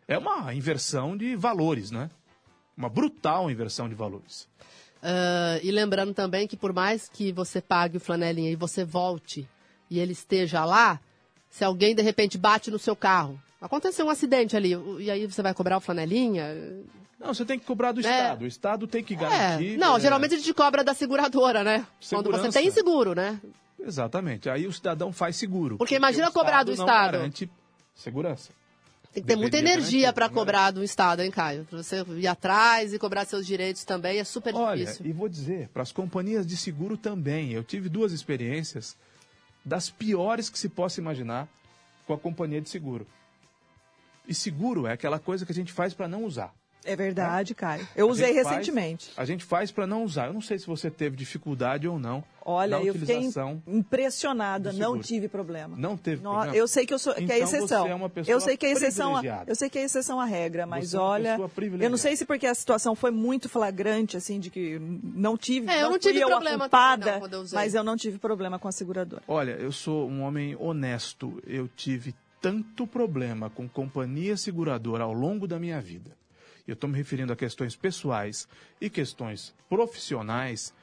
é 0.07 0.17
uma 0.17 0.53
inversão 0.55 1.15
de 1.15 1.35
valores, 1.35 1.91
né? 1.91 2.09
Uma 2.75 2.89
brutal 2.89 3.51
inversão 3.51 3.87
de 3.87 3.93
valores. 3.93 4.47
Ah, 5.01 5.59
e 5.61 5.71
lembrando 5.71 6.13
também 6.13 6.47
que 6.47 6.57
por 6.57 6.73
mais 6.73 7.07
que 7.07 7.31
você 7.31 7.61
pague 7.61 7.97
o 7.97 7.99
flanelinha 7.99 8.51
e 8.51 8.55
você 8.55 8.83
volte 8.83 9.47
e 9.89 9.99
ele 9.99 10.11
esteja 10.11 10.65
lá, 10.65 10.99
se 11.49 11.63
alguém 11.63 11.95
de 11.95 12.01
repente 12.01 12.37
bate 12.37 12.69
no 12.69 12.79
seu 12.79 12.95
carro, 12.95 13.41
aconteceu 13.61 14.05
um 14.05 14.09
acidente 14.09 14.55
ali, 14.55 14.71
e 14.99 15.09
aí 15.11 15.25
você 15.25 15.41
vai 15.41 15.53
cobrar 15.53 15.77
o 15.77 15.81
flanelinha? 15.81 16.45
Não, 17.19 17.33
você 17.33 17.43
tem 17.43 17.57
que 17.57 17.65
cobrar 17.65 17.91
do 17.91 17.99
Estado. 17.99 18.43
O 18.43 18.47
Estado 18.47 18.85
tem 18.87 19.03
que 19.03 19.15
É, 19.15 19.17
garantir. 19.17 19.77
não, 19.77 19.97
é, 19.97 19.99
geralmente 19.99 20.35
a 20.35 20.37
gente 20.37 20.53
cobra 20.53 20.83
da 20.83 20.93
seguradora, 20.93 21.63
né? 21.63 21.79
Quando 22.09 22.29
você 22.29 22.37
Segurança. 22.37 22.51
tem 22.59 22.69
seguro, 22.71 23.15
né? 23.15 23.41
Exatamente. 23.79 24.49
Aí 24.49 24.67
o 24.67 24.73
cidadão 24.73 25.11
faz 25.11 25.35
seguro. 25.35 25.77
Porque 25.77 25.95
imagina 25.95 26.29
o 26.29 26.31
cobrar 26.31 26.63
do 26.63 26.71
Estado. 26.71 27.13
garante 27.13 27.49
segurança. 27.95 28.51
Tem 29.13 29.23
que 29.23 29.27
ter 29.29 29.35
muita 29.35 29.57
energia 29.57 30.13
para 30.13 30.27
né? 30.27 30.33
cobrar 30.33 30.69
do 30.69 30.83
Estado, 30.83 31.23
hein, 31.23 31.31
Caio? 31.31 31.65
Pra 31.65 31.81
você 31.81 32.03
ir 32.17 32.27
atrás 32.27 32.93
e 32.93 32.99
cobrar 32.99 33.25
seus 33.25 33.47
direitos 33.47 33.83
também 33.83 34.19
é 34.19 34.23
super 34.23 34.53
Olha, 34.53 34.85
difícil. 34.85 35.05
e 35.07 35.11
vou 35.11 35.27
dizer, 35.27 35.69
para 35.69 35.81
as 35.81 35.91
companhias 35.91 36.45
de 36.45 36.55
seguro 36.55 36.95
também. 36.97 37.51
Eu 37.51 37.63
tive 37.63 37.89
duas 37.89 38.11
experiências 38.11 38.95
das 39.65 39.89
piores 39.89 40.49
que 40.49 40.59
se 40.59 40.69
possa 40.69 40.99
imaginar 41.01 41.47
com 42.05 42.13
a 42.13 42.17
companhia 42.17 42.61
de 42.61 42.69
seguro. 42.69 43.07
E 44.27 44.33
seguro 44.33 44.85
é 44.87 44.91
aquela 44.93 45.19
coisa 45.19 45.45
que 45.45 45.51
a 45.51 45.55
gente 45.55 45.71
faz 45.71 45.93
para 45.93 46.07
não 46.07 46.23
usar. 46.25 46.53
É 46.85 46.95
verdade, 46.95 47.53
Caio. 47.53 47.85
Eu 47.97 48.07
A 48.07 48.11
usei 48.11 48.27
gente 48.33 48.43
faz- 48.43 48.55
recentemente. 48.55 49.11
a 49.17 49.25
gente 49.25 49.43
faz 49.43 49.71
para 49.71 49.85
não 49.85 50.03
usar. 50.05 50.27
Eu 50.27 50.33
não 50.33 50.39
sei 50.41 50.57
se 50.57 50.65
você 50.65 50.89
teve 50.89 51.17
dificuldade 51.17 51.85
ou 51.85 51.99
não 51.99 52.23
Olha, 52.45 52.81
eu 52.81 52.93
fiquei 52.93 53.29
impressionada, 53.67 54.71
não 54.71 54.97
tive 54.99 55.27
problema. 55.27 55.75
Não 55.77 55.97
teve 55.97 56.23
No- 56.23 56.31
problema? 56.31 56.55
Eu 56.55 56.65
sei 56.67 56.85
que 56.85 56.93
eu 56.93 56.99
sou 56.99 57.13
que 57.13 57.21
é 57.21 57.23
Então 57.25 57.37
exceção. 57.47 57.83
você 57.83 57.91
é 57.91 57.95
uma 57.95 58.09
pessoa 58.09 58.33
eu 58.33 58.39
sei 58.39 58.55
que 58.55 58.65
é 58.65 58.71
exceção, 58.71 59.09
a, 59.11 59.19
privilegiada. 59.19 59.51
eu 59.51 59.55
sei 59.55 59.69
que 59.69 59.77
é 59.79 59.83
exceção 59.83 60.17
à 60.19 60.25
regra, 60.25 60.65
mas 60.65 60.89
Você 60.91 60.95
é 60.95 60.99
uma 60.99 61.05
olha, 61.09 61.31
pessoa 61.39 61.83
eu 61.83 61.89
não 61.89 61.97
sei 61.97 62.15
se 62.15 62.25
porque 62.25 62.47
a 62.47 62.55
situação 62.55 62.95
foi 62.95 63.11
muito 63.11 63.49
flagrante 63.49 64.15
assim 64.15 64.39
de 64.39 64.49
que 64.49 64.79
não 64.79 65.37
tive, 65.37 65.69
É, 65.69 65.83
eu 65.83 65.89
não 65.89 65.99
tive 65.99 66.19
eu 66.19 66.27
problema 66.29 66.69
não, 66.71 67.17
eu 67.27 67.45
mas 67.51 67.75
eu 67.75 67.83
não 67.83 67.97
tive 67.97 68.17
problema 68.17 68.57
com 68.57 68.67
a 68.67 68.71
seguradora. 68.71 69.23
Olha, 69.27 69.51
eu 69.51 69.71
sou 69.73 70.07
um 70.09 70.21
homem 70.21 70.55
honesto. 70.57 71.41
Eu 71.45 71.67
tive 71.67 72.15
tanto 72.41 72.85
problema 72.85 73.49
com 73.49 73.67
companhia 73.67 74.37
seguradora 74.37 75.03
ao 75.03 75.13
longo 75.13 75.47
da 75.47 75.59
minha 75.59 75.81
vida. 75.81 76.15
Eu 76.67 76.73
estou 76.73 76.89
me 76.89 76.97
referindo 76.97 77.31
a 77.31 77.35
questões 77.35 77.75
pessoais 77.75 78.47
e 78.79 78.89
questões 78.89 79.55
profissionais 79.69 80.73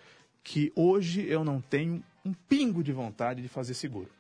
que 0.43 0.73
hoje 0.75 1.27
eu 1.27 1.45
não 1.45 1.61
tenho 1.61 2.03
um 2.25 2.33
pingo 2.33 2.83
de 2.83 2.93
vontade 2.93 3.43
de 3.43 3.49
fazer 3.49 3.75
seguro. 3.75 4.11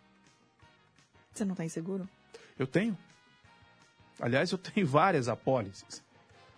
Você 1.32 1.44
não 1.44 1.52
está 1.52 1.64
inseguro? 1.64 2.08
Eu 2.58 2.66
tenho. 2.66 2.96
Aliás, 4.20 4.52
eu 4.52 4.58
tenho 4.58 4.86
várias 4.86 5.28
apólices. 5.28 6.02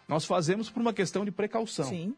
Nós 0.09 0.25
fazemos 0.25 0.71
por 0.71 0.81
uma 0.81 0.93
questão 0.93 1.25
de 1.25 1.31
precaução. 1.31 1.89
Sim. 1.89 2.15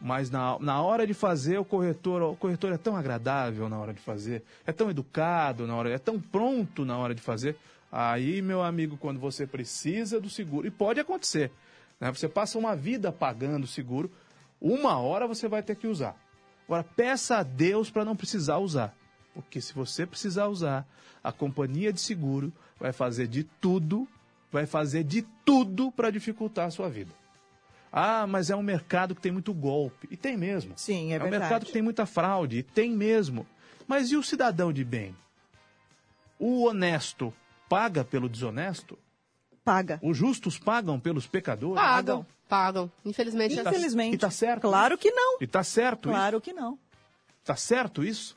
Mas 0.00 0.30
na, 0.30 0.58
na 0.58 0.82
hora 0.82 1.06
de 1.06 1.14
fazer, 1.14 1.58
o 1.58 1.64
corretor, 1.64 2.22
o 2.22 2.36
corretor 2.36 2.72
é 2.72 2.76
tão 2.76 2.96
agradável 2.96 3.68
na 3.68 3.78
hora 3.78 3.94
de 3.94 4.00
fazer, 4.00 4.42
é 4.66 4.72
tão 4.72 4.90
educado 4.90 5.66
na 5.66 5.74
hora, 5.74 5.90
é 5.90 5.98
tão 5.98 6.20
pronto 6.20 6.84
na 6.84 6.96
hora 6.98 7.14
de 7.14 7.22
fazer. 7.22 7.56
Aí, 7.90 8.42
meu 8.42 8.62
amigo, 8.62 8.96
quando 8.98 9.18
você 9.18 9.46
precisa 9.46 10.20
do 10.20 10.28
seguro, 10.28 10.66
e 10.66 10.70
pode 10.70 11.00
acontecer, 11.00 11.50
né? 11.98 12.12
Você 12.12 12.28
passa 12.28 12.58
uma 12.58 12.76
vida 12.76 13.10
pagando 13.10 13.66
seguro, 13.66 14.10
uma 14.60 14.98
hora 14.98 15.26
você 15.26 15.48
vai 15.48 15.62
ter 15.62 15.76
que 15.76 15.86
usar. 15.86 16.14
Agora, 16.66 16.84
peça 16.84 17.38
a 17.38 17.42
Deus 17.42 17.90
para 17.90 18.04
não 18.04 18.16
precisar 18.16 18.58
usar. 18.58 18.94
Porque 19.32 19.60
se 19.60 19.72
você 19.72 20.04
precisar 20.04 20.48
usar, 20.48 20.86
a 21.22 21.30
companhia 21.30 21.92
de 21.92 22.00
seguro 22.00 22.52
vai 22.78 22.92
fazer 22.92 23.28
de 23.28 23.44
tudo 23.44 24.08
vai 24.50 24.66
fazer 24.66 25.04
de 25.04 25.22
tudo 25.44 25.92
para 25.92 26.10
dificultar 26.10 26.66
a 26.66 26.70
sua 26.70 26.88
vida. 26.88 27.12
Ah, 27.92 28.26
mas 28.26 28.50
é 28.50 28.56
um 28.56 28.62
mercado 28.62 29.14
que 29.14 29.20
tem 29.20 29.32
muito 29.32 29.54
golpe. 29.54 30.08
E 30.10 30.16
tem 30.16 30.36
mesmo. 30.36 30.74
Sim, 30.76 31.12
é, 31.12 31.16
É 31.16 31.18
um 31.18 31.22
verdade. 31.22 31.40
mercado 31.40 31.66
que 31.66 31.72
tem 31.72 31.82
muita 31.82 32.04
fraude. 32.06 32.58
E 32.58 32.62
tem 32.62 32.90
mesmo. 32.90 33.46
Mas 33.86 34.10
e 34.10 34.16
o 34.16 34.22
cidadão 34.22 34.72
de 34.72 34.84
bem? 34.84 35.16
O 36.38 36.64
honesto 36.64 37.32
paga 37.68 38.04
pelo 38.04 38.28
desonesto? 38.28 38.98
Paga. 39.64 39.98
Os 40.02 40.16
justos 40.16 40.58
pagam 40.58 41.00
pelos 41.00 41.26
pecadores? 41.26 41.76
Pagam, 41.82 42.26
pagam. 42.48 42.90
Infelizmente, 43.04 43.56
é 43.56 43.60
assim. 43.60 43.70
Infelizmente. 43.70 44.14
E 44.14 44.18
tá 44.18 44.30
certo? 44.30 44.62
Claro 44.62 44.98
que 44.98 45.10
não. 45.10 45.38
E 45.40 45.46
tá 45.46 45.64
certo 45.64 46.08
Claro 46.10 46.40
que 46.40 46.52
não. 46.52 46.72
isso? 46.74 46.80
Tá 47.44 47.56
certo 47.56 48.04
isso? 48.04 48.36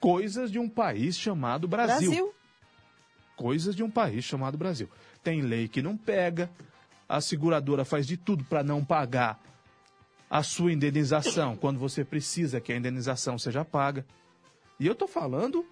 Coisas 0.00 0.50
de 0.50 0.58
um 0.58 0.68
país 0.68 1.18
chamado 1.18 1.68
Brasil. 1.68 2.08
Brasil. 2.10 2.34
Coisas 3.36 3.76
de 3.76 3.82
um 3.82 3.90
país 3.90 4.24
chamado 4.24 4.56
Brasil. 4.56 4.88
Tem 5.22 5.42
lei 5.42 5.68
que 5.68 5.82
não 5.82 5.96
pega, 5.96 6.50
a 7.10 7.20
seguradora 7.20 7.84
faz 7.84 8.06
de 8.06 8.16
tudo 8.16 8.44
para 8.44 8.62
não 8.62 8.84
pagar 8.84 9.42
a 10.30 10.44
sua 10.44 10.72
indenização 10.72 11.56
quando 11.56 11.80
você 11.80 12.04
precisa 12.04 12.60
que 12.60 12.72
a 12.72 12.76
indenização 12.76 13.36
seja 13.36 13.64
paga. 13.64 14.06
E 14.78 14.86
eu 14.86 14.92
estou 14.92 15.08
falando 15.08 15.66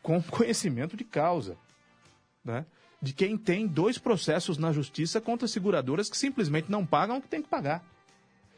com 0.00 0.22
conhecimento 0.22 0.96
de 0.96 1.02
causa, 1.02 1.56
né? 2.44 2.64
de 3.02 3.12
quem 3.12 3.36
tem 3.36 3.66
dois 3.66 3.98
processos 3.98 4.56
na 4.56 4.72
justiça 4.72 5.20
contra 5.20 5.48
seguradoras 5.48 6.08
que 6.08 6.16
simplesmente 6.16 6.70
não 6.70 6.86
pagam 6.86 7.16
o 7.16 7.22
que 7.22 7.28
tem 7.28 7.42
que 7.42 7.48
pagar. 7.48 7.84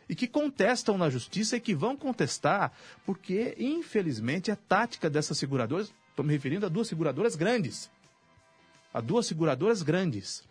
E 0.06 0.14
que 0.14 0.28
contestam 0.28 0.98
na 0.98 1.08
justiça 1.08 1.56
e 1.56 1.60
que 1.60 1.74
vão 1.74 1.96
contestar, 1.96 2.72
porque, 3.06 3.54
infelizmente, 3.58 4.50
a 4.50 4.56
tática 4.56 5.08
dessas 5.08 5.38
seguradoras, 5.38 5.90
estou 6.10 6.24
me 6.24 6.34
referindo 6.34 6.66
a 6.66 6.68
duas 6.68 6.88
seguradoras 6.88 7.34
grandes, 7.34 7.90
a 8.92 9.00
duas 9.00 9.24
seguradoras 9.24 9.82
grandes, 9.82 10.49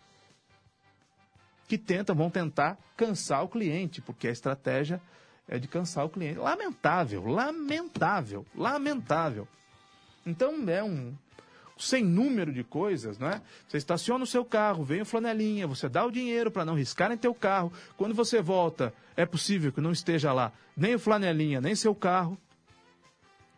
que 1.70 1.78
tentam, 1.78 2.16
vão 2.16 2.28
tentar 2.28 2.76
cansar 2.96 3.44
o 3.44 3.48
cliente, 3.48 4.00
porque 4.00 4.26
a 4.26 4.32
estratégia 4.32 5.00
é 5.46 5.56
de 5.56 5.68
cansar 5.68 6.04
o 6.04 6.08
cliente. 6.08 6.36
Lamentável, 6.36 7.24
lamentável, 7.24 8.44
lamentável. 8.56 9.46
Então 10.26 10.68
é 10.68 10.82
um 10.82 11.14
sem 11.78 12.04
número 12.04 12.52
de 12.52 12.64
coisas, 12.64 13.20
né? 13.20 13.40
Você 13.68 13.76
estaciona 13.76 14.24
o 14.24 14.26
seu 14.26 14.44
carro, 14.44 14.82
vem 14.82 15.00
o 15.00 15.04
flanelinha, 15.06 15.64
você 15.64 15.88
dá 15.88 16.04
o 16.04 16.10
dinheiro 16.10 16.50
para 16.50 16.64
não 16.64 16.74
riscar 16.74 17.12
em 17.12 17.16
teu 17.16 17.32
carro. 17.32 17.72
Quando 17.96 18.16
você 18.16 18.42
volta, 18.42 18.92
é 19.16 19.24
possível 19.24 19.70
que 19.70 19.80
não 19.80 19.92
esteja 19.92 20.32
lá 20.32 20.52
nem 20.76 20.96
o 20.96 20.98
flanelinha, 20.98 21.60
nem 21.60 21.76
seu 21.76 21.94
carro. 21.94 22.36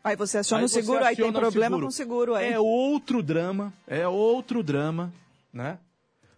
Aí 0.04 0.16
você 0.16 0.36
aciona 0.36 0.60
Aí 0.60 0.66
o 0.66 0.68
seguro, 0.68 1.02
aí 1.02 1.16
tem 1.16 1.24
o 1.24 1.32
problema 1.32 1.76
seguro. 1.76 1.86
com 1.86 1.88
o 1.88 1.92
seguro. 1.92 2.34
Aí. 2.34 2.52
É 2.52 2.60
outro 2.60 3.22
drama, 3.22 3.72
é 3.86 4.06
outro 4.06 4.62
drama, 4.62 5.10
né? 5.50 5.78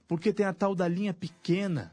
Porque 0.07 0.33
tem 0.33 0.45
a 0.47 0.53
tal 0.53 0.75
da 0.75 0.87
linha 0.87 1.15
pequena, 1.15 1.93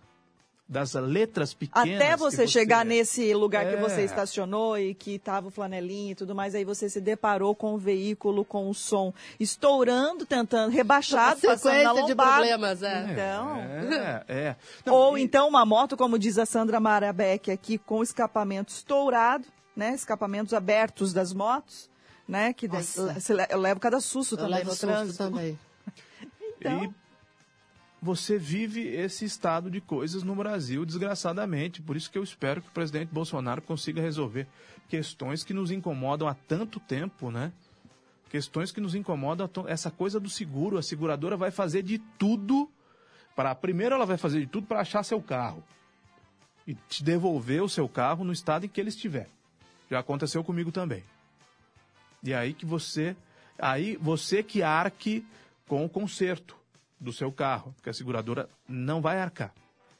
das 0.68 0.94
letras 0.94 1.54
pequenas. 1.54 1.96
Até 2.02 2.12
que 2.12 2.18
você, 2.18 2.48
chegar 2.48 2.86
é. 2.86 2.90
nesse 2.90 3.34
lugar 3.34 3.66
que 3.66 3.76
É. 3.76 3.80
você 3.82 4.04
estacionou 4.04 4.78
e 4.78 4.94
que 4.94 5.16
estava 5.16 5.50
o 5.50 5.52
flanelinha 5.52 6.14
e 6.14 6.16
tudo 6.16 6.34
mais, 6.34 6.56
aí 6.56 6.64
você 6.64 6.90
se 6.90 7.02
deparou 7.02 7.54
com 7.54 7.74
o 7.74 7.78
veículo 7.78 8.46
com 8.46 8.70
o 8.70 8.74
som 8.74 9.14
estourando, 9.38 10.26
tentando, 10.26 10.72
rebaixado, 10.72 11.42
Uma 11.44 11.52
passando 11.56 11.74
na 11.74 11.90
sequência 11.90 12.06
de 12.06 12.16
problemas, 12.16 12.84
é. 12.84 13.06
Então... 13.12 13.58
É, 13.58 14.24
é. 14.30 14.56
Ou 14.90 15.18
então 15.18 15.48
uma 15.50 15.66
moto, 15.66 15.98
como 15.98 16.18
diz 16.18 16.38
a 16.38 16.46
Sandra 16.46 16.80
Marabeck 16.80 17.52
aqui, 17.52 17.78
com 17.78 18.02
escapamento 18.02 18.72
estourado, 18.74 19.46
né? 19.76 19.94
Escapamentos 19.94 20.54
abertos 20.54 21.12
das 21.12 21.34
motos, 21.34 21.90
né? 22.28 22.54
Que 22.54 22.68
você 22.70 23.34
le- 23.34 23.48
eu 23.50 23.60
levo 23.60 23.80
cada 23.80 24.00
susto 24.00 24.36
Eu 24.36 24.40
também 24.40 24.56
levo 24.56 24.70
no 24.70 24.72
susto 24.72 24.88
trânsito. 24.88 25.18
também. 25.18 25.60
Então- 26.62 26.84
E 26.86 27.02
você 28.02 28.38
vive 28.38 28.82
esse 28.88 29.26
estado 29.26 29.70
de 29.70 29.80
coisas 29.80 30.24
no 30.24 30.36
Brasil, 30.36 30.84
desgraçadamente. 30.86 31.82
Por 31.82 31.96
isso 31.96 32.10
que 32.10 32.18
eu 32.18 32.24
espero 32.24 32.62
que 32.62 32.68
o 32.70 32.72
presidente 32.72 33.10
Bolsonaro 33.14 33.62
consiga 33.62 34.02
resolver 34.02 34.48
questões 34.90 35.44
que 35.44 35.54
nos 35.54 35.70
incomodam 35.70 36.28
há 36.28 36.34
tanto 36.34 36.80
tempo, 36.80 37.30
né? 37.30 37.52
Questões 38.30 38.72
que 38.72 38.82
nos 38.82 38.96
incomodam, 38.96 39.48
to- 39.48 39.68
essa 39.68 39.92
coisa 39.92 40.20
do 40.20 40.30
seguro. 40.30 40.78
A 40.78 40.82
seguradora 40.84 41.38
vai 41.38 41.52
fazer 41.52 41.84
de 41.84 42.00
tudo 42.18 42.68
para. 43.36 43.54
Primeiro, 43.54 43.94
ela 43.94 44.06
vai 44.06 44.18
fazer 44.18 44.40
de 44.40 44.48
tudo 44.48 44.66
para 44.66 44.80
achar 44.80 45.04
seu 45.04 45.22
carro 45.22 45.64
e 46.66 46.74
te 46.90 47.04
devolver 47.04 47.62
o 47.62 47.70
seu 47.70 47.88
carro 47.88 48.24
no 48.24 48.34
estado 48.34 48.66
em 48.66 48.70
que 48.70 48.80
ele 48.82 48.90
estiver. 48.90 49.30
Já 49.92 50.00
aconteceu 50.00 50.44
comigo 50.44 50.72
também. 50.72 51.04
E 52.24 52.34
aí 52.34 52.54
que 52.54 52.66
você, 52.66 53.16
aí 53.60 53.96
você 53.98 54.42
que 54.42 54.64
arque 54.64 55.26
com 55.68 55.86
o 55.86 55.90
conserto 55.90 56.56
do 57.02 57.12
seu 57.12 57.32
carro, 57.32 57.74
porque 57.74 57.90
a 57.90 57.94
seguradora 57.94 58.48
não 58.70 59.02
vai 59.02 59.20
arcar. 59.20 59.52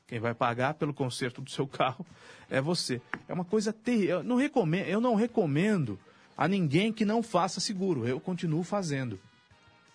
Quem 0.08 0.20
vai 0.20 0.36
pagar 0.36 0.76
pelo 0.76 0.94
conserto 0.94 1.42
do 1.42 1.50
seu 1.50 1.66
carro 1.68 2.06
é 2.50 2.62
você. 2.62 3.02
É 3.28 3.34
uma 3.34 3.44
coisa 3.44 3.74
terrível. 3.74 4.18
Eu 4.18 4.24
não 4.24 4.36
recomendo, 4.36 4.88
eu 4.88 5.02
não 5.02 5.16
recomendo 5.16 6.00
a 6.38 6.48
ninguém 6.48 6.94
que 6.94 7.04
não 7.04 7.24
faça 7.24 7.60
seguro. 7.60 8.08
Eu 8.08 8.20
continuo 8.20 8.64
fazendo, 8.64 9.20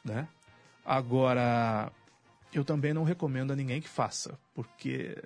né? 0.05 0.29
Agora, 0.85 1.93
eu 2.53 2.65
também 2.65 2.93
não 2.93 3.05
recomendo 3.05 3.53
a 3.53 3.57
ninguém 3.57 3.81
que 3.81 3.89
faça, 3.89 4.39
porque 4.55 5.17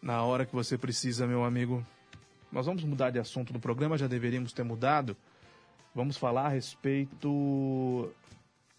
na 0.00 0.22
hora 0.22 0.44
que 0.44 0.54
você 0.54 0.76
precisa, 0.76 1.26
meu 1.26 1.44
amigo, 1.44 1.84
nós 2.50 2.66
vamos 2.66 2.82
mudar 2.84 3.10
de 3.10 3.18
assunto 3.18 3.52
no 3.52 3.60
programa, 3.60 3.98
já 3.98 4.06
deveríamos 4.06 4.52
ter 4.52 4.62
mudado. 4.62 5.16
Vamos 5.94 6.16
falar 6.16 6.46
a 6.46 6.48
respeito 6.48 8.10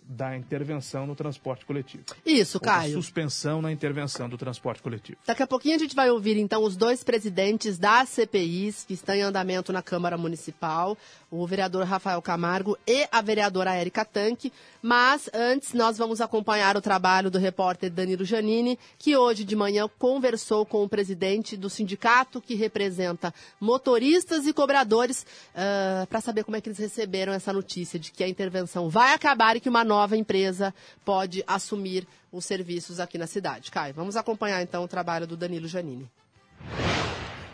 da 0.08 0.36
intervenção 0.36 1.08
no 1.08 1.16
transporte 1.16 1.66
coletivo. 1.66 2.04
Isso, 2.26 2.60
Caio. 2.60 2.94
Suspensão 2.94 3.62
na 3.62 3.72
intervenção 3.72 4.28
do 4.30 4.38
transporte 4.38 4.82
coletivo. 4.82 5.18
Daqui 5.26 5.44
a 5.44 5.48
pouquinho 5.48 5.76
a 5.76 5.80
gente 5.80 5.96
vai 5.96 6.10
ouvir 6.10 6.38
então 6.38 6.64
os 6.64 6.76
dois 6.76 7.04
presidentes 7.04 7.78
das 7.78 8.10
CPIs 8.10 8.84
que 8.86 8.94
estão 8.94 9.16
em 9.16 9.22
andamento 9.22 9.72
na 9.72 9.82
Câmara 9.82 10.18
Municipal, 10.18 10.98
o 11.32 11.48
vereador 11.48 11.86
Rafael 11.86 12.22
Camargo 12.22 12.78
e 12.86 13.08
a 13.12 13.22
vereadora 13.22 13.74
Érica 13.74 14.06
Tanque. 14.06 14.52
Mas 14.82 15.30
antes 15.34 15.74
nós 15.74 15.98
vamos 15.98 16.20
acompanhar 16.22 16.76
o 16.76 16.82
trabalho 16.82 17.32
do 17.32 17.40
repórter 17.40 17.90
Danilo 17.90 18.26
Janini, 18.26 18.78
que 18.98 19.16
hoje 19.16 19.44
de 19.44 19.56
manhã 19.56 19.90
conversou 19.98 20.66
com 20.66 20.84
o 20.84 20.90
presidente 20.90 21.56
do 21.56 21.70
sindicato 21.70 22.42
que 22.42 22.56
representa 22.56 23.34
motoristas 23.60 24.46
e 24.46 24.54
cobradores 24.54 25.26
para 26.10 26.22
saber 26.22 26.44
como 26.44 26.58
é 26.58 26.62
que 26.62 26.70
eles 26.70 26.80
receberam 26.80 27.32
essa 27.34 27.54
notícia 27.54 27.98
de 27.98 28.12
que 28.12 28.24
a 28.24 28.28
intervenção 28.28 28.90
vai 28.90 29.14
acabar 29.14 29.56
e 29.56 29.60
que 29.60 29.70
uma 29.70 29.84
nova 29.94 30.18
empresa 30.18 30.74
pode 31.06 31.44
assumir 31.46 32.08
os 32.32 32.46
serviços 32.46 33.00
aqui 33.00 33.16
na 33.18 33.28
cidade. 33.28 33.70
Caio, 33.70 33.94
vamos 33.94 34.16
acompanhar 34.16 34.62
então 34.64 34.84
o 34.84 34.88
trabalho 34.88 35.28
do 35.28 35.38
Danilo 35.38 35.68
Janini. 35.68 36.10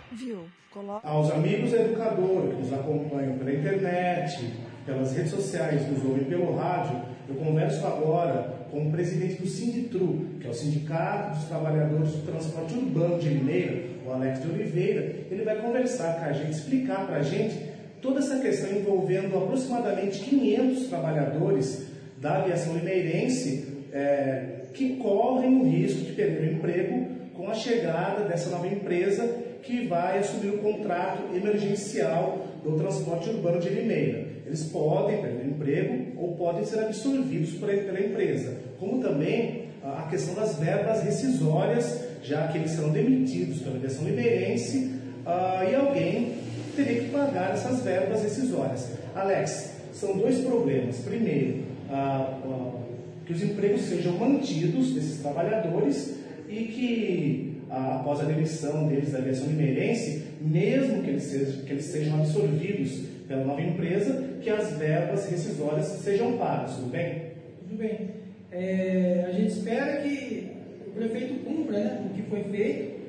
Viu? 0.10 0.46
Coloca... 0.72 1.06
Aos 1.06 1.30
amigos 1.32 1.74
educadores 1.74 2.54
que 2.54 2.62
nos 2.62 2.74
acompanham 2.74 3.38
pela 3.38 3.52
internet, 3.52 4.54
pelas 4.86 5.12
redes 5.12 5.32
sociais, 5.32 5.86
nos 5.92 6.06
ouvem 6.06 6.24
pelo 6.26 6.56
rádio, 6.56 7.02
eu 7.28 7.36
converso 7.36 7.86
agora 7.86 8.68
com 8.72 8.88
o 8.88 8.92
presidente 8.92 9.42
do 9.42 9.48
Sinditru, 9.48 10.26
que 10.40 10.48
é 10.48 10.50
o 10.50 10.54
Sindicato 10.54 11.38
dos 11.38 11.48
Trabalhadores 11.48 12.12
do 12.12 12.26
Transporte 12.26 12.74
Urbano 12.76 13.20
de 13.20 13.30
Limeira, 13.30 13.90
o 14.06 14.12
Alex 14.14 14.42
de 14.42 14.48
Oliveira. 14.48 15.26
Ele 15.30 15.44
vai 15.44 15.58
conversar 15.62 16.20
com 16.20 16.26
a 16.26 16.32
gente, 16.32 16.52
explicar 16.52 17.06
para 17.06 17.18
a 17.18 17.24
gente 17.24 17.70
toda 18.02 18.20
essa 18.20 18.40
questão 18.40 18.72
envolvendo 18.72 19.38
aproximadamente 19.38 20.20
500 20.20 20.88
trabalhadores 20.88 21.89
da 22.20 22.38
aviação 22.38 22.76
limeirense 22.76 23.68
é, 23.92 24.62
que 24.74 24.98
correm 24.98 25.62
o 25.62 25.64
risco 25.64 26.02
de 26.02 26.12
perder 26.14 26.50
o 26.50 26.54
emprego 26.54 27.08
com 27.34 27.50
a 27.50 27.54
chegada 27.54 28.26
dessa 28.26 28.50
nova 28.50 28.68
empresa 28.68 29.28
que 29.64 29.88
vai 29.88 30.20
assumir 30.20 30.50
o 30.50 30.58
contrato 30.60 31.36
emergencial 31.36 32.46
do 32.64 32.78
transporte 32.78 33.30
urbano 33.30 33.60
de 33.60 33.70
Limeira. 33.70 34.28
Eles 34.46 34.64
podem 34.64 35.22
perder 35.22 35.46
o 35.46 35.50
emprego 35.50 36.22
ou 36.22 36.36
podem 36.36 36.66
ser 36.66 36.80
absorvidos 36.80 37.52
pela 37.52 38.00
empresa, 38.00 38.58
como 38.80 39.02
também 39.02 39.70
a 39.84 40.00
a 40.00 40.10
questão 40.10 40.34
das 40.36 40.58
verbas 40.58 41.04
rescisórias, 41.04 42.04
já 42.24 42.48
que 42.48 42.58
eles 42.58 42.72
serão 42.72 42.90
demitidos 42.90 43.60
pela 43.60 43.76
aviação 43.76 44.06
limeirense 44.06 44.92
ah, 45.26 45.66
e 45.70 45.76
alguém 45.76 46.36
teria 46.76 47.02
que 47.02 47.10
pagar 47.10 47.54
essas 47.54 47.82
verbas 47.82 48.24
rescisórias. 48.24 48.90
Alex, 49.16 49.72
são 49.94 50.18
dois 50.18 50.40
problemas. 50.40 50.98
Primeiro, 51.00 51.64
ah, 51.90 52.40
ah, 52.44 52.80
que 53.26 53.34
os 53.34 53.44
empregos 53.44 53.82
sejam 53.82 54.18
mantidos 54.18 54.94
desses 54.94 55.22
trabalhadores 55.22 56.20
e 56.48 56.64
que, 56.64 57.62
ah, 57.70 57.98
após 57.98 58.22
a 58.22 58.24
demissão 58.24 58.88
deles 58.88 59.12
da 59.12 59.20
aviação 59.20 59.48
limeirense, 59.48 60.26
mesmo 60.42 61.04
que 61.04 61.10
eles, 61.10 61.24
sejam, 61.24 61.64
que 61.64 61.72
eles 61.72 61.86
sejam 61.86 62.20
absorvidos 62.20 63.04
pela 63.28 63.46
nova 63.46 63.62
empresa, 63.62 64.24
que 64.42 64.50
as 64.50 64.72
verbas 64.74 65.30
rescisórias 65.30 65.86
sejam 65.86 66.38
pagas, 66.38 66.76
tudo 66.76 66.90
bem? 66.90 67.34
Tudo 67.62 67.78
bem. 67.78 68.10
É, 68.52 69.26
a 69.28 69.32
gente 69.32 69.52
espera 69.52 70.02
que 70.02 70.50
o 70.88 70.92
prefeito 70.92 71.44
cumpra 71.46 71.78
né, 71.78 72.10
o 72.10 72.16
que 72.16 72.24
foi 72.24 72.44
feito, 72.46 73.00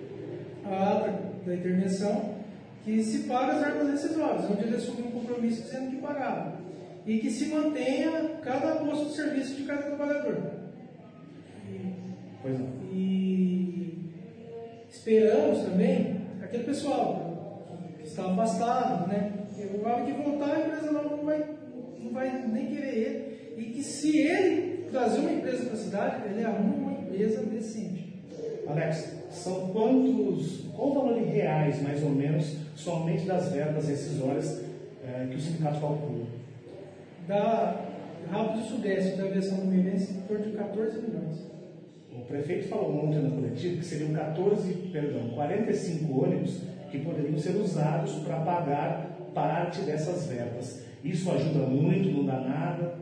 a 0.67 0.93
ata 0.93 1.19
da 1.47 1.55
intervenção, 1.55 2.35
que 2.85 3.03
se 3.03 3.21
pague 3.21 3.53
as 3.53 3.61
verbas 3.61 3.91
rescisórias, 3.91 4.51
onde 4.51 4.63
ele 4.63 4.77
assumiu 4.77 5.07
um 5.07 5.11
compromisso 5.11 5.63
dizendo 5.63 5.91
que 5.91 5.97
pagava. 5.97 6.60
E 7.07 7.19
que 7.19 7.31
se 7.31 7.47
mantenha 7.47 8.39
cada 8.43 8.77
posto 8.77 9.07
de 9.07 9.17
serviço 9.17 9.55
de 9.57 9.65
cada 9.65 9.83
trabalhador. 9.83 10.61
Pois 12.43 12.59
não. 12.59 12.69
E 12.93 14.11
esperamos 14.89 15.61
também 15.65 16.21
aquele 16.43 16.65
pessoal 16.65 17.65
que 17.99 18.07
está 18.07 18.31
afastado, 18.31 19.09
né? 19.09 19.33
Que 19.55 19.79
na 19.79 19.89
hora 19.89 20.05
que 20.05 20.13
voltar, 20.13 20.55
a 20.55 20.61
empresa 20.61 20.93
nova 20.93 21.17
não 21.17 21.25
vai, 21.25 21.45
não 21.99 22.13
vai 22.13 22.47
nem 22.47 22.67
querer 22.67 22.97
ele. 22.97 23.55
E 23.59 23.65
que 23.73 23.83
se 23.83 24.19
ele 24.19 24.89
trazer 24.91 25.21
uma 25.21 25.33
empresa 25.33 25.65
para 25.65 25.75
a 25.75 25.77
cidade, 25.77 26.29
ele 26.29 26.45
arruma 26.45 26.75
uma 26.75 26.93
empresa 26.93 27.43
decente. 27.43 28.23
Alex, 28.67 29.17
são 29.31 29.69
quantos, 29.71 30.65
qual 30.75 30.91
o 30.91 30.95
valor 30.95 31.19
em 31.19 31.27
reais, 31.27 31.83
mais 31.83 32.03
ou 32.03 32.11
menos, 32.11 32.57
somente 32.75 33.27
das 33.27 33.51
verbas 33.53 33.89
rescisórias 33.89 34.61
eh, 35.05 35.27
que 35.31 35.37
o 35.37 35.41
sindicato 35.41 35.81
calcula? 35.81 36.40
Da 37.31 37.77
Rápido 38.29 38.65
Sudeste, 38.65 39.17
da 39.17 39.29
versão 39.29 39.59
do 39.59 39.67
Mirense, 39.67 40.15
em 40.15 40.21
torno 40.23 40.47
de 40.47 40.51
14 40.51 40.99
milhões. 41.01 41.47
O 42.13 42.23
prefeito 42.23 42.67
falou 42.67 43.05
ontem 43.05 43.21
na 43.21 43.31
coletiva 43.31 43.77
que 43.77 43.85
seriam 43.85 44.13
14, 44.13 44.73
perdão, 44.93 45.29
45 45.29 46.25
ônibus 46.25 46.63
que 46.91 46.99
poderiam 46.99 47.39
ser 47.39 47.55
usados 47.55 48.15
para 48.25 48.41
pagar 48.41 49.11
parte 49.33 49.81
dessas 49.83 50.27
verbas. 50.27 50.83
Isso 51.05 51.31
ajuda 51.31 51.61
muito, 51.61 52.11
não 52.11 52.27
dá 52.27 52.41
nada? 52.41 52.95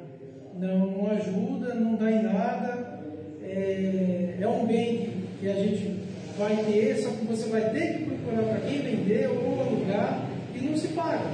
Não, 0.58 0.78
não 0.78 1.10
ajuda, 1.10 1.74
não 1.74 1.94
dá 1.94 2.12
em 2.12 2.22
nada. 2.22 3.00
É, 3.42 4.36
é 4.42 4.46
um 4.46 4.66
bem 4.66 4.98
que, 4.98 5.28
que 5.40 5.48
a 5.48 5.54
gente 5.54 6.00
vai 6.36 6.54
ter, 6.54 6.98
só 6.98 7.08
que 7.12 7.24
você 7.24 7.48
vai 7.48 7.70
ter 7.70 7.96
que 7.96 8.04
procurar 8.04 8.42
para 8.42 8.60
quem 8.60 8.82
vender 8.82 9.26
ou 9.30 9.58
alugar 9.58 10.20
e 10.54 10.58
não 10.58 10.76
se 10.76 10.88
paga. 10.88 11.30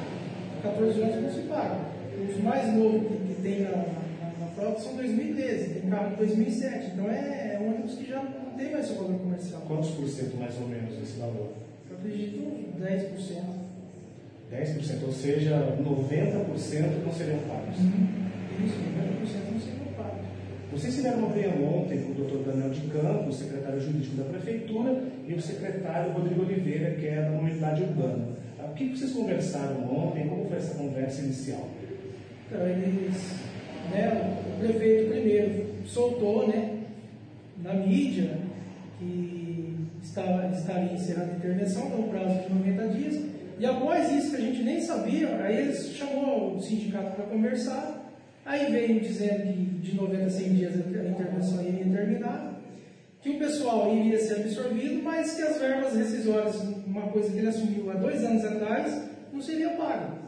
14 0.62 1.02
anos 1.02 1.22
não 1.22 1.30
se 1.32 1.40
paga. 1.48 1.93
Os 2.28 2.42
mais 2.42 2.74
novos 2.74 3.02
que, 3.08 3.34
que 3.34 3.42
tem 3.42 3.62
na, 3.62 3.70
na, 3.70 4.32
na 4.40 4.46
frota 4.56 4.80
são 4.80 4.96
2013, 4.96 5.80
tem 5.80 5.90
carro 5.90 6.10
de 6.10 6.16
2007. 6.16 6.90
Então 6.92 7.10
é, 7.10 7.54
é 7.54 7.58
ônibus 7.60 7.94
que 7.94 8.06
já 8.06 8.22
não 8.22 8.56
tem 8.56 8.72
mais 8.72 8.86
seu 8.86 8.96
valor 8.96 9.18
comercial. 9.18 9.62
Quantos 9.66 9.90
por 9.90 10.08
cento 10.08 10.36
mais 10.36 10.54
ou 10.60 10.68
menos 10.68 10.96
desse 10.96 11.18
valor? 11.18 11.52
Eu 11.90 11.96
acredito 11.96 12.38
uns 12.38 12.82
10%. 12.82 13.64
10%, 14.52 15.04
ou 15.04 15.12
seja, 15.12 15.76
90% 15.82 17.04
não 17.04 17.12
seriam 17.12 17.38
pagos. 17.40 17.76
Isso, 17.76 18.76
90% 18.78 19.52
não 19.52 19.60
seriam 19.60 19.86
pagos. 19.96 20.20
Vocês 20.72 20.94
tiveram 20.94 21.18
uma 21.18 21.34
reunião 21.34 21.82
ontem 21.82 22.02
com 22.02 22.12
o 22.12 22.14
doutor 22.14 22.44
Daniel 22.44 22.70
de 22.70 22.80
Campos, 22.82 23.36
secretário 23.36 23.80
jurídico 23.80 24.16
da 24.16 24.24
Prefeitura, 24.24 25.02
e 25.26 25.34
o 25.34 25.40
secretário 25.40 26.12
Rodrigo 26.12 26.42
Oliveira, 26.42 26.94
que 26.94 27.06
é 27.06 27.22
da 27.22 27.30
Mobilidade 27.30 27.82
Urbana. 27.82 28.28
O 28.62 28.74
que 28.74 28.88
vocês 28.88 29.12
conversaram 29.12 29.84
ontem? 29.84 30.28
Como 30.28 30.48
foi 30.48 30.58
essa 30.58 30.74
conversa 30.74 31.22
inicial? 31.22 31.68
Eles, 32.52 33.34
né, 33.90 34.38
o 34.46 34.60
prefeito 34.60 35.10
primeiro 35.10 35.64
soltou, 35.86 36.48
né, 36.48 36.80
na 37.62 37.74
mídia 37.74 38.38
que 38.98 39.74
está, 40.02 40.50
estaria 40.54 40.92
encerrando 40.92 41.32
a 41.32 41.36
intervenção 41.36 41.88
no 41.88 42.08
prazo 42.08 42.42
de 42.42 42.54
90 42.54 42.88
dias. 42.88 43.24
E 43.58 43.66
após 43.66 44.12
isso, 44.12 44.30
que 44.30 44.36
a 44.36 44.40
gente 44.40 44.62
nem 44.62 44.80
sabia, 44.80 45.28
aí 45.42 45.56
eles 45.56 45.94
chamou 45.94 46.56
o 46.56 46.60
sindicato 46.60 47.14
para 47.16 47.26
conversar, 47.26 48.12
aí 48.44 48.70
veio 48.70 49.00
dizendo 49.00 49.52
que 49.52 49.90
de 49.90 49.96
90 49.96 50.24
a 50.24 50.30
100 50.30 50.48
dias 50.54 50.74
a 50.74 50.78
intervenção 50.78 51.62
iria 51.62 51.96
terminar, 51.96 52.60
que 53.22 53.30
o 53.30 53.38
pessoal 53.38 53.94
iria 53.96 54.18
ser 54.18 54.40
absorvido, 54.40 55.02
mas 55.02 55.34
que 55.34 55.42
as 55.42 55.58
verbas 55.58 55.96
rescisórias, 55.96 56.60
uma 56.86 57.08
coisa 57.08 57.30
que 57.30 57.38
ele 57.38 57.48
assumiu 57.48 57.90
há 57.90 57.94
dois 57.94 58.22
anos 58.22 58.44
atrás, 58.44 59.08
não 59.32 59.40
seria 59.40 59.70
paga. 59.70 60.23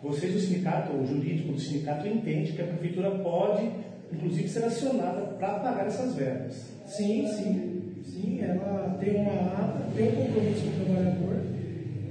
Vocês, 0.00 0.34
o 0.36 0.38
sindicato, 0.38 0.96
o 0.96 1.04
jurídico 1.04 1.52
do 1.52 1.60
sindicato, 1.60 2.06
entende 2.06 2.52
que 2.52 2.62
a 2.62 2.66
prefeitura 2.66 3.10
pode, 3.10 3.68
inclusive, 4.12 4.48
ser 4.48 4.64
acionada 4.64 5.22
para 5.38 5.58
pagar 5.58 5.88
essas 5.88 6.14
verbas. 6.14 6.54
Sim, 6.86 7.26
sim, 7.26 7.94
sim, 8.04 8.40
ela 8.40 8.96
tem 9.00 9.16
uma 9.16 9.32
ata, 9.32 9.86
tem 9.96 10.08
um 10.08 10.12
compromisso 10.12 10.62
com 10.62 10.68
o 10.68 10.84
trabalhador. 10.84 11.36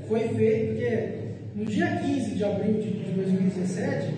Foi 0.05 0.19
feito 0.19 0.67
porque 0.67 1.17
no 1.55 1.65
dia 1.65 1.97
15 1.97 2.35
de 2.35 2.43
abril 2.43 2.73
de 2.73 2.89
2017, 3.15 4.13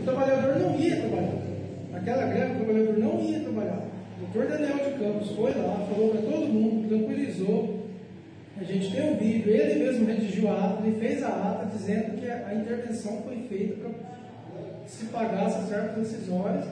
o 0.00 0.02
trabalhador 0.04 0.58
não 0.58 0.78
ia 0.78 0.96
trabalhar. 0.96 1.42
Naquela 1.92 2.26
greve, 2.26 2.52
o 2.52 2.64
trabalhador 2.64 2.98
não 2.98 3.20
ia 3.20 3.40
trabalhar. 3.40 3.84
O 4.18 4.32
doutor 4.32 4.50
Daniel 4.50 4.76
de 4.76 4.98
Campos 4.98 5.30
foi 5.30 5.50
lá, 5.54 5.86
falou 5.90 6.10
para 6.10 6.22
todo 6.22 6.46
mundo, 6.46 6.88
tranquilizou. 6.88 7.83
A 8.56 8.62
gente 8.62 8.92
tem 8.92 9.12
um 9.12 9.16
vídeo, 9.16 9.52
ele 9.52 9.84
mesmo 9.84 10.06
redigiu 10.06 10.48
a 10.48 10.66
ata, 10.66 10.86
ele 10.86 10.98
fez 11.00 11.22
a 11.24 11.28
ata 11.28 11.66
dizendo 11.66 12.20
que 12.20 12.30
a 12.30 12.54
intervenção 12.54 13.20
foi 13.22 13.36
feita 13.48 13.74
para 13.74 13.90
se 14.86 15.06
pagar 15.06 15.46
essas 15.46 15.68
verbas 15.68 15.96
decisórias 15.96 16.64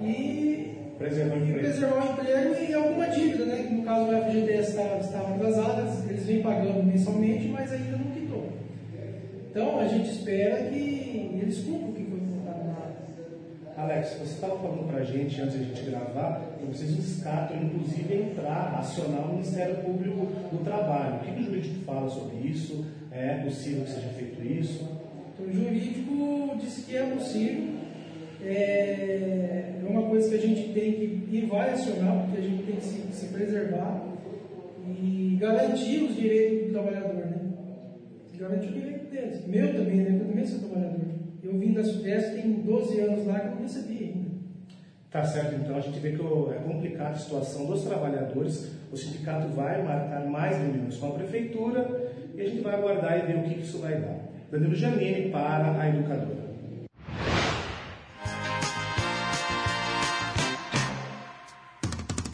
e 0.00 0.74
preservar 0.98 1.36
o 1.36 1.38
e 1.38 1.42
emprego. 1.42 1.60
preservar 1.60 2.04
o 2.04 2.12
emprego 2.12 2.54
e 2.68 2.74
alguma 2.74 3.06
dívida, 3.08 3.44
né? 3.46 3.64
Que 3.68 3.74
no 3.74 3.84
caso 3.84 4.10
o 4.10 4.24
FGTS 4.24 4.70
estava, 4.70 4.98
estava 4.98 5.34
atrasado, 5.34 6.08
eles 6.08 6.26
vêm 6.26 6.42
pagando 6.42 6.82
mensalmente, 6.82 7.48
mas 7.48 7.72
ainda 7.72 7.96
não 7.96 8.10
quitou. 8.10 8.48
Então 9.50 9.78
a 9.78 9.86
gente 9.86 10.10
espera 10.10 10.64
que 10.64 11.38
eles 11.40 11.58
cumpram 11.60 11.90
o 11.90 11.92
que 11.92 12.04
foi 12.04 12.18
colocado 12.18 12.64
na 12.64 12.72
ata. 12.72 12.94
Alex, 13.76 14.14
você 14.14 14.34
estava 14.34 14.58
falando 14.58 14.88
para 14.88 15.00
a 15.00 15.04
gente 15.04 15.40
antes 15.40 15.54
de 15.56 15.60
a 15.60 15.66
gente 15.66 15.90
gravar 15.90 16.56
que 16.58 16.66
vocês 16.66 16.94
descartam, 16.94 17.56
inclusive, 17.56 18.14
entrar, 18.14 18.76
acionar 18.78 19.28
o 19.28 19.32
Ministério 19.32 19.76
Público 19.76 20.26
do 20.52 20.64
Trabalho. 20.64 21.16
O 21.16 21.18
que, 21.20 21.40
o 21.40 21.44
jurídico 21.44 21.84
fala 21.84 22.08
sobre 22.08 22.36
isso? 22.46 22.84
É 23.10 23.34
possível 23.42 23.84
que 23.84 23.90
seja 23.90 24.08
feito 24.08 24.44
isso? 24.44 24.88
Então, 25.34 25.46
o 25.46 25.52
jurídico 25.52 26.56
disse 26.60 26.82
que 26.82 26.96
é 26.96 27.02
possível. 27.02 27.74
É 28.42 29.64
é 29.84 29.90
uma 29.90 30.08
coisa 30.08 30.28
que 30.30 30.34
a 30.34 30.46
gente 30.46 30.72
tem 30.72 30.92
que 30.92 31.28
e 31.30 31.46
vai 31.46 31.70
acionar, 31.70 32.24
porque 32.24 32.38
a 32.38 32.42
gente 32.42 32.62
tem 32.62 32.76
que 32.76 32.84
se, 32.84 33.02
se 33.12 33.26
preservar 33.26 34.02
e 34.86 35.36
garantir 35.38 36.04
os 36.04 36.16
direitos 36.16 36.68
do 36.68 36.72
trabalhador, 36.72 37.14
né? 37.14 37.34
Garantir 38.38 38.68
o 38.68 38.72
direito 38.72 39.10
deles. 39.10 39.46
Meu 39.46 39.74
também, 39.74 39.96
né? 39.96 40.18
Eu 40.20 40.26
também 40.26 40.46
sou 40.46 40.60
trabalhador. 40.60 41.00
Eu 41.44 41.58
vim 41.58 41.74
da 41.74 41.84
Sudeste, 41.84 42.40
tem 42.40 42.52
12 42.52 43.00
anos 43.00 43.26
lá 43.26 43.38
que 43.38 43.48
eu 43.48 43.50
não 43.50 43.60
recebi 43.60 43.98
ainda. 43.98 44.30
Tá 45.10 45.22
certo, 45.24 45.56
então 45.56 45.76
a 45.76 45.80
gente 45.80 46.00
vê 46.00 46.12
que 46.12 46.22
é 46.22 46.58
complicada 46.64 47.10
a 47.10 47.18
situação 47.18 47.66
dos 47.66 47.82
trabalhadores. 47.82 48.70
O 48.90 48.96
sindicato 48.96 49.48
vai 49.48 49.82
marcar 49.82 50.24
mais 50.24 50.56
reuniões 50.56 50.96
com 50.96 51.08
a 51.08 51.10
prefeitura 51.10 52.14
e 52.34 52.40
a 52.40 52.48
gente 52.48 52.62
vai 52.62 52.74
aguardar 52.76 53.18
e 53.18 53.26
ver 53.26 53.36
o 53.40 53.42
que, 53.42 53.60
isso 53.60 53.78
vai 53.78 54.00
dar. 54.00 54.20
Danilo 54.50 54.74
Janine 54.74 55.30
para 55.30 55.78
a 55.78 55.88
educadora. 55.90 56.44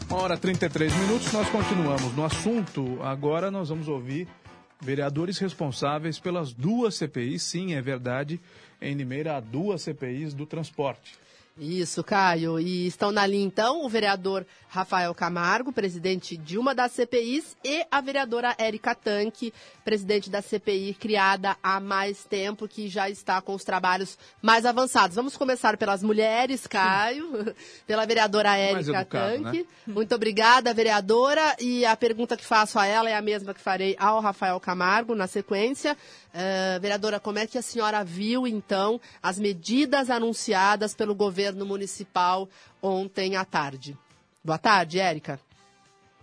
Uma 0.09 0.21
hora 0.21 0.35
e 0.35 0.37
33 0.37 0.95
minutos, 0.99 1.33
nós 1.33 1.49
continuamos 1.49 2.15
no 2.15 2.23
assunto. 2.23 2.97
Agora 3.01 3.51
nós 3.51 3.67
vamos 3.67 3.89
ouvir 3.89 4.25
vereadores 4.81 5.37
responsáveis 5.37 6.17
pelas 6.17 6.53
duas 6.53 6.95
CPIs. 6.95 7.43
Sim, 7.43 7.73
é 7.75 7.81
verdade, 7.81 8.39
em 8.81 8.95
Limeira 8.95 9.37
há 9.37 9.39
duas 9.39 9.81
CPIs 9.83 10.33
do 10.33 10.45
transporte. 10.45 11.21
Isso, 11.57 12.03
Caio. 12.03 12.59
E 12.59 12.87
estão 12.87 13.11
na 13.11 13.27
linha, 13.27 13.45
então, 13.45 13.85
o 13.85 13.89
vereador 13.89 14.45
Rafael 14.69 15.13
Camargo, 15.13 15.73
presidente 15.73 16.37
de 16.37 16.57
uma 16.57 16.73
das 16.73 16.93
CPIs, 16.93 17.57
e 17.63 17.85
a 17.91 17.99
vereadora 17.99 18.55
Érica 18.57 18.95
Tanque, 18.95 19.53
presidente 19.83 20.29
da 20.29 20.41
CPI, 20.41 20.93
criada 20.93 21.57
há 21.61 21.79
mais 21.79 22.23
tempo, 22.23 22.69
que 22.69 22.87
já 22.87 23.09
está 23.09 23.41
com 23.41 23.53
os 23.53 23.65
trabalhos 23.65 24.17
mais 24.41 24.65
avançados. 24.65 25.15
Vamos 25.15 25.35
começar 25.35 25.75
pelas 25.75 26.01
mulheres, 26.01 26.65
Caio, 26.65 27.53
pela 27.85 28.05
vereadora 28.05 28.55
Érica 28.55 29.01
educado, 29.01 29.43
Tanque. 29.43 29.59
né? 29.59 29.65
Muito 29.85 30.15
obrigada, 30.15 30.73
vereadora. 30.73 31.57
E 31.59 31.85
a 31.85 31.97
pergunta 31.97 32.37
que 32.37 32.45
faço 32.45 32.79
a 32.79 32.85
ela 32.85 33.09
é 33.09 33.15
a 33.15 33.21
mesma 33.21 33.53
que 33.53 33.59
farei 33.59 33.95
ao 33.99 34.21
Rafael 34.21 34.59
Camargo 34.59 35.13
na 35.15 35.27
sequência. 35.27 35.97
Eh, 36.33 36.79
vereadora, 36.79 37.19
como 37.19 37.39
é 37.39 37.45
que 37.45 37.57
a 37.57 37.61
senhora 37.61 38.03
viu, 38.03 38.47
então, 38.47 38.99
as 39.21 39.37
medidas 39.37 40.09
anunciadas 40.09 40.95
pelo 40.95 41.13
governo 41.13 41.65
municipal 41.65 42.47
ontem 42.81 43.35
à 43.35 43.43
tarde? 43.43 43.97
Boa 44.43 44.57
tarde, 44.57 44.99
Érica. 44.99 45.39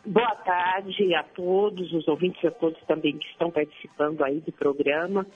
Boa 0.06 0.34
tarde 0.36 1.14
a 1.14 1.22
todos, 1.22 1.92
os 1.92 2.08
ouvintes 2.08 2.42
e 2.42 2.46
a 2.46 2.50
todos 2.50 2.80
também 2.86 3.18
que 3.18 3.26
estão 3.26 3.50
participando 3.50 4.24
aí 4.24 4.40
do 4.40 4.52
programa. 4.52 5.26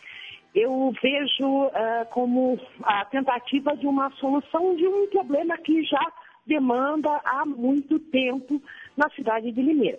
Eu 0.55 0.93
vejo 1.03 1.71
ah, 1.75 2.07
como 2.11 2.59
a 2.83 3.05
tentativa 3.05 3.77
de 3.77 3.87
uma 3.87 4.11
solução 4.13 4.75
de 4.77 4.87
um 4.87 5.07
problema 5.09 5.59
que 5.59 5.83
já 5.85 6.13
demanda 6.47 7.21
há 7.25 7.45
muito 7.45 7.99
tempo 7.99 8.63
na 8.97 9.11
cidade 9.11 9.53
de 9.53 9.63
Limeira. 9.63 9.99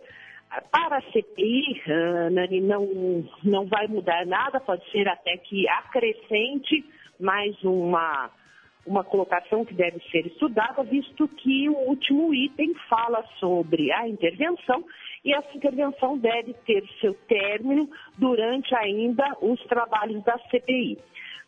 Para 0.72 0.97
a 0.97 1.01
CPI, 1.12 1.82
Nani, 2.32 2.62
não, 2.62 3.26
não 3.43 3.66
vai 3.66 3.88
mudar 3.88 4.26
nada, 4.26 4.60
pode 4.60 4.89
ser 4.91 5.08
até 5.08 5.38
que 5.38 5.68
acrescente 5.68 6.86
mais 7.20 7.56
uma 7.64 8.30
uma 8.86 9.04
colocação 9.04 9.64
que 9.64 9.74
deve 9.74 9.99
ser 10.12 10.28
estudada, 10.28 10.84
visto 10.84 11.28
que 11.28 11.70
o 11.70 11.78
último 11.88 12.34
item 12.34 12.74
fala 12.89 13.24
sobre 13.39 13.91
a 13.93 14.08
intervenção 14.08 14.84
e 15.24 15.34
essa 15.34 15.56
intervenção 15.56 16.18
deve 16.18 16.54
ter 16.66 16.84
seu 16.99 17.14
término 17.28 17.89
durante 18.18 18.76
ainda 18.76 19.38
os 19.41 19.62
trabalhos 19.68 20.22
da 20.24 20.38
CPI. 20.49 20.97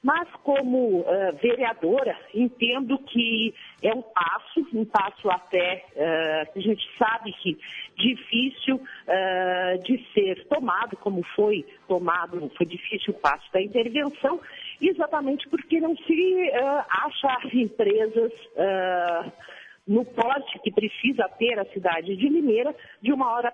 Mas, 0.06 0.30
como 0.44 1.04
eh, 1.08 1.32
vereadora, 1.42 2.16
entendo 2.32 2.96
que 3.00 3.52
é 3.82 3.92
um 3.92 4.04
passo, 4.04 4.64
um 4.72 4.86
passo 4.86 5.28
até 5.32 5.84
que 6.54 6.60
a 6.60 6.62
gente 6.62 6.88
sabe 6.96 7.34
que 7.42 7.58
difícil 7.98 8.80
eh, 9.08 9.80
de 9.84 10.06
ser 10.14 10.46
tomado, 10.46 10.96
como 10.98 11.24
foi 11.36 11.66
tomado, 11.88 12.52
foi 12.56 12.68
difícil 12.68 13.16
o 13.16 13.20
passo 13.20 13.52
da 13.52 13.60
intervenção, 13.60 14.40
exatamente 14.80 15.50
porque 15.50 15.80
não 15.80 15.98
se 15.98 16.52
acha 16.54 17.40
empresas 17.52 18.32
no 19.88 20.04
porte 20.04 20.60
que 20.60 20.72
precisa 20.72 21.30
ter 21.38 21.60
a 21.60 21.66
cidade 21.66 22.16
de 22.16 22.28
Limeira 22.28 22.76
de 23.02 23.14
uma 23.14 23.32
hora 23.32 23.54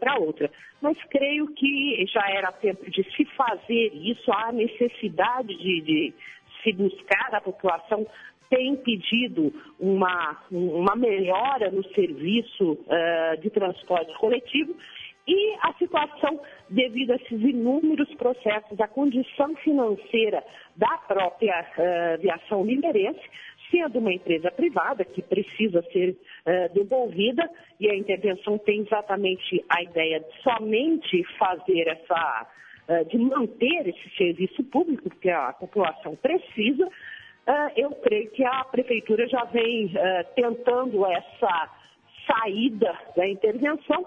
para 0.00 0.18
outra. 0.18 0.50
Mas 0.80 0.96
creio 1.04 1.46
que 1.54 2.04
já 2.12 2.28
era 2.30 2.50
tempo 2.52 2.90
de 2.90 3.04
se 3.14 3.24
fazer 3.36 3.92
isso, 3.94 4.30
há 4.32 4.50
necessidade 4.52 5.56
de, 5.56 5.80
de 5.82 6.14
se 6.62 6.72
buscar, 6.72 7.32
a 7.32 7.40
população 7.40 8.06
tem 8.50 8.76
pedido 8.76 9.52
uma, 9.78 10.38
uma 10.50 10.96
melhora 10.96 11.70
no 11.70 11.84
serviço 11.94 12.78
eh, 12.88 13.36
de 13.42 13.50
transporte 13.50 14.12
coletivo. 14.18 14.74
E 15.26 15.54
a 15.60 15.74
situação, 15.74 16.40
devido 16.70 17.12
a 17.12 17.16
esses 17.16 17.42
inúmeros 17.42 18.08
processos, 18.14 18.80
a 18.80 18.88
condição 18.88 19.54
financeira 19.56 20.42
da 20.74 20.96
própria 21.06 21.66
eh, 21.76 22.14
aviação 22.14 22.64
limeirense, 22.64 23.20
sendo 23.70 23.98
uma 23.98 24.12
empresa 24.12 24.50
privada 24.50 25.04
que 25.04 25.22
precisa 25.22 25.82
ser 25.92 26.16
eh, 26.46 26.68
devolvida, 26.70 27.48
e 27.78 27.88
a 27.90 27.94
intervenção 27.94 28.58
tem 28.58 28.80
exatamente 28.80 29.64
a 29.68 29.82
ideia 29.82 30.20
de 30.20 30.42
somente 30.42 31.24
fazer 31.38 31.88
essa, 31.88 32.46
eh, 32.88 33.04
de 33.04 33.18
manter 33.18 33.88
esse 33.88 34.16
serviço 34.16 34.62
público, 34.64 35.10
que 35.10 35.30
a 35.30 35.52
população 35.52 36.16
precisa, 36.16 36.88
eh, 37.46 37.72
eu 37.76 37.90
creio 37.90 38.30
que 38.30 38.44
a 38.44 38.64
prefeitura 38.64 39.28
já 39.28 39.44
vem 39.44 39.92
tentando 40.34 41.06
essa 41.06 41.70
saída 42.26 42.98
da 43.16 43.26
intervenção, 43.26 44.06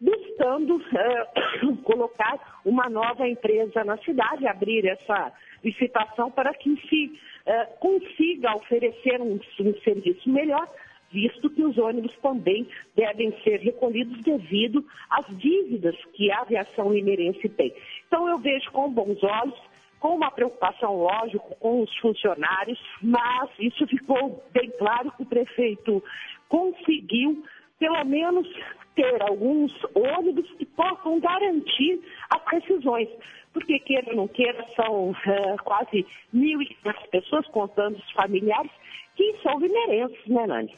buscando 0.00 0.80
colocar 1.84 2.60
uma 2.64 2.88
nova 2.90 3.26
empresa 3.26 3.84
na 3.84 3.96
cidade, 3.98 4.46
abrir 4.46 4.86
essa 4.86 5.32
licitação 5.62 6.30
para 6.30 6.52
que 6.52 6.76
se 6.88 7.18
eh, 7.46 7.64
consiga 7.78 8.56
oferecer 8.56 9.20
um, 9.20 9.38
um 9.60 9.74
serviço 9.80 10.30
melhor, 10.30 10.68
visto 11.10 11.48
que 11.50 11.62
os 11.62 11.78
ônibus 11.78 12.14
também 12.22 12.66
devem 12.96 13.32
ser 13.42 13.60
recolhidos 13.60 14.20
devido 14.22 14.84
às 15.10 15.26
dívidas 15.38 15.94
que 16.14 16.30
a 16.30 16.40
aviação 16.40 16.92
limeirense 16.92 17.48
tem. 17.50 17.72
Então 18.06 18.28
eu 18.28 18.38
vejo 18.38 18.70
com 18.72 18.90
bons 18.90 19.22
olhos, 19.22 19.54
com 20.00 20.16
uma 20.16 20.30
preocupação, 20.30 20.96
lógico, 20.96 21.54
com 21.56 21.82
os 21.82 21.96
funcionários, 21.98 22.78
mas 23.00 23.50
isso 23.58 23.86
ficou 23.86 24.42
bem 24.52 24.70
claro 24.78 25.12
que 25.12 25.22
o 25.22 25.26
prefeito 25.26 26.02
conseguiu, 26.48 27.42
pelo 27.78 28.04
menos, 28.04 28.46
ter 28.94 29.22
alguns 29.22 29.72
ônibus 29.94 30.50
que 30.52 30.64
possam 30.66 31.20
garantir 31.20 32.00
as 32.30 32.44
decisões. 32.50 33.08
Porque, 33.52 33.78
queira 33.80 34.10
ou 34.10 34.16
não 34.16 34.28
queira, 34.28 34.64
são 34.74 35.14
eh, 35.26 35.56
quase 35.64 36.04
1.500 36.34 37.08
pessoas, 37.10 37.46
contando 37.48 37.96
os 37.96 38.10
familiares, 38.12 38.70
que 39.14 39.36
são 39.42 39.58
limeirenses, 39.60 40.26
né, 40.26 40.46
Nani? 40.46 40.74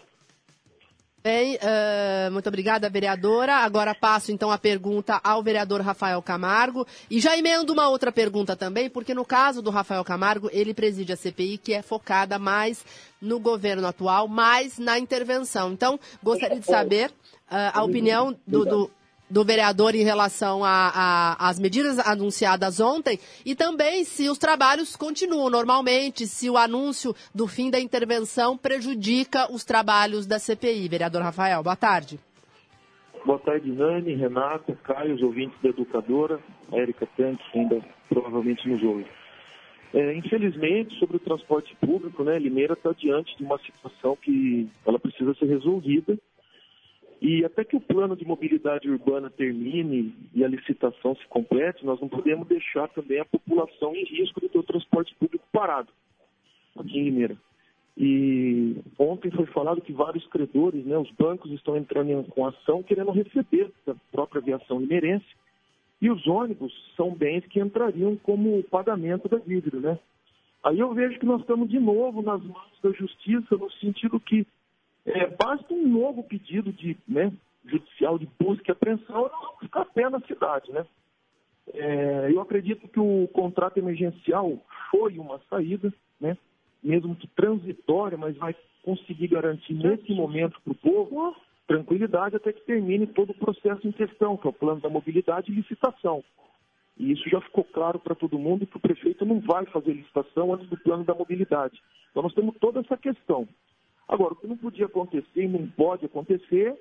Bem, 1.26 1.58
eh, 1.60 2.30
muito 2.30 2.48
obrigada, 2.48 2.88
vereadora. 2.88 3.56
Agora 3.56 3.92
passo 3.92 4.30
então 4.30 4.48
a 4.48 4.56
pergunta 4.56 5.20
ao 5.24 5.42
vereador 5.42 5.80
Rafael 5.80 6.22
Camargo. 6.22 6.86
E 7.10 7.18
já 7.18 7.36
emendo 7.36 7.72
uma 7.72 7.88
outra 7.88 8.12
pergunta 8.12 8.54
também, 8.54 8.88
porque 8.88 9.12
no 9.12 9.24
caso 9.24 9.60
do 9.60 9.68
Rafael 9.68 10.04
Camargo, 10.04 10.48
ele 10.52 10.72
preside 10.72 11.12
a 11.12 11.16
CPI, 11.16 11.58
que 11.58 11.74
é 11.74 11.82
focada 11.82 12.38
mais 12.38 12.84
no 13.20 13.40
governo 13.40 13.88
atual, 13.88 14.28
mais 14.28 14.78
na 14.78 15.00
intervenção. 15.00 15.72
Então, 15.72 15.98
gostaria 16.22 16.60
de 16.60 16.66
saber 16.66 17.10
eh, 17.50 17.72
a 17.74 17.82
opinião 17.82 18.36
do, 18.46 18.64
do, 18.64 18.90
do 19.28 19.44
vereador 19.44 19.94
em 19.94 20.04
relação 20.04 20.62
às 20.64 21.58
medidas 21.58 21.98
anunciadas 21.98 22.80
ontem 22.80 23.18
e 23.44 23.54
também 23.54 24.04
se 24.04 24.28
os 24.28 24.38
trabalhos 24.38 24.96
continuam 24.96 25.50
normalmente, 25.50 26.26
se 26.26 26.48
o 26.48 26.56
anúncio 26.56 27.14
do 27.34 27.46
fim 27.46 27.70
da 27.70 27.80
intervenção 27.80 28.56
prejudica 28.56 29.52
os 29.52 29.64
trabalhos 29.64 30.26
da 30.26 30.38
CPI. 30.38 30.88
Vereador 30.88 31.22
Rafael, 31.22 31.62
boa 31.62 31.76
tarde. 31.76 32.18
Boa 33.24 33.40
tarde, 33.40 33.72
Nani, 33.72 34.14
Renata, 34.14 34.78
Caio, 34.84 35.16
os 35.16 35.22
ouvintes 35.22 35.60
da 35.60 35.70
Educadora, 35.70 36.38
a 36.70 36.76
Erika 36.76 37.08
Tanque, 37.16 37.42
que 37.50 37.58
ainda 37.58 37.84
provavelmente 38.08 38.68
nos 38.68 38.80
ouve. 38.84 39.04
É, 39.92 40.14
infelizmente, 40.14 40.96
sobre 40.98 41.16
o 41.16 41.20
transporte 41.20 41.74
público, 41.76 42.22
né, 42.22 42.38
Limeira 42.38 42.74
está 42.74 42.92
diante 42.92 43.36
de 43.36 43.42
uma 43.42 43.58
situação 43.58 44.16
que 44.16 44.68
ela 44.86 44.98
precisa 44.98 45.34
ser 45.34 45.46
resolvida 45.46 46.16
e 47.20 47.44
até 47.44 47.64
que 47.64 47.76
o 47.76 47.80
plano 47.80 48.14
de 48.14 48.26
mobilidade 48.26 48.90
urbana 48.90 49.30
termine 49.30 50.14
e 50.34 50.44
a 50.44 50.48
licitação 50.48 51.16
se 51.16 51.26
complete, 51.28 51.84
nós 51.84 52.00
não 52.00 52.08
podemos 52.08 52.46
deixar 52.46 52.88
também 52.88 53.20
a 53.20 53.24
população 53.24 53.94
em 53.94 54.04
risco 54.04 54.40
de 54.40 54.48
ter 54.48 54.58
o 54.58 54.62
transporte 54.62 55.14
público 55.14 55.44
parado 55.50 55.88
aqui 56.78 56.98
em 56.98 57.04
Limeira. 57.04 57.36
E 57.96 58.76
ontem 58.98 59.30
foi 59.30 59.46
falado 59.46 59.80
que 59.80 59.92
vários 59.92 60.26
credores, 60.26 60.84
né, 60.84 60.98
os 60.98 61.10
bancos 61.12 61.50
estão 61.52 61.76
entrando 61.76 62.10
em, 62.10 62.22
com 62.24 62.46
ação 62.46 62.82
querendo 62.82 63.10
receber 63.10 63.70
da 63.86 63.94
própria 64.12 64.40
aviação 64.40 64.78
limeirense. 64.78 65.24
E 66.00 66.10
os 66.10 66.26
ônibus 66.26 66.74
são 66.94 67.10
bens 67.14 67.46
que 67.46 67.58
entrariam 67.58 68.16
como 68.16 68.62
pagamento 68.64 69.30
da 69.30 69.38
dívida, 69.38 69.80
né? 69.80 69.98
Aí 70.62 70.78
eu 70.78 70.92
vejo 70.92 71.18
que 71.18 71.24
nós 71.24 71.40
estamos 71.40 71.70
de 71.70 71.78
novo 71.78 72.20
nas 72.20 72.42
mãos 72.42 72.70
da 72.82 72.90
justiça, 72.90 73.56
no 73.56 73.70
sentido 73.72 74.20
que 74.20 74.46
é, 75.07 75.26
basta 75.28 75.72
um 75.72 75.86
novo 75.86 76.22
pedido 76.22 76.72
de, 76.72 76.96
né, 77.07 77.32
judicial 77.64 78.18
de 78.18 78.28
busca 78.38 78.64
e 78.68 78.72
apreensão 78.72 79.26
e 79.26 79.30
nós 79.30 79.40
vamos 79.40 79.61
ficar 79.61 79.84
pé 79.86 80.11
na 80.11 80.20
cidade, 80.20 80.70
né? 80.72 80.84
É, 81.72 82.30
eu 82.30 82.40
acredito 82.40 82.86
que 82.88 83.00
o 83.00 83.28
contrato 83.32 83.78
emergencial 83.78 84.57
foi 84.90 85.18
uma 85.18 85.40
saída, 85.50 85.92
né? 86.20 86.36
mesmo 86.82 87.16
que 87.16 87.26
transitória, 87.28 88.16
mas 88.16 88.36
vai 88.36 88.54
conseguir 88.84 89.26
garantir 89.28 89.74
nesse 89.74 90.12
momento 90.12 90.61
para 90.62 90.72
o 90.72 90.76
povo 90.76 91.34
tranquilidade 91.66 92.36
até 92.36 92.52
que 92.52 92.64
termine 92.64 93.09
todo 93.09 93.30
o 93.30 93.38
processo 93.38 93.86
em 93.86 93.90
questão, 93.90 94.36
que 94.36 94.46
é 94.46 94.50
o 94.50 94.52
plano 94.52 94.80
da 94.80 94.88
mobilidade 94.88 95.50
e 95.50 95.54
licitação. 95.54 96.22
E 96.96 97.11
isso 97.11 97.28
já 97.28 97.40
ficou 97.40 97.64
claro 97.64 97.98
para 97.98 98.14
todo 98.14 98.38
mundo 98.38 98.66
que 98.66 98.76
o 98.76 98.80
prefeito 98.80 99.26
não 99.26 99.40
vai 99.40 99.66
fazer 99.66 99.92
licitação 99.92 100.54
antes 100.54 100.68
do 100.68 100.76
plano 100.76 101.04
da 101.04 101.14
mobilidade. 101.14 101.82
Então 102.11 102.22
nós 102.22 102.32
temos 102.34 102.57
toda 102.59 102.80
essa 102.80 102.96
questão. 102.96 103.48
Agora, 104.09 104.34
o 104.34 104.36
que 104.36 104.46
não 104.46 104.57
podia 104.57 104.86
acontecer 104.86 105.42
e 105.42 105.48
não 105.48 105.66
pode 105.68 106.07
acontecer 106.07 106.78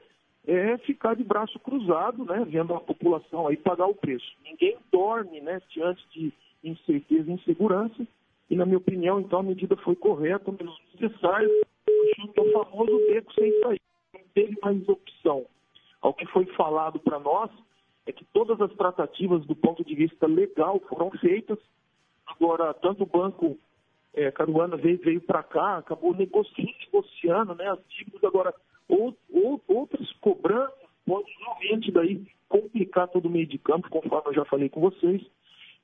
é 0.47 0.77
ficar 0.79 1.15
de 1.15 1.23
braço 1.23 1.59
cruzado, 1.59 2.23
né, 2.23 2.45
vendo 2.47 2.73
a 2.73 2.79
população 2.79 3.47
aí 3.47 3.57
pagar 3.57 3.87
o 3.87 3.95
preço. 3.95 4.25
Ninguém 4.43 4.77
dorme, 4.91 5.41
né, 5.41 5.59
diante 5.69 6.07
de 6.11 6.31
incerteza 6.63 7.29
e 7.29 7.33
insegurança, 7.33 8.07
e 8.49 8.55
na 8.55 8.65
minha 8.65 8.77
opinião, 8.77 9.19
então, 9.19 9.39
a 9.39 9.43
medida 9.43 9.75
foi 9.77 9.95
correta, 9.95 10.51
menos 10.51 10.79
necessária, 10.93 11.49
que 11.85 12.21
é 12.35 12.41
o 12.41 12.51
famoso 12.51 12.97
beco 13.07 13.33
sem 13.33 13.51
saída. 13.59 13.81
Não 14.13 14.21
teve 14.33 14.57
mais 14.61 14.87
opção. 14.87 15.45
Ao 16.01 16.13
que 16.13 16.25
foi 16.27 16.45
falado 16.53 16.99
para 16.99 17.19
nós 17.19 17.49
é 18.05 18.11
que 18.11 18.23
todas 18.25 18.61
as 18.61 18.71
tratativas 18.73 19.43
do 19.45 19.55
ponto 19.55 19.83
de 19.83 19.95
vista 19.95 20.27
legal 20.27 20.79
foram 20.81 21.09
feitas. 21.11 21.57
Agora, 22.27 22.71
tanto 22.75 23.03
o 23.03 23.07
Banco 23.07 23.57
é, 24.15 24.31
Caruana 24.31 24.77
veio, 24.77 24.97
veio 24.99 25.21
para 25.21 25.43
cá, 25.43 25.77
acabou 25.77 26.15
negociando, 26.15 26.71
negociando 26.85 27.55
né, 27.55 27.69
as 27.69 27.79
dívidas. 27.89 28.23
Agora, 28.23 28.53
ou, 28.87 29.15
ou, 29.31 29.61
outras 29.67 30.11
cobranças 30.13 30.73
podem 31.05 31.33
realmente 31.39 31.91
daí 31.91 32.25
complicar 32.47 33.07
todo 33.09 33.25
o 33.25 33.29
meio 33.29 33.45
de 33.45 33.57
campo, 33.57 33.89
conforme 33.89 34.29
eu 34.29 34.33
já 34.33 34.45
falei 34.45 34.69
com 34.69 34.79
vocês. 34.79 35.21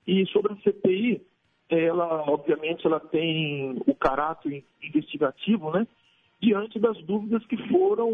E 0.07 0.25
sobre 0.27 0.53
a 0.53 0.55
CPI, 0.57 1.21
ela, 1.69 2.23
obviamente, 2.29 2.87
ela 2.87 2.99
tem 2.99 3.81
o 3.85 3.93
caráter 3.93 4.63
investigativo, 4.81 5.71
né? 5.71 5.85
Diante 6.41 6.79
das 6.79 6.97
dúvidas 7.03 7.45
que 7.45 7.57
foram 7.69 8.11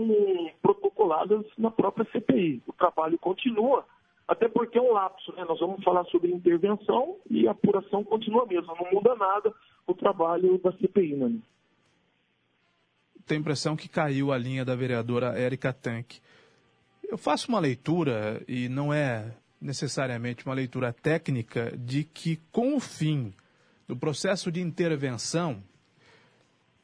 protocoladas 0.62 1.46
na 1.58 1.72
própria 1.72 2.06
CPI. 2.12 2.62
O 2.68 2.74
trabalho 2.74 3.18
continua, 3.18 3.86
até 4.28 4.50
porque 4.50 4.78
é 4.78 4.82
um 4.82 4.92
lapso, 4.92 5.34
né? 5.34 5.46
Nós 5.46 5.60
vamos 5.60 5.84
falar 5.84 6.04
sobre 6.06 6.32
intervenção 6.32 7.18
e 7.30 7.48
a 7.48 7.52
apuração 7.52 8.04
continua 8.04 8.46
mesmo, 8.46 8.76
não 8.76 8.92
muda 8.92 9.16
nada 9.16 9.54
o 9.86 9.94
trabalho 9.94 10.58
da 10.58 10.72
CPI, 10.74 11.16
né? 11.16 11.40
Tenho 13.26 13.40
a 13.40 13.42
impressão 13.42 13.76
que 13.76 13.88
caiu 13.88 14.32
a 14.32 14.38
linha 14.38 14.66
da 14.66 14.76
vereadora 14.76 15.38
Érica 15.38 15.72
Tanque. 15.72 16.20
Eu 17.04 17.18
faço 17.18 17.50
uma 17.50 17.60
leitura, 17.60 18.44
e 18.48 18.68
não 18.68 18.94
é 18.94 19.34
necessariamente 19.62 20.46
uma 20.46 20.54
leitura 20.54 20.94
técnica, 20.94 21.74
de 21.78 22.04
que 22.04 22.38
com 22.52 22.76
o 22.76 22.80
fim 22.80 23.34
do 23.88 23.96
processo 23.96 24.52
de 24.52 24.62
intervenção 24.62 25.64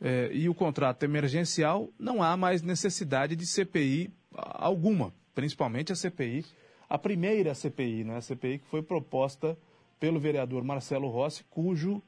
eh, 0.01 0.29
e 0.33 0.49
o 0.49 0.53
contrato 0.53 1.03
emergencial, 1.03 1.89
não 1.99 2.23
há 2.23 2.35
mais 2.35 2.61
necessidade 2.61 3.35
de 3.35 3.45
CPI 3.45 4.09
alguma, 4.33 5.13
principalmente 5.35 5.91
a 5.91 5.95
CPI, 5.95 6.45
a 6.93 6.97
primeira 6.99 7.55
CPI, 7.55 8.03
né? 8.03 8.17
a 8.17 8.21
CPI 8.21 8.59
que 8.59 8.67
foi 8.67 8.83
proposta 8.83 9.57
pelo 9.99 10.19
vereador 10.19 10.63
Marcelo 10.63 11.07
Rossi, 11.07 11.43
cujo 11.49 12.03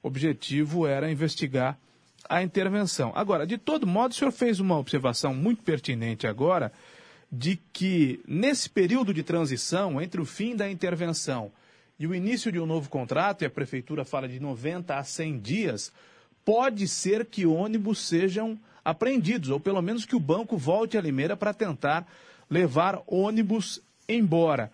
objetivo 0.00 0.86
era 0.86 1.10
investigar 1.10 1.76
a 2.28 2.40
intervenção. 2.40 3.10
Agora, 3.16 3.44
de 3.44 3.58
todo 3.58 3.88
modo, 3.88 4.12
o 4.12 4.14
senhor 4.14 4.30
fez 4.30 4.60
uma 4.60 4.78
observação 4.78 5.34
muito 5.34 5.64
pertinente 5.64 6.28
agora 6.28 6.72
de 7.30 7.58
que 7.72 8.20
nesse 8.24 8.70
período 8.70 9.12
de 9.12 9.24
transição 9.24 10.00
entre 10.00 10.20
o 10.20 10.24
fim 10.24 10.54
da 10.54 10.70
intervenção 10.70 11.50
e 11.98 12.06
o 12.06 12.14
início 12.14 12.52
de 12.52 12.60
um 12.60 12.66
novo 12.66 12.88
contrato, 12.88 13.42
e 13.42 13.46
a 13.46 13.50
prefeitura 13.50 14.04
fala 14.04 14.28
de 14.28 14.38
90 14.38 14.96
a 14.96 15.02
100 15.02 15.40
dias, 15.40 15.92
pode 16.44 16.86
ser 16.86 17.26
que 17.26 17.46
ônibus 17.46 17.98
sejam 17.98 18.56
apreendidos, 18.84 19.50
ou 19.50 19.58
pelo 19.58 19.82
menos 19.82 20.04
que 20.04 20.14
o 20.14 20.20
banco 20.20 20.56
volte 20.56 20.96
a 20.96 21.00
Limeira 21.00 21.36
para 21.36 21.52
tentar 21.52 22.06
levar 22.48 23.02
ônibus 23.08 23.82
embora. 24.08 24.70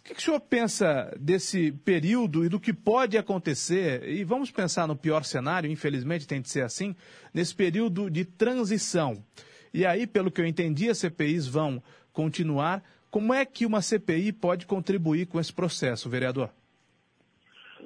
O 0.00 0.04
que, 0.08 0.14
que 0.14 0.20
o 0.20 0.24
senhor 0.24 0.40
pensa 0.40 1.14
desse 1.20 1.72
período 1.72 2.44
e 2.44 2.48
do 2.48 2.58
que 2.58 2.72
pode 2.72 3.18
acontecer? 3.18 4.08
E 4.08 4.24
vamos 4.24 4.50
pensar 4.50 4.86
no 4.86 4.96
pior 4.96 5.22
cenário, 5.22 5.70
infelizmente 5.70 6.26
tem 6.26 6.40
de 6.40 6.48
ser 6.48 6.62
assim, 6.62 6.96
nesse 7.34 7.54
período 7.54 8.10
de 8.10 8.24
transição. 8.24 9.22
E 9.72 9.84
aí, 9.84 10.06
pelo 10.06 10.30
que 10.30 10.40
eu 10.40 10.46
entendi, 10.46 10.88
as 10.88 10.98
CPIs 10.98 11.46
vão 11.46 11.82
continuar. 12.12 12.82
Como 13.10 13.32
é 13.32 13.44
que 13.44 13.66
uma 13.66 13.82
CPI 13.82 14.32
pode 14.32 14.66
contribuir 14.66 15.26
com 15.26 15.38
esse 15.38 15.52
processo, 15.52 16.08
vereador? 16.08 16.50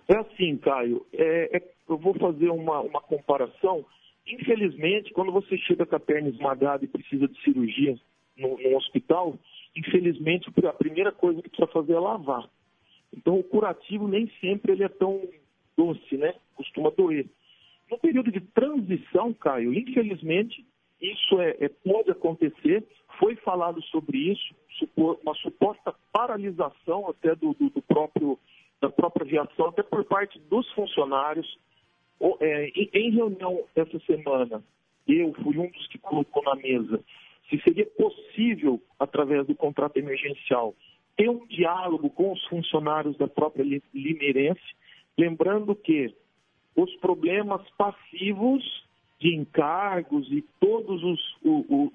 É 0.08 0.16
assim, 0.16 0.56
Caio, 0.56 1.06
é, 1.12 1.56
é, 1.56 1.62
eu 1.88 1.96
vou 1.96 2.14
fazer 2.14 2.48
uma, 2.50 2.80
uma 2.80 3.00
comparação. 3.00 3.84
Infelizmente, 4.26 5.12
quando 5.12 5.32
você 5.32 5.56
chega 5.58 5.84
com 5.84 5.96
a 5.96 6.00
perna 6.00 6.28
esmagada 6.28 6.84
e 6.84 6.88
precisa 6.88 7.28
de 7.28 7.40
cirurgia 7.42 7.96
no, 8.36 8.58
no 8.58 8.76
hospital, 8.76 9.38
infelizmente 9.76 10.50
a 10.66 10.72
primeira 10.72 11.12
coisa 11.12 11.42
que 11.42 11.48
precisa 11.48 11.72
fazer 11.72 11.94
é 11.94 11.98
lavar. 11.98 12.48
Então 13.16 13.38
o 13.38 13.44
curativo 13.44 14.08
nem 14.08 14.30
sempre 14.40 14.72
ele 14.72 14.84
é 14.84 14.88
tão 14.88 15.20
doce, 15.76 16.16
né? 16.16 16.34
Costuma 16.54 16.90
doer. 16.90 17.26
No 17.90 17.98
período 17.98 18.30
de 18.30 18.40
transição, 18.40 19.34
Caio, 19.34 19.74
infelizmente, 19.74 20.64
isso 21.00 21.40
é, 21.40 21.56
é, 21.60 21.68
pode 21.68 22.10
acontecer. 22.10 22.84
Foi 23.18 23.36
falado 23.36 23.82
sobre 23.84 24.16
isso, 24.32 24.54
uma 24.96 25.34
suposta 25.34 25.94
paralisação 26.12 27.08
até 27.10 27.34
do, 27.34 27.52
do, 27.54 27.68
do 27.70 27.82
próprio 27.82 28.38
da 28.80 28.90
própria 28.90 29.24
aviação, 29.24 29.66
até 29.66 29.82
por 29.82 30.04
parte 30.04 30.40
dos 30.50 30.68
funcionários. 30.72 31.58
É, 32.40 32.68
em 32.94 33.10
reunião 33.10 33.64
essa 33.76 33.98
semana, 34.00 34.62
eu 35.06 35.32
fui 35.34 35.56
um 35.58 35.70
dos 35.70 35.86
que 35.88 35.98
colocou 35.98 36.42
na 36.42 36.54
mesa 36.56 37.00
se 37.52 37.62
seria 37.62 37.86
possível, 37.86 38.80
através 38.98 39.46
do 39.46 39.54
contrato 39.54 39.98
emergencial, 39.98 40.74
ter 41.16 41.28
um 41.28 41.46
diálogo 41.46 42.08
com 42.08 42.32
os 42.32 42.42
funcionários 42.46 43.16
da 43.18 43.28
própria 43.28 43.62
Limeirense, 43.92 44.62
lembrando 45.18 45.74
que 45.74 46.14
os 46.74 46.94
problemas 46.96 47.60
passivos 47.76 48.64
de 49.20 49.36
encargos 49.36 50.26
e 50.32 50.42
todos 50.58 51.04
os, 51.04 51.36
o, 51.42 51.58
o, 51.68 51.92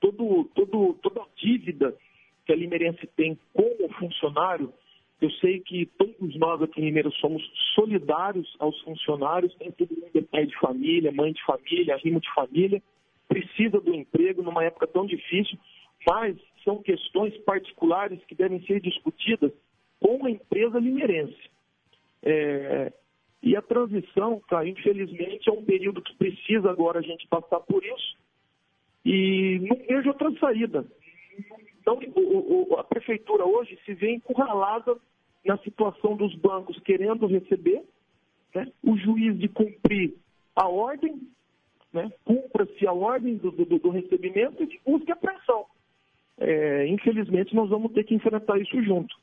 todo, 0.00 0.44
todo, 0.54 0.94
toda 1.02 1.22
a 1.22 1.26
dívida 1.36 1.96
que 2.44 2.52
a 2.52 2.56
Limeirense 2.56 3.06
tem 3.16 3.38
com 3.54 3.86
o 3.86 3.88
funcionário, 3.94 4.70
eu 5.18 5.30
sei 5.30 5.60
que 5.60 5.86
todos 5.86 6.36
nós 6.36 6.60
aqui 6.60 6.82
em 6.82 6.84
Limeira 6.84 7.10
somos 7.12 7.42
solidários 7.74 8.54
aos 8.58 8.78
funcionários, 8.82 9.56
nem 9.58 9.70
todo 9.70 9.94
mundo 9.94 10.10
é 10.14 10.20
pai 10.20 10.44
de 10.44 10.58
família, 10.58 11.10
mãe 11.10 11.32
de 11.32 11.42
família, 11.44 11.96
rimo 11.96 12.20
de 12.20 12.30
família, 12.34 12.82
precisa 13.28 13.80
do 13.80 13.94
emprego 13.94 14.42
numa 14.42 14.64
época 14.64 14.86
tão 14.86 15.06
difícil, 15.06 15.58
mas 16.06 16.36
são 16.64 16.82
questões 16.82 17.36
particulares 17.38 18.22
que 18.26 18.34
devem 18.34 18.64
ser 18.66 18.80
discutidas 18.80 19.52
com 20.00 20.26
a 20.26 20.30
empresa 20.30 20.78
limeirense. 20.78 21.50
É, 22.22 22.92
e 23.42 23.54
a 23.56 23.62
transição, 23.62 24.40
cara, 24.48 24.66
infelizmente, 24.66 25.48
é 25.48 25.52
um 25.52 25.64
período 25.64 26.00
que 26.00 26.16
precisa 26.16 26.70
agora 26.70 27.00
a 27.00 27.02
gente 27.02 27.26
passar 27.28 27.60
por 27.60 27.84
isso. 27.84 28.16
E 29.04 29.60
não 29.60 29.76
vejo 29.76 30.08
outra 30.08 30.32
saída. 30.38 30.86
Então, 31.80 31.98
a 32.78 32.84
prefeitura 32.84 33.44
hoje 33.44 33.78
se 33.84 33.92
vê 33.92 34.14
encurralada 34.14 34.96
na 35.44 35.58
situação 35.58 36.16
dos 36.16 36.34
bancos 36.36 36.80
querendo 36.80 37.26
receber, 37.26 37.82
né? 38.54 38.72
o 38.82 38.96
juiz 38.96 39.38
de 39.38 39.48
cumprir 39.48 40.14
a 40.56 40.66
ordem 40.66 41.20
né, 41.94 42.12
cumpra-se 42.24 42.86
a 42.86 42.92
ordem 42.92 43.36
do, 43.36 43.50
do, 43.52 43.64
do, 43.64 43.90
recebimento 43.90 44.62
e 44.62 44.80
busque 44.84 45.10
a 45.10 45.14
apreensão. 45.14 45.64
É, 46.38 46.86
infelizmente, 46.88 47.54
nós 47.54 47.70
vamos 47.70 47.92
ter 47.92 48.04
que 48.04 48.14
enfrentar 48.14 48.58
isso 48.58 48.82
junto. 48.82 49.14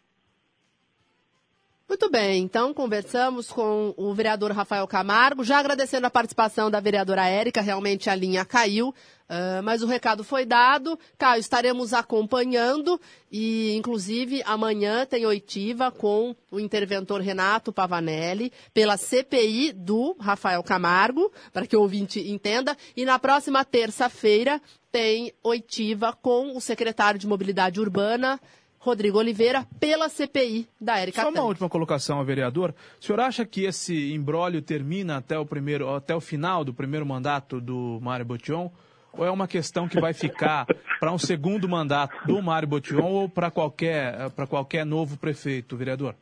Muito 1.91 2.09
bem, 2.09 2.43
então 2.43 2.73
conversamos 2.73 3.51
com 3.51 3.93
o 3.97 4.13
vereador 4.13 4.49
Rafael 4.53 4.87
Camargo, 4.87 5.43
já 5.43 5.59
agradecendo 5.59 6.07
a 6.07 6.09
participação 6.09 6.71
da 6.71 6.79
vereadora 6.79 7.27
Érica, 7.27 7.59
realmente 7.59 8.09
a 8.09 8.15
linha 8.15 8.45
caiu, 8.45 8.91
uh, 8.91 9.61
mas 9.61 9.83
o 9.83 9.85
recado 9.85 10.23
foi 10.23 10.45
dado. 10.45 10.97
Caio, 11.17 11.41
estaremos 11.41 11.93
acompanhando 11.93 12.97
e, 13.29 13.75
inclusive, 13.75 14.41
amanhã 14.45 15.05
tem 15.05 15.25
oitiva 15.25 15.91
com 15.91 16.33
o 16.49 16.61
interventor 16.61 17.19
Renato 17.19 17.73
Pavanelli 17.73 18.53
pela 18.73 18.95
CPI 18.95 19.73
do 19.73 20.15
Rafael 20.17 20.63
Camargo, 20.63 21.29
para 21.51 21.67
que 21.67 21.75
o 21.75 21.81
ouvinte 21.81 22.21
entenda, 22.21 22.77
e 22.95 23.03
na 23.03 23.19
próxima 23.19 23.65
terça-feira 23.65 24.61
tem 24.93 25.33
oitiva 25.43 26.13
com 26.13 26.55
o 26.55 26.61
secretário 26.61 27.19
de 27.19 27.27
Mobilidade 27.27 27.81
Urbana, 27.81 28.39
Rodrigo 28.81 29.19
Oliveira 29.19 29.63
pela 29.79 30.09
CPI 30.09 30.67
da 30.79 30.97
Érica 30.97 31.21
Só 31.21 31.29
uma 31.29 31.43
última 31.43 31.69
colocação 31.69 32.23
vereador. 32.25 32.73
O 32.99 33.03
senhor 33.03 33.19
acha 33.19 33.45
que 33.45 33.63
esse 33.65 34.11
imbróglio 34.11 34.59
termina 34.59 35.17
até 35.17 35.37
o, 35.37 35.45
primeiro, 35.45 35.87
até 35.93 36.15
o 36.15 36.19
final 36.19 36.65
do 36.65 36.73
primeiro 36.73 37.05
mandato 37.05 37.61
do 37.61 37.99
Mário 38.01 38.25
Botion? 38.25 38.71
Ou 39.13 39.23
é 39.23 39.29
uma 39.29 39.47
questão 39.47 39.87
que 39.87 40.01
vai 40.01 40.13
ficar 40.13 40.65
para 40.99 41.11
um 41.11 41.17
segundo 41.19 41.69
mandato 41.69 42.25
do 42.25 42.41
Mário 42.41 42.67
Botion 42.67 43.03
ou 43.03 43.29
para 43.29 43.51
qualquer, 43.51 44.31
qualquer 44.49 44.83
novo 44.83 45.15
prefeito, 45.15 45.77
vereador? 45.77 46.15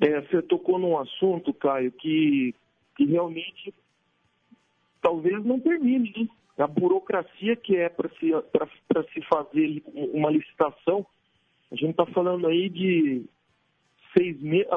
É, 0.00 0.20
você 0.22 0.42
tocou 0.42 0.76
num 0.76 0.98
assunto, 0.98 1.54
Caio, 1.54 1.92
que, 1.92 2.52
que 2.96 3.04
realmente 3.04 3.72
talvez 5.00 5.44
não 5.44 5.60
termine, 5.60 6.12
né? 6.16 6.28
A 6.58 6.66
burocracia 6.66 7.56
que 7.56 7.76
é 7.76 7.88
para 7.88 8.08
se, 8.18 8.32
se 9.12 9.22
fazer 9.22 9.82
uma 9.94 10.30
licitação, 10.30 11.06
a 11.70 11.74
gente 11.74 11.90
está 11.90 12.06
falando 12.06 12.46
aí 12.46 12.68
de 12.68 13.24
seis 14.16 14.40
meses, 14.40 14.68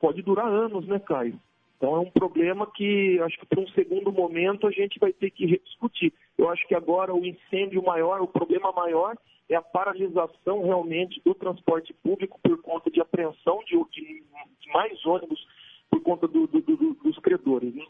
pode 0.00 0.22
durar 0.22 0.48
anos, 0.48 0.86
né, 0.86 0.98
Caio? 0.98 1.38
Então 1.76 1.94
é 1.94 1.98
um 1.98 2.10
problema 2.10 2.66
que 2.66 3.20
acho 3.20 3.38
que 3.38 3.46
para 3.46 3.60
um 3.60 3.68
segundo 3.68 4.10
momento 4.10 4.66
a 4.66 4.70
gente 4.70 4.98
vai 4.98 5.12
ter 5.12 5.30
que 5.30 5.44
rediscutir. 5.44 6.12
Eu 6.38 6.48
acho 6.48 6.66
que 6.66 6.74
agora 6.74 7.14
o 7.14 7.24
incêndio 7.24 7.82
maior, 7.82 8.22
o 8.22 8.28
problema 8.28 8.72
maior 8.72 9.16
é 9.48 9.54
a 9.54 9.62
paralisação 9.62 10.64
realmente 10.64 11.20
do 11.24 11.34
transporte 11.34 11.92
público 12.02 12.40
por 12.42 12.60
conta 12.62 12.90
de 12.90 13.00
apreensão 13.00 13.60
de, 13.66 13.76
de 13.92 14.72
mais 14.72 15.04
ônibus 15.04 15.46
por 15.90 16.00
conta 16.02 16.26
do, 16.26 16.46
do, 16.46 16.60
do, 16.60 16.94
dos 16.94 17.18
credores. 17.18 17.74
Né? 17.74 17.84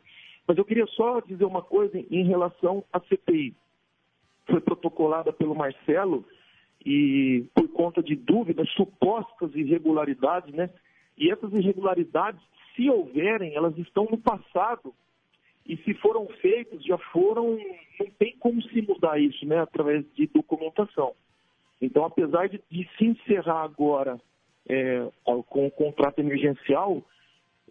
Mas 0.46 0.56
eu 0.56 0.64
queria 0.64 0.86
só 0.88 1.20
dizer 1.20 1.44
uma 1.44 1.62
coisa 1.62 1.98
em 1.98 2.24
relação 2.24 2.84
à 2.92 3.00
CPI. 3.00 3.54
Foi 4.46 4.60
protocolada 4.60 5.32
pelo 5.32 5.54
Marcelo 5.54 6.24
e 6.84 7.46
por 7.54 7.68
conta 7.68 8.02
de 8.02 8.14
dúvidas, 8.14 8.70
supostas 8.70 9.54
irregularidades, 9.54 10.54
né? 10.54 10.70
E 11.18 11.32
essas 11.32 11.52
irregularidades, 11.52 12.40
se 12.74 12.88
houverem, 12.88 13.54
elas 13.54 13.76
estão 13.78 14.06
no 14.08 14.18
passado. 14.18 14.94
E 15.66 15.76
se 15.78 15.94
foram 15.94 16.28
feitas, 16.40 16.84
já 16.84 16.96
foram, 17.10 17.58
não 17.98 18.06
tem 18.18 18.36
como 18.38 18.62
se 18.62 18.80
mudar 18.82 19.18
isso, 19.18 19.44
né? 19.44 19.58
Através 19.58 20.04
de 20.14 20.28
documentação. 20.28 21.12
Então, 21.80 22.04
apesar 22.04 22.48
de, 22.48 22.62
de 22.70 22.88
se 22.96 23.04
encerrar 23.04 23.62
agora 23.62 24.20
é, 24.68 25.08
com 25.24 25.66
o 25.66 25.70
contrato 25.70 26.20
emergencial, 26.20 27.02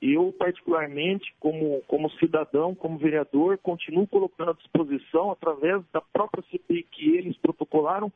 eu, 0.01 0.33
particularmente, 0.37 1.33
como, 1.39 1.81
como 1.87 2.09
cidadão, 2.11 2.75
como 2.75 2.97
vereador, 2.97 3.57
continuo 3.57 4.07
colocando 4.07 4.51
à 4.51 4.53
disposição, 4.53 5.31
através 5.31 5.83
da 5.91 6.01
própria 6.01 6.43
CPI 6.51 6.83
que 6.83 7.15
eles 7.15 7.37
protocolaram, 7.37 8.11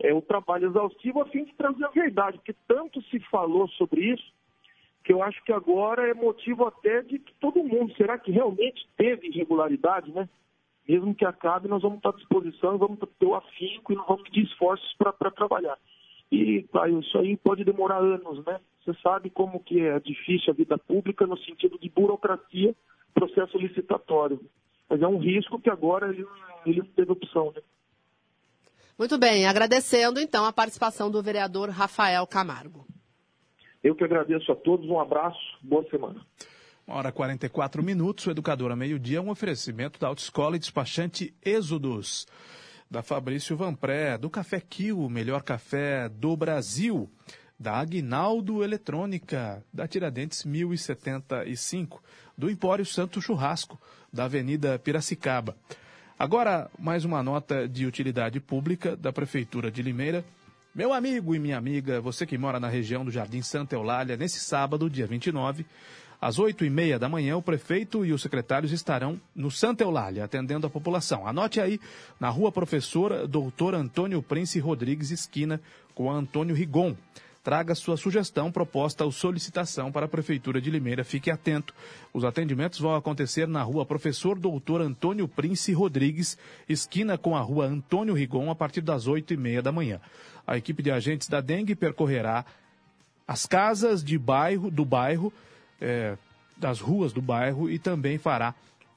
é, 0.00 0.14
o 0.14 0.22
trabalho 0.22 0.68
exaustivo 0.68 1.20
a 1.20 1.26
fim 1.26 1.44
de 1.44 1.52
trazer 1.54 1.84
a 1.84 1.90
verdade, 1.90 2.38
porque 2.38 2.54
tanto 2.68 3.02
se 3.02 3.18
falou 3.30 3.68
sobre 3.70 4.12
isso, 4.12 4.32
que 5.02 5.12
eu 5.12 5.22
acho 5.22 5.42
que 5.44 5.52
agora 5.52 6.08
é 6.08 6.14
motivo 6.14 6.66
até 6.66 7.02
de 7.02 7.18
que 7.18 7.34
todo 7.40 7.64
mundo, 7.64 7.92
será 7.96 8.18
que 8.18 8.30
realmente 8.30 8.86
teve 8.96 9.28
irregularidade, 9.28 10.12
né? 10.12 10.28
Mesmo 10.88 11.14
que 11.14 11.24
acabe, 11.24 11.68
nós 11.68 11.82
vamos 11.82 11.98
estar 11.98 12.10
à 12.10 12.16
disposição 12.16 12.78
vamos 12.78 12.98
ter 13.18 13.26
o 13.26 13.34
afinco 13.34 13.92
e 13.92 13.96
não 13.96 14.06
vamos 14.06 14.22
pedir 14.22 14.44
esforços 14.44 14.94
para 14.96 15.30
trabalhar. 15.30 15.76
E, 16.30 16.62
Caio, 16.72 17.00
isso 17.00 17.16
aí 17.18 17.36
pode 17.36 17.64
demorar 17.64 17.98
anos, 17.98 18.44
né? 18.44 18.60
Você 18.84 18.98
sabe 19.02 19.30
como 19.30 19.60
que 19.60 19.80
é 19.80 19.98
difícil 20.00 20.52
a 20.52 20.56
vida 20.56 20.78
pública 20.78 21.26
no 21.26 21.38
sentido 21.38 21.78
de 21.78 21.88
burocracia, 21.88 22.74
processo 23.14 23.58
licitatório. 23.58 24.40
Mas 24.88 25.02
é 25.02 25.06
um 25.06 25.18
risco 25.18 25.60
que 25.60 25.70
agora 25.70 26.08
ele, 26.08 26.26
ele 26.66 26.78
não 26.80 26.86
teve 26.86 27.12
opção, 27.12 27.52
né? 27.54 27.62
Muito 28.98 29.16
bem, 29.16 29.46
agradecendo 29.46 30.18
então 30.18 30.44
a 30.44 30.52
participação 30.52 31.10
do 31.10 31.22
vereador 31.22 31.70
Rafael 31.70 32.26
Camargo. 32.26 32.84
Eu 33.82 33.94
que 33.94 34.02
agradeço 34.02 34.50
a 34.50 34.56
todos, 34.56 34.88
um 34.88 34.98
abraço, 34.98 35.38
boa 35.62 35.88
semana. 35.88 36.20
Uma 36.86 36.96
hora 36.96 37.08
e 37.10 37.12
44 37.12 37.82
minutos, 37.82 38.26
o 38.26 38.30
Educador 38.30 38.72
a 38.72 38.76
meio-dia, 38.76 39.22
um 39.22 39.30
oferecimento 39.30 40.00
da 40.00 40.08
Autoescola 40.08 40.56
e 40.56 40.58
Despachante 40.58 41.34
Êxodos, 41.44 42.26
da 42.90 43.02
Fabrício 43.02 43.56
Vanpré, 43.56 44.16
do 44.16 44.30
Café 44.30 44.60
Kill, 44.60 44.98
o 44.98 45.10
melhor 45.10 45.42
café 45.42 46.08
do 46.08 46.36
Brasil, 46.36 47.10
da 47.58 47.76
Aguinaldo 47.76 48.62
Eletrônica, 48.62 49.62
da 49.72 49.86
Tiradentes 49.86 50.44
1075, 50.44 52.02
do 52.36 52.50
Empório 52.50 52.86
Santo 52.86 53.20
Churrasco, 53.20 53.80
da 54.12 54.24
Avenida 54.24 54.78
Piracicaba. 54.78 55.56
Agora, 56.18 56.70
mais 56.78 57.04
uma 57.04 57.22
nota 57.22 57.68
de 57.68 57.84
utilidade 57.84 58.40
pública 58.40 58.96
da 58.96 59.12
Prefeitura 59.12 59.70
de 59.70 59.82
Limeira. 59.82 60.24
Meu 60.74 60.92
amigo 60.92 61.34
e 61.34 61.38
minha 61.38 61.58
amiga, 61.58 62.00
você 62.00 62.24
que 62.24 62.38
mora 62.38 62.58
na 62.58 62.68
região 62.68 63.04
do 63.04 63.10
Jardim 63.10 63.42
Santa 63.42 63.74
Eulália, 63.74 64.16
nesse 64.16 64.40
sábado, 64.40 64.88
dia 64.88 65.06
29, 65.06 65.66
às 66.20 66.38
oito 66.38 66.64
e 66.64 66.70
meia 66.70 66.98
da 66.98 67.08
manhã, 67.08 67.36
o 67.36 67.42
prefeito 67.42 68.04
e 68.04 68.12
os 68.12 68.22
secretários 68.22 68.72
estarão 68.72 69.20
no 69.34 69.50
Santa 69.50 69.84
Eulália, 69.84 70.24
atendendo 70.24 70.66
a 70.66 70.70
população. 70.70 71.26
Anote 71.26 71.60
aí, 71.60 71.80
na 72.18 72.28
rua 72.28 72.50
Professora 72.50 73.26
Doutor 73.26 73.74
Antônio 73.74 74.22
Prince 74.22 74.58
Rodrigues, 74.58 75.10
esquina 75.10 75.60
com 75.94 76.10
Antônio 76.10 76.54
Rigon. 76.54 76.96
Traga 77.44 77.74
sua 77.74 77.96
sugestão, 77.96 78.52
proposta 78.52 79.04
ou 79.04 79.12
solicitação 79.12 79.90
para 79.90 80.06
a 80.06 80.08
Prefeitura 80.08 80.60
de 80.60 80.70
Limeira. 80.70 81.04
Fique 81.04 81.30
atento. 81.30 81.72
Os 82.12 82.24
atendimentos 82.24 82.78
vão 82.78 82.94
acontecer 82.94 83.46
na 83.48 83.62
rua 83.62 83.86
Professor 83.86 84.38
Doutor 84.38 84.82
Antônio 84.82 85.26
Prince 85.26 85.72
Rodrigues, 85.72 86.36
esquina 86.68 87.16
com 87.16 87.36
a 87.36 87.40
rua 87.40 87.64
Antônio 87.64 88.12
Rigon, 88.12 88.50
a 88.50 88.54
partir 88.54 88.80
das 88.80 89.06
oito 89.06 89.32
e 89.32 89.36
meia 89.36 89.62
da 89.62 89.72
manhã. 89.72 90.00
A 90.46 90.58
equipe 90.58 90.82
de 90.82 90.90
agentes 90.90 91.28
da 91.28 91.40
Dengue 91.40 91.74
percorrerá 91.74 92.44
as 93.26 93.46
casas 93.46 94.02
de 94.02 94.18
bairro, 94.18 94.70
do 94.70 94.84
bairro, 94.84 95.32
eh, 95.80 96.16
das 96.56 96.80
ruas 96.80 97.12
do 97.12 97.22
bairro 97.22 97.70
e 97.70 97.78
também 97.78 98.18
fará 98.18 98.54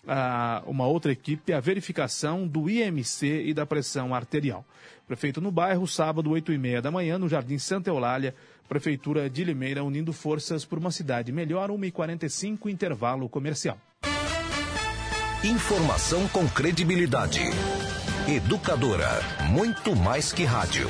ah, 0.08 0.64
uma 0.66 0.88
outra 0.88 1.12
equipe 1.12 1.54
a 1.54 1.60
verificação 1.60 2.48
do 2.48 2.70
IMC 2.70 3.44
e 3.46 3.54
da 3.54 3.66
pressão 3.66 4.14
arterial. 4.14 4.66
Prefeito 5.08 5.42
no 5.42 5.52
bairro, 5.52 5.88
sábado, 5.88 6.32
oito 6.32 6.52
e 6.52 6.58
meia 6.58 6.82
da 6.82 6.90
manhã, 6.90 7.18
no 7.18 7.30
Jardim 7.30 7.58
Santa 7.58 7.90
Eulália, 7.90 8.34
Prefeitura 8.68 9.30
de 9.30 9.44
Limeira, 9.44 9.84
unindo 9.84 10.14
forças 10.14 10.64
por 10.64 10.80
uma 10.80 10.92
cidade 10.92 11.32
melhor, 11.32 11.70
1h45, 11.70 12.68
intervalo 12.72 13.28
comercial. 13.28 13.78
Informação 15.44 16.28
com 16.30 16.48
credibilidade. 16.48 17.42
Educadora, 18.28 19.10
muito 19.50 19.96
mais 19.96 20.32
que 20.32 20.46
rádio. 20.46 20.88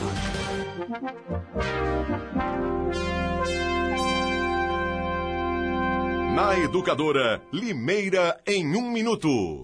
Na 6.36 6.58
Educadora, 6.58 7.42
Limeira 7.52 8.40
em 8.48 8.66
um 8.74 8.90
minuto. 8.90 9.60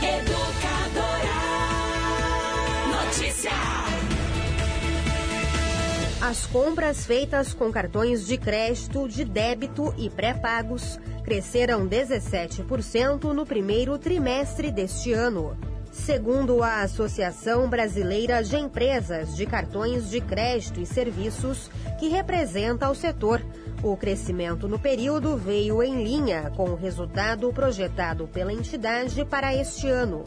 Educadora. 0.00 1.26
Notícia. 3.06 3.50
As 6.20 6.46
compras 6.46 7.04
feitas 7.04 7.52
com 7.52 7.72
cartões 7.72 8.24
de 8.24 8.38
crédito, 8.38 9.08
de 9.08 9.24
débito 9.24 9.92
e 9.98 10.08
pré-pagos 10.08 11.00
cresceram 11.24 11.88
17% 11.88 13.32
no 13.32 13.44
primeiro 13.44 13.98
trimestre 13.98 14.70
deste 14.70 15.12
ano. 15.12 15.58
Segundo 16.04 16.62
a 16.62 16.80
Associação 16.80 17.68
Brasileira 17.68 18.42
de 18.42 18.56
Empresas 18.56 19.36
de 19.36 19.44
Cartões 19.44 20.08
de 20.08 20.20
Crédito 20.20 20.80
e 20.80 20.86
Serviços, 20.86 21.70
que 21.98 22.08
representa 22.08 22.90
o 22.90 22.94
setor, 22.94 23.44
o 23.82 23.96
crescimento 23.96 24.66
no 24.66 24.78
período 24.78 25.36
veio 25.36 25.82
em 25.82 26.02
linha 26.02 26.50
com 26.56 26.70
o 26.70 26.74
resultado 26.74 27.52
projetado 27.52 28.26
pela 28.26 28.52
entidade 28.52 29.24
para 29.26 29.54
este 29.54 29.88
ano. 29.88 30.24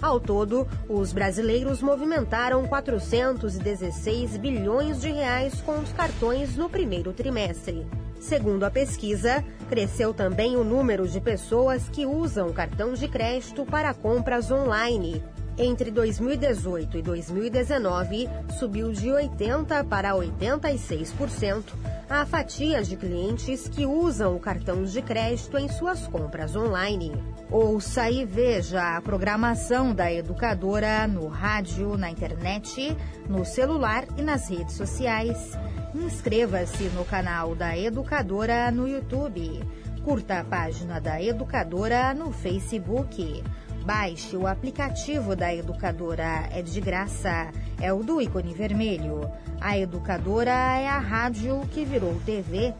Ao 0.00 0.20
todo, 0.20 0.66
os 0.88 1.12
brasileiros 1.12 1.80
movimentaram 1.80 2.66
416 2.66 4.36
bilhões 4.36 5.00
de 5.00 5.10
reais 5.10 5.60
com 5.62 5.78
os 5.78 5.92
cartões 5.92 6.56
no 6.56 6.68
primeiro 6.68 7.12
trimestre. 7.12 7.86
Segundo 8.20 8.64
a 8.64 8.70
pesquisa, 8.70 9.44
cresceu 9.68 10.12
também 10.12 10.56
o 10.56 10.64
número 10.64 11.06
de 11.08 11.20
pessoas 11.20 11.88
que 11.88 12.06
usam 12.06 12.52
cartão 12.52 12.92
de 12.92 13.08
crédito 13.08 13.64
para 13.64 13.94
compras 13.94 14.50
online. 14.50 15.22
Entre 15.58 15.90
2018 15.90 16.98
e 16.98 17.02
2019, 17.02 18.28
subiu 18.58 18.92
de 18.92 19.08
80% 19.08 19.88
para 19.88 20.12
86% 20.12 21.64
a 22.10 22.26
fatia 22.26 22.82
de 22.82 22.94
clientes 22.94 23.66
que 23.66 23.86
usam 23.86 24.36
o 24.36 24.38
cartão 24.38 24.84
de 24.84 25.00
crédito 25.00 25.56
em 25.56 25.66
suas 25.68 26.06
compras 26.06 26.54
online. 26.54 27.12
Ouça 27.50 28.10
e 28.10 28.24
veja 28.26 28.96
a 28.96 29.00
programação 29.00 29.94
da 29.94 30.12
educadora 30.12 31.06
no 31.08 31.26
rádio, 31.26 31.96
na 31.96 32.10
internet, 32.10 32.94
no 33.26 33.44
celular 33.44 34.04
e 34.18 34.22
nas 34.22 34.50
redes 34.50 34.74
sociais. 34.74 35.56
Inscreva-se 35.94 36.84
no 36.90 37.04
canal 37.04 37.54
da 37.54 37.76
Educadora 37.76 38.70
no 38.70 38.86
YouTube. 38.86 39.64
Curta 40.04 40.40
a 40.40 40.44
página 40.44 41.00
da 41.00 41.20
Educadora 41.20 42.12
no 42.12 42.30
Facebook. 42.30 43.42
Baixe 43.86 44.36
o 44.36 44.48
aplicativo 44.48 45.36
da 45.36 45.54
Educadora, 45.54 46.48
é 46.50 46.60
de 46.60 46.80
graça. 46.80 47.52
É 47.80 47.92
o 47.92 48.02
do 48.02 48.20
ícone 48.20 48.52
vermelho. 48.52 49.30
A 49.60 49.78
Educadora 49.78 50.50
é 50.50 50.88
a 50.88 50.98
rádio 50.98 51.60
que 51.70 51.84
virou 51.84 52.20
TV. 52.26 52.74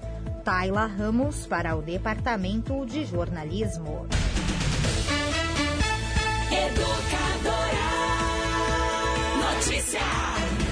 Tayla 0.44 0.86
Ramos 0.86 1.46
para 1.46 1.76
o 1.76 1.80
Departamento 1.80 2.84
de 2.84 3.04
Jornalismo. 3.04 4.08
Educadora. 6.50 7.86
Notícia. 9.54 10.65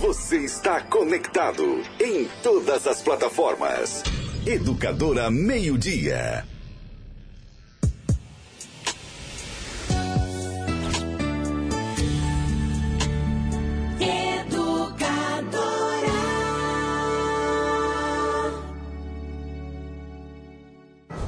Você 0.00 0.38
está 0.38 0.80
conectado 0.80 1.82
em 2.00 2.26
todas 2.42 2.86
as 2.86 3.02
plataformas. 3.02 4.02
Educadora 4.46 5.30
Meio 5.30 5.76
Dia. 5.76 6.42
Educadora. 14.00 15.60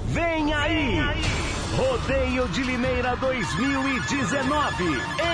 Vem 0.07 0.55
aí! 0.55 1.22
Rodeio 1.77 2.47
de 2.49 2.63
Limeira 2.65 3.17
2019, 3.17 4.85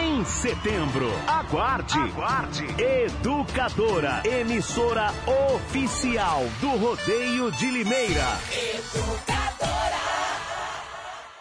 em 0.00 0.24
setembro. 0.24 1.10
Aguarde! 1.26 1.98
Aguarde! 1.98 2.64
Educadora, 2.78 4.22
emissora 4.24 5.12
oficial 5.54 6.44
do 6.60 6.68
Rodeio 6.76 7.50
de 7.50 7.70
Limeira. 7.70 8.38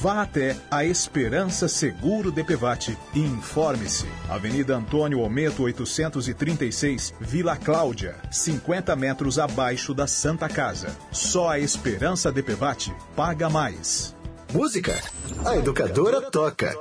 Vá 0.00 0.22
até 0.22 0.56
a 0.70 0.84
Esperança 0.84 1.66
Seguro 1.66 2.30
DPVAT 2.30 2.96
e 3.14 3.18
informe-se. 3.18 4.06
Avenida 4.28 4.76
Antônio 4.76 5.18
Ometo 5.18 5.64
836, 5.64 7.14
Vila 7.20 7.56
Cláudia, 7.56 8.14
50 8.30 8.94
metros 8.94 9.40
abaixo 9.40 9.92
da 9.92 10.06
Santa 10.06 10.48
Casa. 10.48 10.96
Só 11.10 11.48
a 11.48 11.58
Esperança 11.58 12.30
DPVAT 12.30 12.94
paga 13.16 13.50
mais. 13.50 14.14
Música? 14.52 14.96
A 15.44 15.56
educadora 15.56 16.30
toca. 16.30 16.72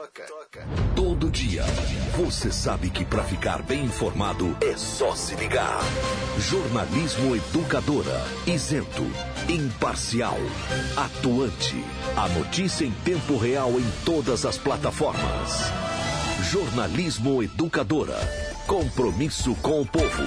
Todo 0.95 1.31
dia, 1.31 1.63
você 2.15 2.51
sabe 2.51 2.91
que 2.91 3.03
para 3.03 3.23
ficar 3.23 3.63
bem 3.63 3.85
informado 3.85 4.55
é 4.61 4.77
só 4.77 5.15
se 5.15 5.35
ligar. 5.35 5.79
Jornalismo 6.39 7.35
Educadora, 7.35 8.23
isento, 8.45 9.03
imparcial, 9.49 10.37
atuante. 10.95 11.83
A 12.15 12.27
notícia 12.29 12.85
em 12.85 12.91
tempo 12.91 13.37
real 13.37 13.71
em 13.71 13.85
todas 14.03 14.45
as 14.45 14.57
plataformas. 14.57 15.71
Jornalismo 16.51 17.41
Educadora, 17.41 18.17
compromisso 18.67 19.55
com 19.55 19.81
o 19.81 19.85
povo. 19.85 20.23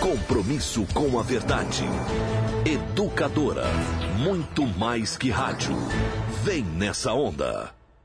Compromisso 0.00 0.86
com 0.94 1.18
a 1.18 1.22
verdade. 1.22 1.84
Educadora. 2.64 3.66
Muito 4.18 4.66
mais 4.66 5.16
que 5.16 5.30
rádio. 5.30 5.76
Vem 6.44 6.62
nessa 6.62 7.12
onda. 7.12 7.81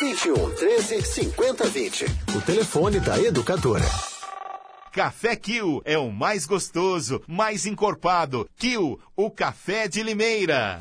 21 0.00 0.50
13 0.54 1.02
50 1.02 1.66
20. 1.66 2.04
O 2.36 2.40
telefone 2.40 3.00
da 3.00 3.20
educadora. 3.20 3.84
Café 4.92 5.34
Kill 5.34 5.82
é 5.84 5.98
o 5.98 6.10
mais 6.10 6.46
gostoso, 6.46 7.20
mais 7.26 7.66
encorpado. 7.66 8.48
Kill, 8.56 9.00
o 9.16 9.30
café 9.30 9.88
de 9.88 10.02
Limeira. 10.02 10.78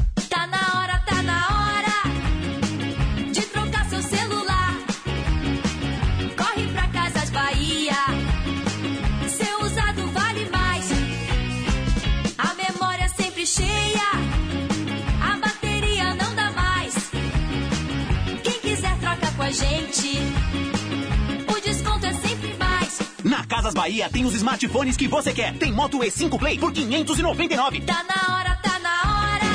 Casas 23.64 23.76
Bahia 23.76 24.10
tem 24.10 24.26
os 24.26 24.36
smartphones 24.36 24.98
que 24.98 25.08
você 25.08 25.32
quer. 25.32 25.58
Tem 25.58 25.72
Moto 25.72 26.00
E5 26.00 26.38
Play 26.38 26.60
por 26.60 26.74
599. 26.74 27.80
Tá 27.80 28.04
na 28.04 28.36
hora, 28.36 28.58
tá 28.58 28.78
na 28.80 28.90
hora. 28.90 29.46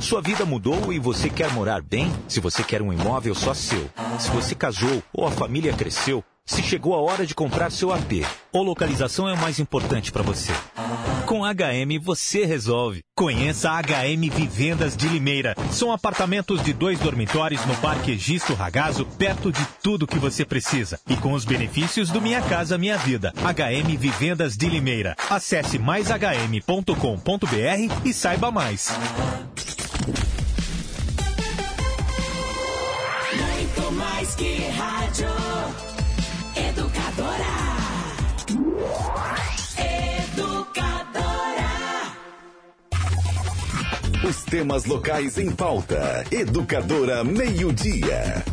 Sua 0.00 0.20
vida 0.20 0.44
mudou 0.44 0.92
e 0.92 0.98
você 0.98 1.30
quer 1.30 1.52
morar 1.52 1.80
bem? 1.80 2.12
Se 2.26 2.40
você 2.40 2.64
quer 2.64 2.82
um 2.82 2.92
imóvel 2.92 3.36
só 3.36 3.54
seu, 3.54 3.88
se 4.18 4.30
você 4.30 4.56
casou 4.56 5.00
ou 5.12 5.28
a 5.28 5.30
família 5.30 5.72
cresceu, 5.72 6.24
se 6.44 6.62
chegou 6.62 6.94
a 6.94 7.00
hora 7.00 7.26
de 7.26 7.34
comprar 7.34 7.70
seu 7.70 7.92
AP, 7.92 8.24
ou 8.52 8.62
localização 8.62 9.28
é 9.28 9.32
o 9.32 9.38
mais 9.38 9.58
importante 9.58 10.10
para 10.10 10.22
você. 10.22 10.52
Com 11.26 11.42
HM 11.44 11.98
você 12.02 12.44
resolve. 12.44 13.02
Conheça 13.16 13.70
a 13.70 13.80
HM 13.80 14.28
Vivendas 14.30 14.96
de 14.96 15.08
Limeira. 15.08 15.54
São 15.70 15.92
apartamentos 15.92 16.62
de 16.62 16.72
dois 16.72 16.98
dormitórios 16.98 17.64
no 17.64 17.74
Parque 17.76 18.12
Egisto 18.12 18.54
Ragazo, 18.54 19.06
perto 19.16 19.52
de 19.52 19.64
tudo 19.82 20.06
que 20.06 20.18
você 20.18 20.44
precisa. 20.44 20.98
E 21.08 21.16
com 21.16 21.32
os 21.32 21.44
benefícios 21.44 22.10
do 22.10 22.20
Minha 22.20 22.42
Casa 22.42 22.76
Minha 22.76 22.98
Vida. 22.98 23.32
HM 23.36 23.96
Vivendas 23.96 24.56
de 24.56 24.68
Limeira. 24.68 25.16
Acesse 25.30 25.78
maishm.com.br 25.78 26.92
e 28.04 28.12
saiba 28.12 28.50
mais. 28.50 28.90
Os 44.24 44.44
temas 44.44 44.84
locais 44.84 45.36
em 45.36 45.50
pauta. 45.50 46.24
Educadora 46.30 47.24
Meio-Dia. 47.24 48.44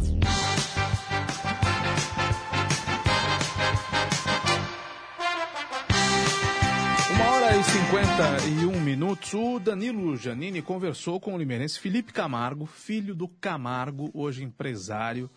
Uma 7.11 7.29
hora 7.29 7.55
e 7.55 7.63
51 7.63 8.81
minutos. 8.81 9.31
O 9.35 9.59
Danilo 9.59 10.17
Janini 10.17 10.59
conversou 10.63 11.19
com 11.19 11.35
o 11.35 11.37
limeirense 11.37 11.79
Felipe 11.79 12.11
Camargo, 12.11 12.65
filho 12.65 13.13
do 13.13 13.27
Camargo, 13.27 14.09
hoje 14.11 14.43
empresário, 14.43 15.29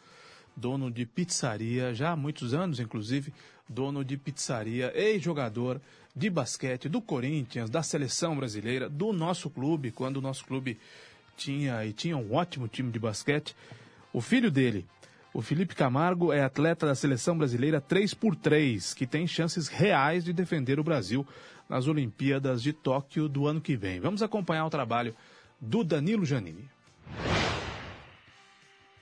dono 0.57 0.91
de 0.91 1.05
pizzaria, 1.05 1.93
já 1.93 2.13
há 2.13 2.17
muitos 2.17 2.55
anos, 2.55 2.81
inclusive, 2.81 3.35
dono 3.69 4.03
de 4.03 4.17
pizzaria, 4.17 4.93
ex-jogador 4.95 5.79
de 6.15 6.29
basquete 6.29 6.89
do 6.89 7.01
Corinthians, 7.01 7.71
da 7.71 7.83
seleção 7.83 8.37
brasileira, 8.37 8.89
do 8.89 9.13
nosso 9.13 9.49
clube, 9.49 9.91
quando 9.91 10.19
o 10.19 10.21
nosso 10.21 10.45
clube 10.45 10.79
tinha 11.37 11.85
e 11.85 11.93
tinha 11.93 12.17
um 12.17 12.35
ótimo 12.35 12.69
time 12.69 12.91
de 12.91 12.99
basquete. 12.99 13.57
O 14.13 14.21
filho 14.21 14.51
dele, 14.51 14.87
o 15.33 15.41
Felipe 15.41 15.75
Camargo, 15.75 16.33
é 16.33 16.43
atleta 16.43 16.87
da 16.87 16.95
seleção 16.95 17.37
brasileira 17.37 17.81
3x3, 17.81 18.95
que 18.95 19.07
tem 19.07 19.27
chances 19.27 19.69
reais 19.69 20.25
de 20.25 20.33
defender 20.33 20.79
o 20.79 20.85
Brasil 20.85 21.27
nas 21.69 21.87
Olimpíadas 21.87 22.63
de 22.63 22.73
Tóquio 22.73 23.29
do 23.29 23.47
ano 23.47 23.61
que 23.61 23.77
vem. 23.77 23.99
Vamos 23.99 24.23
acompanhar 24.23 24.67
o 24.67 24.71
trabalho 24.71 25.15
do 25.59 25.83
Danilo 25.83 26.27
Janini. 26.27 26.69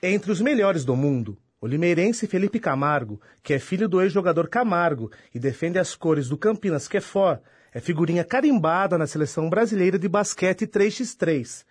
Entre 0.01 0.31
os 0.31 0.39
melhores 0.39 0.85
do 0.85 0.95
mundo, 0.95 1.37
o 1.61 1.67
limeirense 1.67 2.25
Felipe 2.25 2.59
Camargo, 2.59 3.21
que 3.43 3.53
é 3.53 3.59
filho 3.59 3.87
do 3.87 4.01
ex-jogador 4.01 4.49
Camargo 4.49 5.11
e 5.33 5.37
defende 5.37 5.77
as 5.77 5.95
cores 5.95 6.27
do 6.27 6.35
Campinas 6.35 6.87
Quefor, 6.87 7.39
é 7.71 7.79
figurinha 7.79 8.25
carimbada 8.25 8.97
na 8.97 9.05
seleção 9.05 9.47
brasileira 9.47 9.99
de 9.99 10.09
basquete 10.09 10.65
3x3, 10.65 11.63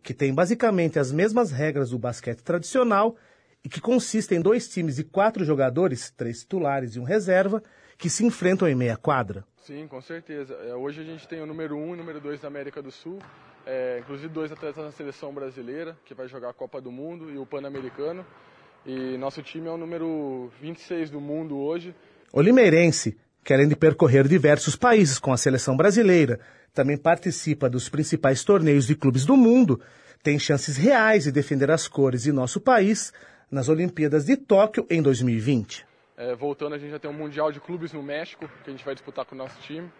que 0.00 0.14
tem 0.14 0.32
basicamente 0.32 0.96
as 0.96 1.10
mesmas 1.10 1.50
regras 1.50 1.90
do 1.90 1.98
basquete 1.98 2.40
tradicional 2.40 3.16
e 3.64 3.68
que 3.68 3.80
consiste 3.80 4.32
em 4.32 4.40
dois 4.40 4.68
times 4.68 4.96
de 4.96 5.04
quatro 5.04 5.44
jogadores, 5.44 6.10
três 6.10 6.40
titulares 6.40 6.94
e 6.94 7.00
um 7.00 7.04
reserva, 7.04 7.60
que 7.98 8.08
se 8.08 8.24
enfrentam 8.24 8.68
em 8.68 8.76
meia 8.76 8.96
quadra. 8.96 9.44
Sim, 9.56 9.88
com 9.88 10.00
certeza. 10.00 10.54
É, 10.54 10.74
hoje 10.74 11.00
a 11.00 11.04
gente 11.04 11.26
tem 11.26 11.40
o 11.40 11.46
número 11.46 11.76
1 11.76 11.78
um 11.78 11.90
e 11.90 11.92
o 11.92 11.96
número 11.96 12.20
2 12.20 12.40
da 12.40 12.48
América 12.48 12.80
do 12.80 12.90
Sul, 12.92 13.18
é, 13.66 13.98
inclusive 14.00 14.28
dois 14.28 14.50
atletas 14.50 14.84
na 14.84 14.92
seleção 14.92 15.32
brasileira, 15.32 15.96
que 16.04 16.14
vai 16.14 16.28
jogar 16.28 16.50
a 16.50 16.52
Copa 16.52 16.80
do 16.80 16.90
Mundo 16.90 17.30
e 17.30 17.38
o 17.38 17.46
Pan-Americano. 17.46 18.24
E 18.84 19.16
nosso 19.16 19.42
time 19.42 19.68
é 19.68 19.70
o 19.70 19.76
número 19.76 20.50
26 20.60 21.10
do 21.10 21.20
mundo 21.20 21.56
hoje. 21.56 21.94
O 22.32 22.40
limeirense, 22.40 23.16
que 23.44 23.54
além 23.54 23.68
de 23.68 23.76
percorrer 23.76 24.26
diversos 24.26 24.74
países 24.74 25.18
com 25.18 25.32
a 25.32 25.36
seleção 25.36 25.76
brasileira, 25.76 26.40
também 26.74 26.96
participa 26.96 27.70
dos 27.70 27.88
principais 27.88 28.42
torneios 28.42 28.86
de 28.86 28.96
clubes 28.96 29.24
do 29.24 29.36
mundo, 29.36 29.80
tem 30.22 30.38
chances 30.38 30.76
reais 30.76 31.24
de 31.24 31.32
defender 31.32 31.70
as 31.70 31.86
cores 31.86 32.22
de 32.22 32.32
nosso 32.32 32.60
país 32.60 33.12
nas 33.50 33.68
Olimpíadas 33.68 34.24
de 34.24 34.36
Tóquio 34.36 34.86
em 34.90 35.02
2020. 35.02 35.86
É, 36.16 36.34
voltando, 36.34 36.74
a 36.74 36.78
gente 36.78 36.90
já 36.90 36.98
tem 36.98 37.10
um 37.10 37.14
Mundial 37.14 37.52
de 37.52 37.60
Clubes 37.60 37.92
no 37.92 38.02
México, 38.02 38.48
que 38.64 38.70
a 38.70 38.72
gente 38.72 38.84
vai 38.84 38.94
disputar 38.94 39.24
com 39.24 39.34
o 39.34 39.38
nosso 39.38 39.60
time. 39.60 39.90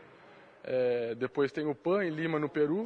É, 0.65 1.15
depois 1.15 1.53
tem 1.53 1.67
o 1.67 1.75
PAN 1.75 2.05
em 2.05 2.11
Lima, 2.11 2.39
no 2.39 2.49
Peru. 2.49 2.85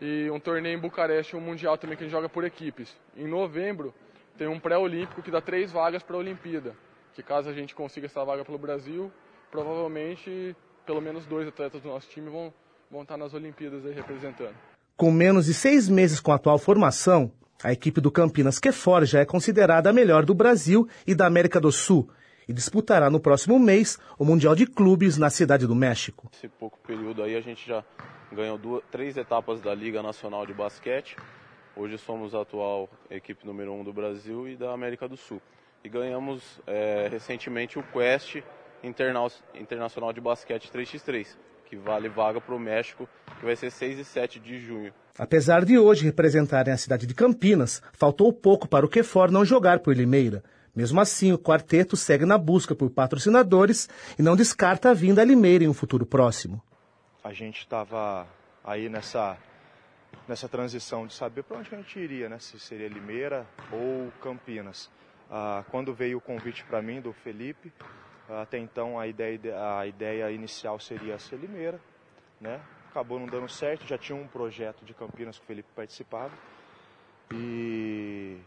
E 0.00 0.28
um 0.30 0.40
torneio 0.40 0.76
em 0.76 0.80
Bucareste, 0.80 1.36
um 1.36 1.40
Mundial 1.40 1.78
também 1.78 1.96
que 1.96 2.04
a 2.04 2.06
gente 2.06 2.12
joga 2.12 2.28
por 2.28 2.44
equipes. 2.44 2.94
Em 3.16 3.26
novembro, 3.26 3.94
tem 4.36 4.48
um 4.48 4.58
pré-olímpico 4.58 5.22
que 5.22 5.30
dá 5.30 5.40
três 5.40 5.70
vagas 5.70 6.02
para 6.02 6.16
a 6.16 6.18
Olimpíada. 6.18 6.74
Que 7.14 7.22
caso 7.22 7.48
a 7.48 7.52
gente 7.52 7.74
consiga 7.74 8.06
essa 8.06 8.24
vaga 8.24 8.44
pelo 8.44 8.58
Brasil, 8.58 9.10
provavelmente 9.50 10.56
pelo 10.84 11.00
menos 11.00 11.24
dois 11.26 11.48
atletas 11.48 11.80
do 11.80 11.88
nosso 11.88 12.08
time 12.08 12.28
vão, 12.28 12.52
vão 12.90 13.02
estar 13.02 13.16
nas 13.16 13.32
Olimpíadas 13.32 13.86
aí 13.86 13.92
representando. 13.92 14.54
Com 14.96 15.10
menos 15.10 15.46
de 15.46 15.54
seis 15.54 15.88
meses 15.88 16.20
com 16.20 16.32
a 16.32 16.34
atual 16.34 16.58
formação, 16.58 17.32
a 17.62 17.72
equipe 17.72 18.00
do 18.00 18.10
Campinas 18.10 18.58
Quefor 18.58 19.04
já 19.04 19.20
é 19.20 19.24
considerada 19.24 19.90
a 19.90 19.92
melhor 19.92 20.24
do 20.24 20.34
Brasil 20.34 20.88
e 21.06 21.14
da 21.14 21.26
América 21.26 21.60
do 21.60 21.72
Sul 21.72 22.10
e 22.48 22.52
disputará 22.52 23.08
no 23.08 23.20
próximo 23.20 23.58
mês 23.58 23.98
o 24.18 24.24
Mundial 24.24 24.54
de 24.54 24.66
Clubes 24.66 25.16
na 25.16 25.30
Cidade 25.30 25.66
do 25.66 25.74
México. 25.74 26.28
Nesse 26.32 26.48
pouco 26.48 26.78
período 26.86 27.22
aí 27.22 27.36
a 27.36 27.40
gente 27.40 27.66
já 27.66 27.82
ganhou 28.32 28.58
duas, 28.58 28.82
três 28.90 29.16
etapas 29.16 29.60
da 29.60 29.74
Liga 29.74 30.02
Nacional 30.02 30.46
de 30.46 30.52
Basquete. 30.52 31.16
Hoje 31.76 31.98
somos 31.98 32.36
a 32.36 32.42
atual 32.42 32.88
equipe 33.10 33.44
número 33.44 33.72
um 33.72 33.82
do 33.82 33.92
Brasil 33.92 34.48
e 34.48 34.56
da 34.56 34.70
América 34.70 35.08
do 35.08 35.16
Sul. 35.16 35.42
E 35.82 35.88
ganhamos 35.88 36.60
é, 36.68 37.08
recentemente 37.10 37.80
o 37.80 37.82
Quest 37.82 38.36
Interna 38.80 39.26
Internacional 39.56 40.12
de 40.12 40.20
Basquete 40.20 40.70
3x3, 40.72 41.36
que 41.66 41.76
vale 41.76 42.08
vaga 42.08 42.40
para 42.40 42.54
o 42.54 42.60
México, 42.60 43.08
que 43.40 43.44
vai 43.44 43.56
ser 43.56 43.72
6 43.72 43.98
e 43.98 44.04
7 44.04 44.38
de 44.38 44.60
junho. 44.60 44.94
Apesar 45.18 45.64
de 45.64 45.76
hoje 45.76 46.04
representarem 46.04 46.72
a 46.72 46.76
cidade 46.76 47.08
de 47.08 47.14
Campinas, 47.14 47.82
faltou 47.92 48.32
pouco 48.32 48.68
para 48.68 48.86
o 48.86 48.88
Quefor 48.88 49.32
não 49.32 49.44
jogar 49.44 49.80
por 49.80 49.96
Limeira. 49.96 50.44
Mesmo 50.76 51.00
assim, 51.00 51.32
o 51.32 51.38
quarteto 51.38 51.96
segue 51.96 52.24
na 52.24 52.38
busca 52.38 52.74
por 52.74 52.88
patrocinadores 52.88 53.88
e 54.16 54.22
não 54.22 54.36
descarta 54.36 54.90
a 54.90 54.94
vinda 54.94 55.22
a 55.22 55.24
Limeira 55.24 55.64
em 55.64 55.68
um 55.68 55.74
futuro 55.74 56.06
próximo. 56.06 56.62
A 57.24 57.32
gente 57.32 57.58
estava 57.58 58.28
aí 58.62 58.88
nessa 58.88 59.36
nessa 60.26 60.48
transição 60.48 61.06
de 61.06 61.14
saber 61.14 61.42
para 61.42 61.58
onde 61.58 61.74
a 61.74 61.78
gente 61.78 61.98
iria, 61.98 62.28
né? 62.28 62.38
Se 62.38 62.58
seria 62.58 62.88
Limeira 62.88 63.46
ou 63.70 64.10
Campinas. 64.20 64.90
Ah, 65.30 65.64
quando 65.70 65.94
veio 65.94 66.18
o 66.18 66.20
convite 66.20 66.64
para 66.64 66.80
mim 66.82 67.00
do 67.00 67.12
Felipe, 67.12 67.72
até 68.28 68.58
então 68.58 68.98
a 68.98 69.06
ideia, 69.06 69.38
a 69.78 69.86
ideia 69.86 70.30
inicial 70.30 70.78
seria 70.80 71.18
ser 71.18 71.36
Limeira, 71.36 71.80
né? 72.40 72.60
Acabou 72.90 73.18
não 73.18 73.28
dando 73.28 73.48
certo, 73.48 73.86
já 73.86 73.98
tinha 73.98 74.16
um 74.16 74.26
projeto 74.28 74.84
de 74.84 74.94
Campinas 74.94 75.38
que 75.38 75.44
o 75.44 75.46
Felipe 75.46 75.68
participava 75.74 76.32
e, 77.30 78.38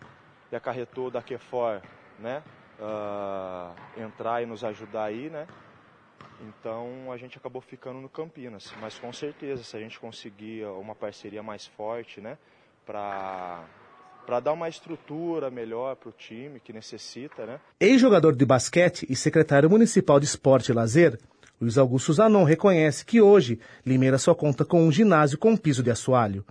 e 0.52 0.56
acarretou 0.56 1.12
da 1.12 1.22
Quefor, 1.22 1.82
né? 2.18 2.44
Ah, 2.80 3.74
entrar 3.96 4.42
e 4.42 4.46
nos 4.46 4.64
ajudar 4.64 5.06
aí, 5.06 5.30
né? 5.30 5.48
Então 6.42 7.12
a 7.12 7.18
gente 7.18 7.38
acabou 7.38 7.62
ficando 7.62 8.00
no 8.00 8.10
Campinas, 8.10 8.74
mas 8.80 8.98
com 9.00 9.12
certeza 9.12 9.64
se 9.64 9.76
a 9.76 9.80
gente 9.80 10.00
conseguir 10.00 10.66
uma 10.66 10.94
parceria 10.94 11.42
mais 11.42 11.66
forte, 11.66 12.22
né, 12.22 12.38
para 12.86 13.66
para 14.26 14.42
dar 14.42 14.52
uma 14.52 14.68
estrutura 14.68 15.50
melhor 15.50 15.96
para 15.96 16.10
o 16.10 16.12
time 16.12 16.60
que 16.60 16.74
necessita, 16.74 17.46
né? 17.46 17.62
Ex-jogador 17.80 18.36
de 18.36 18.46
basquete 18.46 19.06
e 19.10 19.16
secretário 19.16 19.70
municipal 19.70 20.20
de 20.20 20.26
esporte 20.26 20.70
e 20.70 20.74
lazer, 20.74 21.18
Luiz 21.62 21.78
Augusto 21.78 22.12
Zanon 22.12 22.44
reconhece 22.44 23.06
que 23.06 23.22
hoje 23.22 23.58
Limeira 23.86 24.18
só 24.18 24.36
conta 24.36 24.66
com 24.66 24.84
um 24.84 24.92
ginásio 24.92 25.38
com 25.38 25.56
piso 25.56 25.82
de 25.82 25.90
assoalho. 25.90 26.46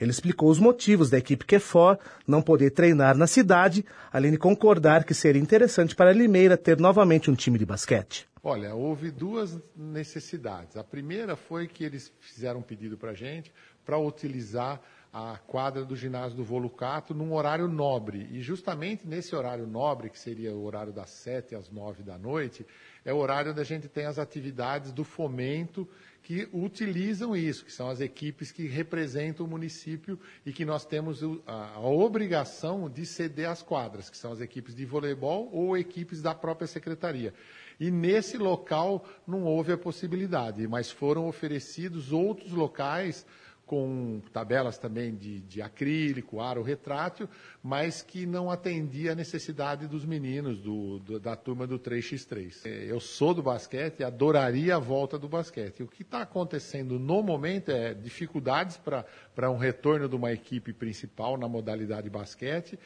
Ele 0.00 0.10
explicou 0.10 0.48
os 0.48 0.58
motivos 0.58 1.10
da 1.10 1.18
equipe 1.18 1.44
Quefor 1.44 1.98
não 2.26 2.40
poder 2.40 2.70
treinar 2.70 3.16
na 3.16 3.26
cidade, 3.26 3.84
além 4.12 4.30
de 4.30 4.38
concordar 4.38 5.04
que 5.04 5.12
seria 5.12 5.42
interessante 5.42 5.94
para 5.94 6.12
Limeira 6.12 6.56
ter 6.56 6.78
novamente 6.78 7.30
um 7.30 7.34
time 7.34 7.58
de 7.58 7.66
basquete. 7.66 8.27
Olha, 8.42 8.74
houve 8.74 9.10
duas 9.10 9.58
necessidades. 9.76 10.76
A 10.76 10.84
primeira 10.84 11.36
foi 11.36 11.66
que 11.66 11.84
eles 11.84 12.12
fizeram 12.20 12.60
um 12.60 12.62
pedido 12.62 12.96
para 12.96 13.10
a 13.10 13.14
gente 13.14 13.52
para 13.84 13.98
utilizar 13.98 14.80
a 15.12 15.38
quadra 15.38 15.84
do 15.84 15.96
ginásio 15.96 16.36
do 16.36 16.44
Volucato 16.44 17.14
num 17.14 17.32
horário 17.32 17.66
nobre. 17.66 18.28
E 18.30 18.40
justamente 18.40 19.06
nesse 19.06 19.34
horário 19.34 19.66
nobre, 19.66 20.10
que 20.10 20.18
seria 20.18 20.54
o 20.54 20.62
horário 20.64 20.92
das 20.92 21.10
sete 21.10 21.54
às 21.54 21.70
nove 21.70 22.02
da 22.02 22.18
noite, 22.18 22.66
é 23.04 23.12
o 23.12 23.16
horário 23.16 23.50
onde 23.50 23.60
a 23.60 23.64
gente 23.64 23.88
tem 23.88 24.04
as 24.04 24.18
atividades 24.18 24.92
do 24.92 25.02
fomento 25.04 25.88
que 26.22 26.46
utilizam 26.52 27.34
isso, 27.34 27.64
que 27.64 27.72
são 27.72 27.88
as 27.88 28.00
equipes 28.00 28.52
que 28.52 28.66
representam 28.66 29.46
o 29.46 29.48
município 29.48 30.20
e 30.44 30.52
que 30.52 30.64
nós 30.64 30.84
temos 30.84 31.22
a, 31.46 31.80
obrigação 31.80 32.90
de 32.90 33.06
ceder 33.06 33.48
as 33.48 33.62
quadras, 33.62 34.10
que 34.10 34.16
são 34.16 34.32
as 34.32 34.40
equipes 34.40 34.74
de 34.74 34.84
voleibol 34.84 35.48
ou 35.50 35.76
equipes 35.76 36.20
da 36.20 36.34
própria 36.34 36.66
secretaria. 36.66 37.32
E 37.78 37.90
nesse 37.90 38.36
local 38.36 39.04
não 39.26 39.44
houve 39.44 39.72
a 39.72 39.78
possibilidade, 39.78 40.66
mas 40.66 40.90
foram 40.90 41.28
oferecidos 41.28 42.12
outros 42.12 42.52
locais 42.52 43.24
com 43.68 44.22
tabelas 44.32 44.78
também 44.78 45.14
de, 45.14 45.40
de 45.40 45.60
acrílico, 45.60 46.40
aro 46.40 46.62
retrátil, 46.62 47.28
mas 47.62 48.00
que 48.00 48.24
não 48.24 48.50
atendia 48.50 49.12
a 49.12 49.14
necessidade 49.14 49.86
dos 49.86 50.06
meninos 50.06 50.58
do, 50.58 50.98
do, 51.00 51.20
da 51.20 51.36
turma 51.36 51.66
do 51.66 51.78
3x3. 51.78 52.64
É, 52.64 52.86
eu 52.90 52.98
sou 52.98 53.34
do 53.34 53.42
basquete 53.42 54.00
e 54.00 54.04
adoraria 54.04 54.76
a 54.76 54.78
volta 54.78 55.18
do 55.18 55.28
basquete. 55.28 55.82
O 55.82 55.86
que 55.86 56.00
está 56.00 56.22
acontecendo 56.22 56.98
no 56.98 57.22
momento 57.22 57.70
é 57.70 57.92
dificuldades 57.92 58.78
para 58.78 59.50
um 59.50 59.58
retorno 59.58 60.08
de 60.08 60.16
uma 60.16 60.32
equipe 60.32 60.72
principal 60.72 61.36
na 61.36 61.46
modalidade 61.46 62.08
basquete 62.08 62.78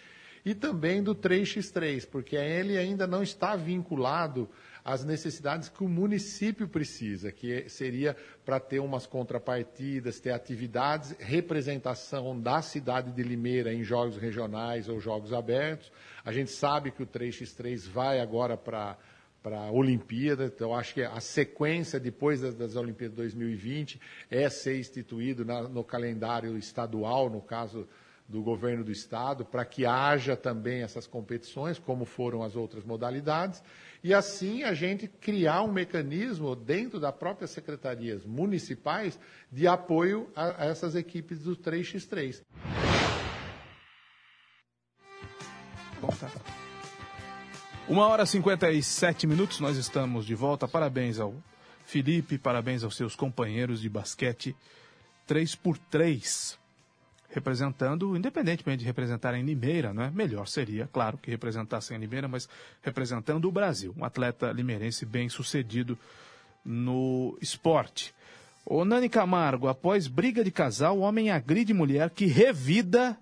e 0.45 0.53
também 0.53 1.01
do 1.01 1.15
3x3, 1.15 2.09
porque 2.09 2.35
ele 2.35 2.77
ainda 2.77 3.07
não 3.07 3.23
está 3.23 3.55
vinculado 3.55 4.49
as 4.85 5.05
necessidades 5.05 5.69
que 5.69 5.85
o 5.85 5.89
município 5.89 6.67
precisa, 6.67 7.31
que 7.31 7.69
seria 7.69 8.17
para 8.45 8.59
ter 8.59 8.81
umas 8.81 9.07
contrapartidas, 9.07 10.19
ter 10.19 10.33
atividades, 10.33 11.15
representação 11.19 12.41
da 12.41 12.61
cidade 12.63 13.13
de 13.13 13.23
Limeira 13.23 13.73
em 13.73 13.85
jogos 13.85 14.17
regionais 14.17 14.89
ou 14.89 15.01
jogos 15.01 15.33
abertos. 15.33 15.93
A 16.25 16.33
gente 16.33 16.51
sabe 16.51 16.91
que 16.91 17.03
o 17.03 17.07
3x3 17.07 17.89
vai 17.89 18.21
agora 18.21 18.57
para 18.57 18.97
para 19.43 19.59
a 19.59 19.73
Olimpíada. 19.73 20.45
Então, 20.45 20.73
acho 20.73 20.95
que 20.95 21.03
a 21.03 21.19
sequência 21.21 21.99
depois 21.99 22.41
das, 22.41 22.55
das 22.55 22.77
Olimpíadas 22.77 23.17
2020 23.17 24.01
é 24.31 24.49
ser 24.49 24.79
instituído 24.79 25.45
na, 25.45 25.63
no 25.63 25.83
calendário 25.83 26.57
estadual, 26.57 27.29
no 27.29 27.41
caso 27.41 27.89
do 28.29 28.41
governo 28.41 28.85
do 28.85 28.93
estado, 28.93 29.45
para 29.45 29.65
que 29.65 29.85
haja 29.85 30.37
também 30.37 30.83
essas 30.83 31.09
competições, 31.09 31.79
como 31.79 32.05
foram 32.05 32.43
as 32.43 32.55
outras 32.55 32.85
modalidades 32.85 33.63
e 34.03 34.13
assim 34.13 34.63
a 34.63 34.75
gente 34.75 35.07
criar 35.07 35.63
um 35.63 35.73
mecanismo 35.73 36.57
dentro 36.57 36.99
da 36.99 37.13
própria 37.13 37.47
secretarias 37.47 38.25
municipais 38.25 39.19
de 39.51 39.67
apoio 39.67 40.31
a, 40.35 40.65
a 40.65 40.67
essas 40.67 40.95
equipes 40.95 41.41
do 41.41 41.57
3x3. 41.57 42.43
Bom, 46.01 46.09
tá. 46.09 46.31
Uma 47.89 48.09
hora 48.09 48.25
e 48.25 48.27
57 48.27 49.27
minutos, 49.27 49.61
nós 49.61 49.77
estamos 49.77 50.25
de 50.25 50.35
volta. 50.35 50.67
Parabéns 50.67 51.21
ao 51.21 51.35
Felipe, 51.85 52.39
parabéns 52.39 52.83
aos 52.83 52.97
seus 52.97 53.15
companheiros 53.15 53.81
de 53.81 53.89
basquete 53.89 54.57
3 55.27 55.55
por 55.55 55.79
3 55.79 56.59
representando, 57.33 58.17
independentemente 58.17 58.81
de 58.81 58.87
representarem 58.87 59.45
Limeira, 59.45 59.93
né? 59.93 60.13
melhor 60.15 60.47
seria, 60.47 60.89
claro, 60.93 61.19
que 61.19 61.31
representassem 61.31 61.99
Limeira, 61.99 62.29
mas 62.29 62.49
representando 62.83 63.49
o 63.49 63.53
Brasil. 63.53 63.95
Um 63.97 64.05
atleta 64.05 64.53
limeirense 64.53 65.07
bem 65.07 65.29
sucedido 65.29 65.99
no 66.65 67.37
esporte. 67.41 68.15
O 68.65 68.85
Nani 68.85 69.09
Camargo, 69.09 69.67
após 69.67 70.07
briga 70.07 70.45
de 70.45 70.51
casal, 70.51 70.99
o 70.99 71.01
homem 71.01 71.31
agride 71.31 71.75
mulher 71.75 72.11
que 72.11 72.27
revida 72.27 73.19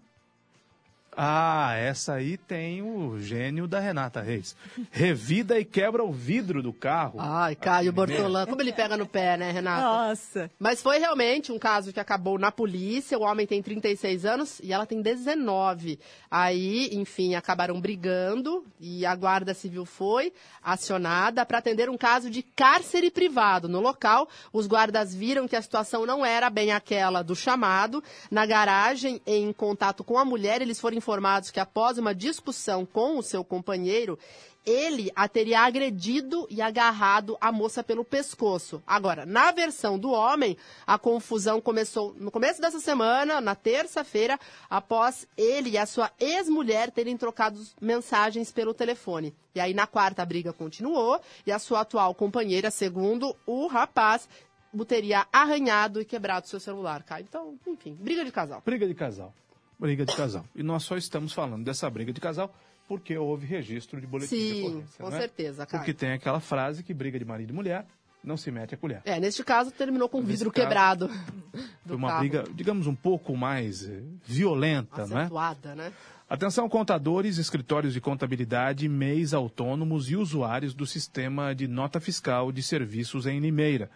ah, 1.17 1.75
essa 1.75 2.15
aí 2.15 2.37
tem 2.37 2.83
o 2.83 3.19
gênio 3.19 3.67
da 3.67 3.81
Renata 3.81 4.21
Reis. 4.21 4.57
Revida 4.91 5.59
e 5.59 5.65
quebra 5.65 6.05
o 6.05 6.13
vidro 6.13 6.63
do 6.63 6.73
carro. 6.73 7.19
Ai, 7.19 7.57
Caio 7.57 7.93
Bortolã, 7.93 8.47
como 8.47 8.63
ele 8.63 8.73
pega 8.73 8.97
no 8.97 9.07
pé, 9.07 9.37
né, 9.37 9.51
Renata? 9.51 9.83
Nossa. 9.83 10.51
Mas 10.59 10.81
foi 10.81 10.99
realmente 10.99 11.51
um 11.51 11.59
caso 11.59 11.93
que 11.93 11.99
acabou 11.99 12.39
na 12.39 12.53
polícia. 12.53 13.19
O 13.19 13.23
homem 13.23 13.47
tem 13.47 13.61
36 13.61 14.25
anos 14.25 14.61
e 14.63 14.73
ela 14.73 14.87
tem 14.87 15.03
19. 15.03 15.99
Aí, 16.31 16.91
enfim, 16.93 17.35
acabaram 17.35 17.81
brigando 17.81 18.65
e 18.79 19.05
a 19.05 19.15
Guarda 19.15 19.53
Civil 19.53 19.85
foi 19.85 20.33
acionada 20.63 21.45
para 21.45 21.59
atender 21.59 21.91
um 21.91 21.99
caso 21.99 22.31
de 22.31 22.43
cárcere 22.43 23.11
privado. 23.11 23.69
No 23.69 23.81
local, 23.81 24.29
os 24.53 24.67
guardas 24.69 25.13
viram 25.13 25.49
que 25.49 25.57
a 25.57 25.63
situação 25.63 26.07
não 26.07 26.25
era 26.25 26.49
bem 26.49 26.71
aquela 26.71 27.23
do 27.23 27.35
chamado. 27.35 28.03
Na 28.31 28.47
garagem, 28.47 29.21
em 29.27 29.53
contato 29.53 30.05
com 30.05 30.17
a 30.17 30.25
mulher, 30.25 30.63
eles 30.63 30.79
foram 30.79 31.00
informados 31.01 31.51
que 31.51 31.59
após 31.59 31.97
uma 31.97 32.15
discussão 32.15 32.85
com 32.85 33.17
o 33.17 33.23
seu 33.23 33.43
companheiro, 33.43 34.19
ele 34.65 35.11
a 35.17 35.27
teria 35.27 35.61
agredido 35.61 36.47
e 36.51 36.61
agarrado 36.61 37.37
a 37.41 37.51
moça 37.51 37.83
pelo 37.83 38.05
pescoço. 38.05 38.83
Agora, 38.87 39.25
na 39.25 39.51
versão 39.51 39.99
do 39.99 40.11
homem, 40.11 40.57
a 40.87 40.99
confusão 40.99 41.61
começou 41.61 42.15
no 42.19 42.31
começo 42.31 42.61
dessa 42.61 42.79
semana, 42.79 43.41
na 43.41 43.55
terça-feira, 43.55 44.39
após 44.69 45.27
ele 45.37 45.71
e 45.71 45.79
a 45.79 45.87
sua 45.87 46.11
ex-mulher 46.21 46.91
terem 46.91 47.17
trocado 47.17 47.59
mensagens 47.81 48.53
pelo 48.53 48.75
telefone. 48.75 49.35
E 49.55 49.61
aí, 49.61 49.73
na 49.73 49.87
quarta, 49.87 50.23
a 50.23 50.27
briga 50.27 50.53
continuou 50.53 51.19
e 51.47 51.51
a 51.51 51.59
sua 51.59 51.81
atual 51.81 52.15
companheira, 52.15 52.71
segundo 52.71 53.35
o 53.47 53.67
rapaz, 53.67 54.29
teria 54.87 55.27
arranhado 55.33 56.01
e 56.01 56.05
quebrado 56.05 56.47
seu 56.47 56.61
celular, 56.61 57.03
Caio. 57.03 57.25
Então, 57.29 57.59
enfim, 57.67 57.97
briga 57.99 58.25
de 58.25 58.31
casal. 58.31 58.63
Briga 58.65 58.87
de 58.87 58.95
casal. 58.95 59.35
Briga 59.81 60.05
de 60.05 60.15
casal. 60.15 60.45
E 60.55 60.63
nós 60.63 60.83
só 60.83 60.97
estamos 60.97 61.33
falando 61.33 61.65
dessa 61.65 61.89
briga 61.89 62.13
de 62.13 62.21
casal 62.21 62.55
porque 62.87 63.17
houve 63.17 63.47
registro 63.47 64.01
de 64.01 64.07
boletim 64.07 64.37
de 64.37 64.43
Sim, 64.43 64.67
ocorrência. 64.67 65.05
com 65.05 65.11
né? 65.11 65.19
certeza, 65.19 65.67
Caio. 65.67 65.81
Porque 65.81 65.95
tem 65.95 66.13
aquela 66.13 66.41
frase 66.41 66.83
que 66.83 66.93
briga 66.93 67.19
de 67.19 67.25
marido 67.25 67.51
e 67.51 67.53
mulher 67.53 67.87
não 68.23 68.37
se 68.37 68.51
mete 68.51 68.75
a 68.75 68.79
colher. 68.79 69.01
É, 69.05 69.19
neste 69.19 69.43
caso 69.43 69.71
terminou 69.71 70.09
com 70.09 70.19
o 70.19 70.23
vidro 70.23 70.51
caso, 70.51 70.67
quebrado. 70.67 71.11
Foi 71.87 71.97
uma 71.97 72.09
carro. 72.09 72.21
briga, 72.21 72.45
digamos, 72.55 72.87
um 72.87 72.95
pouco 72.95 73.37
mais 73.37 73.89
eh, 73.89 74.03
violenta, 74.27 75.07
não 75.07 75.19
é? 75.19 75.23
Acentuada, 75.23 75.75
né? 75.75 75.93
Atenção, 76.29 76.69
contadores, 76.69 77.39
escritórios 77.39 77.93
de 77.95 78.01
contabilidade, 78.01 78.89
MEIs 78.89 79.35
autônomos 79.35 80.11
e 80.11 80.17
usuários 80.17 80.75
do 80.75 80.87
sistema 80.87 81.55
de 81.55 81.67
nota 81.67 81.99
fiscal 81.99 82.53
de 82.53 82.63
serviços 82.63 83.27
em 83.27 83.41
Limeira. 83.41 83.91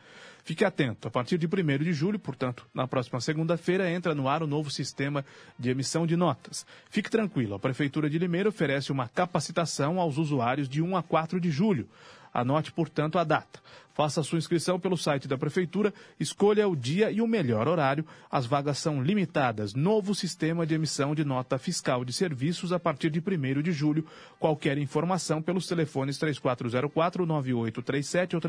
Fique 0.45 0.63
atento, 0.63 1.09
a 1.09 1.11
partir 1.11 1.39
de 1.39 1.47
1 1.47 1.79
de 1.83 1.93
julho, 1.95 2.19
portanto, 2.19 2.67
na 2.75 2.87
próxima 2.87 3.19
segunda-feira, 3.19 3.91
entra 3.91 4.15
no 4.15 4.29
ar 4.29 4.43
o 4.43 4.47
novo 4.47 4.71
sistema 4.71 5.25
de 5.59 5.71
emissão 5.71 6.07
de 6.07 6.17
notas. 6.17 6.67
Fique 6.91 7.11
tranquilo, 7.11 7.55
a 7.55 7.59
Prefeitura 7.59 8.11
de 8.11 8.19
Limeira 8.19 8.51
oferece 8.51 8.93
uma 8.93 9.09
capacitação 9.09 9.99
aos 9.99 10.19
usuários 10.19 10.69
de 10.69 10.83
1 10.83 10.99
a 10.99 11.03
4 11.03 11.41
de 11.41 11.51
julho. 11.51 11.89
Anote, 12.35 12.73
portanto, 12.73 13.17
a 13.17 13.23
data. 13.23 13.63
Faça 13.95 14.25
sua 14.25 14.39
inscrição 14.39 14.81
pelo 14.81 14.97
site 14.97 15.29
da 15.29 15.39
Prefeitura, 15.39 15.95
escolha 16.19 16.69
o 16.69 16.75
dia 16.75 17.13
e 17.13 17.23
o 17.23 17.29
melhor 17.29 17.69
horário. 17.69 18.05
As 18.29 18.45
vagas 18.45 18.79
são 18.79 19.01
limitadas. 19.01 19.73
Novo 19.73 20.17
sistema 20.17 20.67
de 20.67 20.75
emissão 20.75 21.15
de 21.15 21.25
nota 21.25 21.57
fiscal 21.59 22.05
de 22.05 22.13
serviços 22.13 22.73
a 22.73 22.81
partir 22.81 23.09
de 23.09 23.21
1 23.21 23.63
de 23.63 23.71
julho. 23.71 24.05
Qualquer 24.41 24.79
informação 24.79 25.41
pelos 25.41 25.69
telefones 25.69 26.19
3404-9837 26.19 28.35
ou 28.35 28.41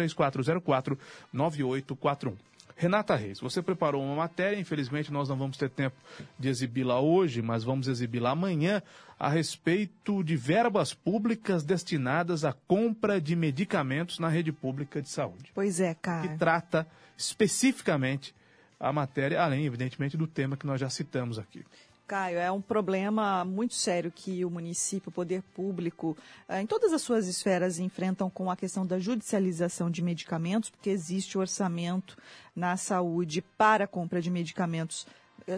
3404-9841. 1.35 2.33
Renata 2.75 3.15
Reis, 3.15 3.39
você 3.39 3.61
preparou 3.61 4.03
uma 4.03 4.15
matéria, 4.15 4.59
infelizmente 4.59 5.11
nós 5.11 5.29
não 5.29 5.37
vamos 5.37 5.57
ter 5.57 5.69
tempo 5.69 5.95
de 6.37 6.49
exibi-la 6.49 6.99
hoje, 6.99 7.41
mas 7.41 7.63
vamos 7.63 7.87
exibi-la 7.87 8.31
amanhã, 8.31 8.81
a 9.17 9.29
respeito 9.29 10.21
de 10.21 10.35
verbas 10.35 10.93
públicas 10.93 11.63
destinadas 11.63 12.43
à 12.43 12.51
compra 12.51 13.21
de 13.21 13.33
medicamentos 13.33 14.19
na 14.19 14.27
rede 14.27 14.51
pública 14.51 15.01
de 15.01 15.09
saúde. 15.09 15.51
Pois 15.53 15.79
é, 15.79 15.93
cara. 15.93 16.27
Que 16.27 16.37
trata 16.37 16.85
especificamente 17.17 18.35
a 18.77 18.91
matéria, 18.91 19.41
além, 19.41 19.65
evidentemente, 19.65 20.17
do 20.17 20.27
tema 20.27 20.57
que 20.57 20.67
nós 20.67 20.81
já 20.81 20.89
citamos 20.89 21.39
aqui. 21.39 21.63
Caio, 22.07 22.37
é 22.37 22.51
um 22.51 22.61
problema 22.61 23.43
muito 23.43 23.73
sério 23.73 24.11
que 24.11 24.45
o 24.45 24.49
município, 24.49 25.09
o 25.09 25.11
poder 25.11 25.41
público, 25.41 26.15
eh, 26.47 26.61
em 26.61 26.67
todas 26.67 26.93
as 26.93 27.01
suas 27.01 27.27
esferas, 27.27 27.79
enfrentam 27.79 28.29
com 28.29 28.51
a 28.51 28.55
questão 28.55 28.85
da 28.85 28.99
judicialização 28.99 29.89
de 29.89 30.03
medicamentos, 30.03 30.69
porque 30.69 30.91
existe 30.91 31.37
orçamento 31.37 32.15
na 32.55 32.77
saúde 32.77 33.41
para 33.57 33.85
a 33.85 33.87
compra 33.87 34.21
de 34.21 34.29
medicamentos 34.29 35.07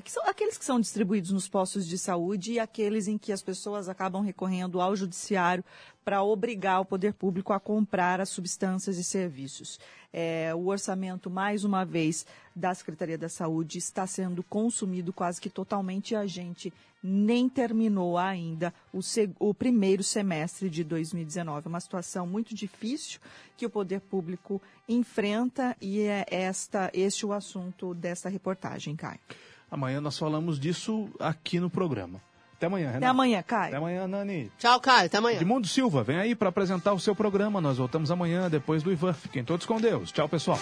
que 0.04 0.12
são 0.12 0.28
aqueles 0.28 0.58
que 0.58 0.66
são 0.66 0.82
distribuídos 0.82 1.32
nos 1.32 1.48
postos 1.48 1.88
de 1.88 1.98
saúde 1.98 2.54
e 2.54 2.60
aqueles 2.60 3.08
em 3.08 3.18
que 3.18 3.32
as 3.32 3.42
pessoas 3.42 3.88
acabam 3.88 4.22
recorrendo 4.22 4.82
ao 4.82 4.96
judiciário 4.96 5.64
para 6.04 6.22
obrigar 6.22 6.82
o 6.82 6.86
poder 6.86 7.14
público 7.14 7.54
a 7.54 7.60
comprar 7.60 8.20
as 8.20 8.30
substâncias 8.30 8.98
e 8.98 9.04
serviços. 9.04 9.80
É, 10.12 10.54
o 10.54 10.68
orçamento, 10.68 11.30
mais 11.30 11.64
uma 11.64 11.86
vez, 11.86 12.26
da 12.56 12.74
Secretaria 12.74 13.18
da 13.18 13.30
Saúde 13.30 13.78
está 13.78 14.06
sendo 14.06 14.44
consumido 14.44 15.14
quase 15.14 15.40
que 15.40 15.50
totalmente 15.50 16.12
e 16.12 16.16
a 16.16 16.26
gente 16.26 16.74
nem 17.02 17.48
terminou 17.48 18.18
ainda 18.18 18.74
o, 18.92 19.00
o 19.40 19.54
primeiro 19.54 20.04
semestre 20.04 20.70
de 20.70 20.84
2019. 20.84 21.68
É 21.68 21.70
uma 21.70 21.80
situação 21.80 22.28
muito 22.28 22.54
difícil 22.54 23.20
que 23.56 23.66
o 23.66 23.70
poder 23.70 24.02
público 24.02 24.62
enfrenta 24.90 25.78
e 25.80 26.02
é 26.02 26.26
esta, 26.30 26.90
este 26.94 27.26
o 27.26 27.32
assunto 27.32 27.94
desta 27.94 28.28
reportagem, 28.28 28.96
Caio. 28.96 29.20
Amanhã 29.70 30.00
nós 30.00 30.18
falamos 30.18 30.60
disso 30.60 31.10
aqui 31.20 31.60
no 31.60 31.70
programa. 31.70 32.22
Até 32.56 32.66
amanhã, 32.66 32.88
Renata. 32.88 32.98
Até 32.98 33.08
amanhã, 33.08 33.44
Caio. 33.44 33.68
Até 33.68 33.78
amanhã, 33.78 34.08
Nani. 34.08 34.52
Tchau, 34.58 34.80
Caio. 34.80 35.06
Até 35.06 35.18
amanhã. 35.18 35.38
Edmundo 35.38 35.68
Silva, 35.68 36.04
vem 36.04 36.18
aí 36.18 36.34
para 36.34 36.50
apresentar 36.50 36.94
o 36.94 37.00
seu 37.00 37.16
programa. 37.16 37.62
Nós 37.62 37.78
voltamos 37.78 38.10
amanhã, 38.10 38.50
depois 38.50 38.82
do 38.82 38.92
Ivan. 38.92 39.14
Fiquem 39.14 39.44
todos 39.44 39.66
com 39.66 39.80
Deus. 39.80 40.12
Tchau, 40.12 40.28
pessoal. 40.28 40.58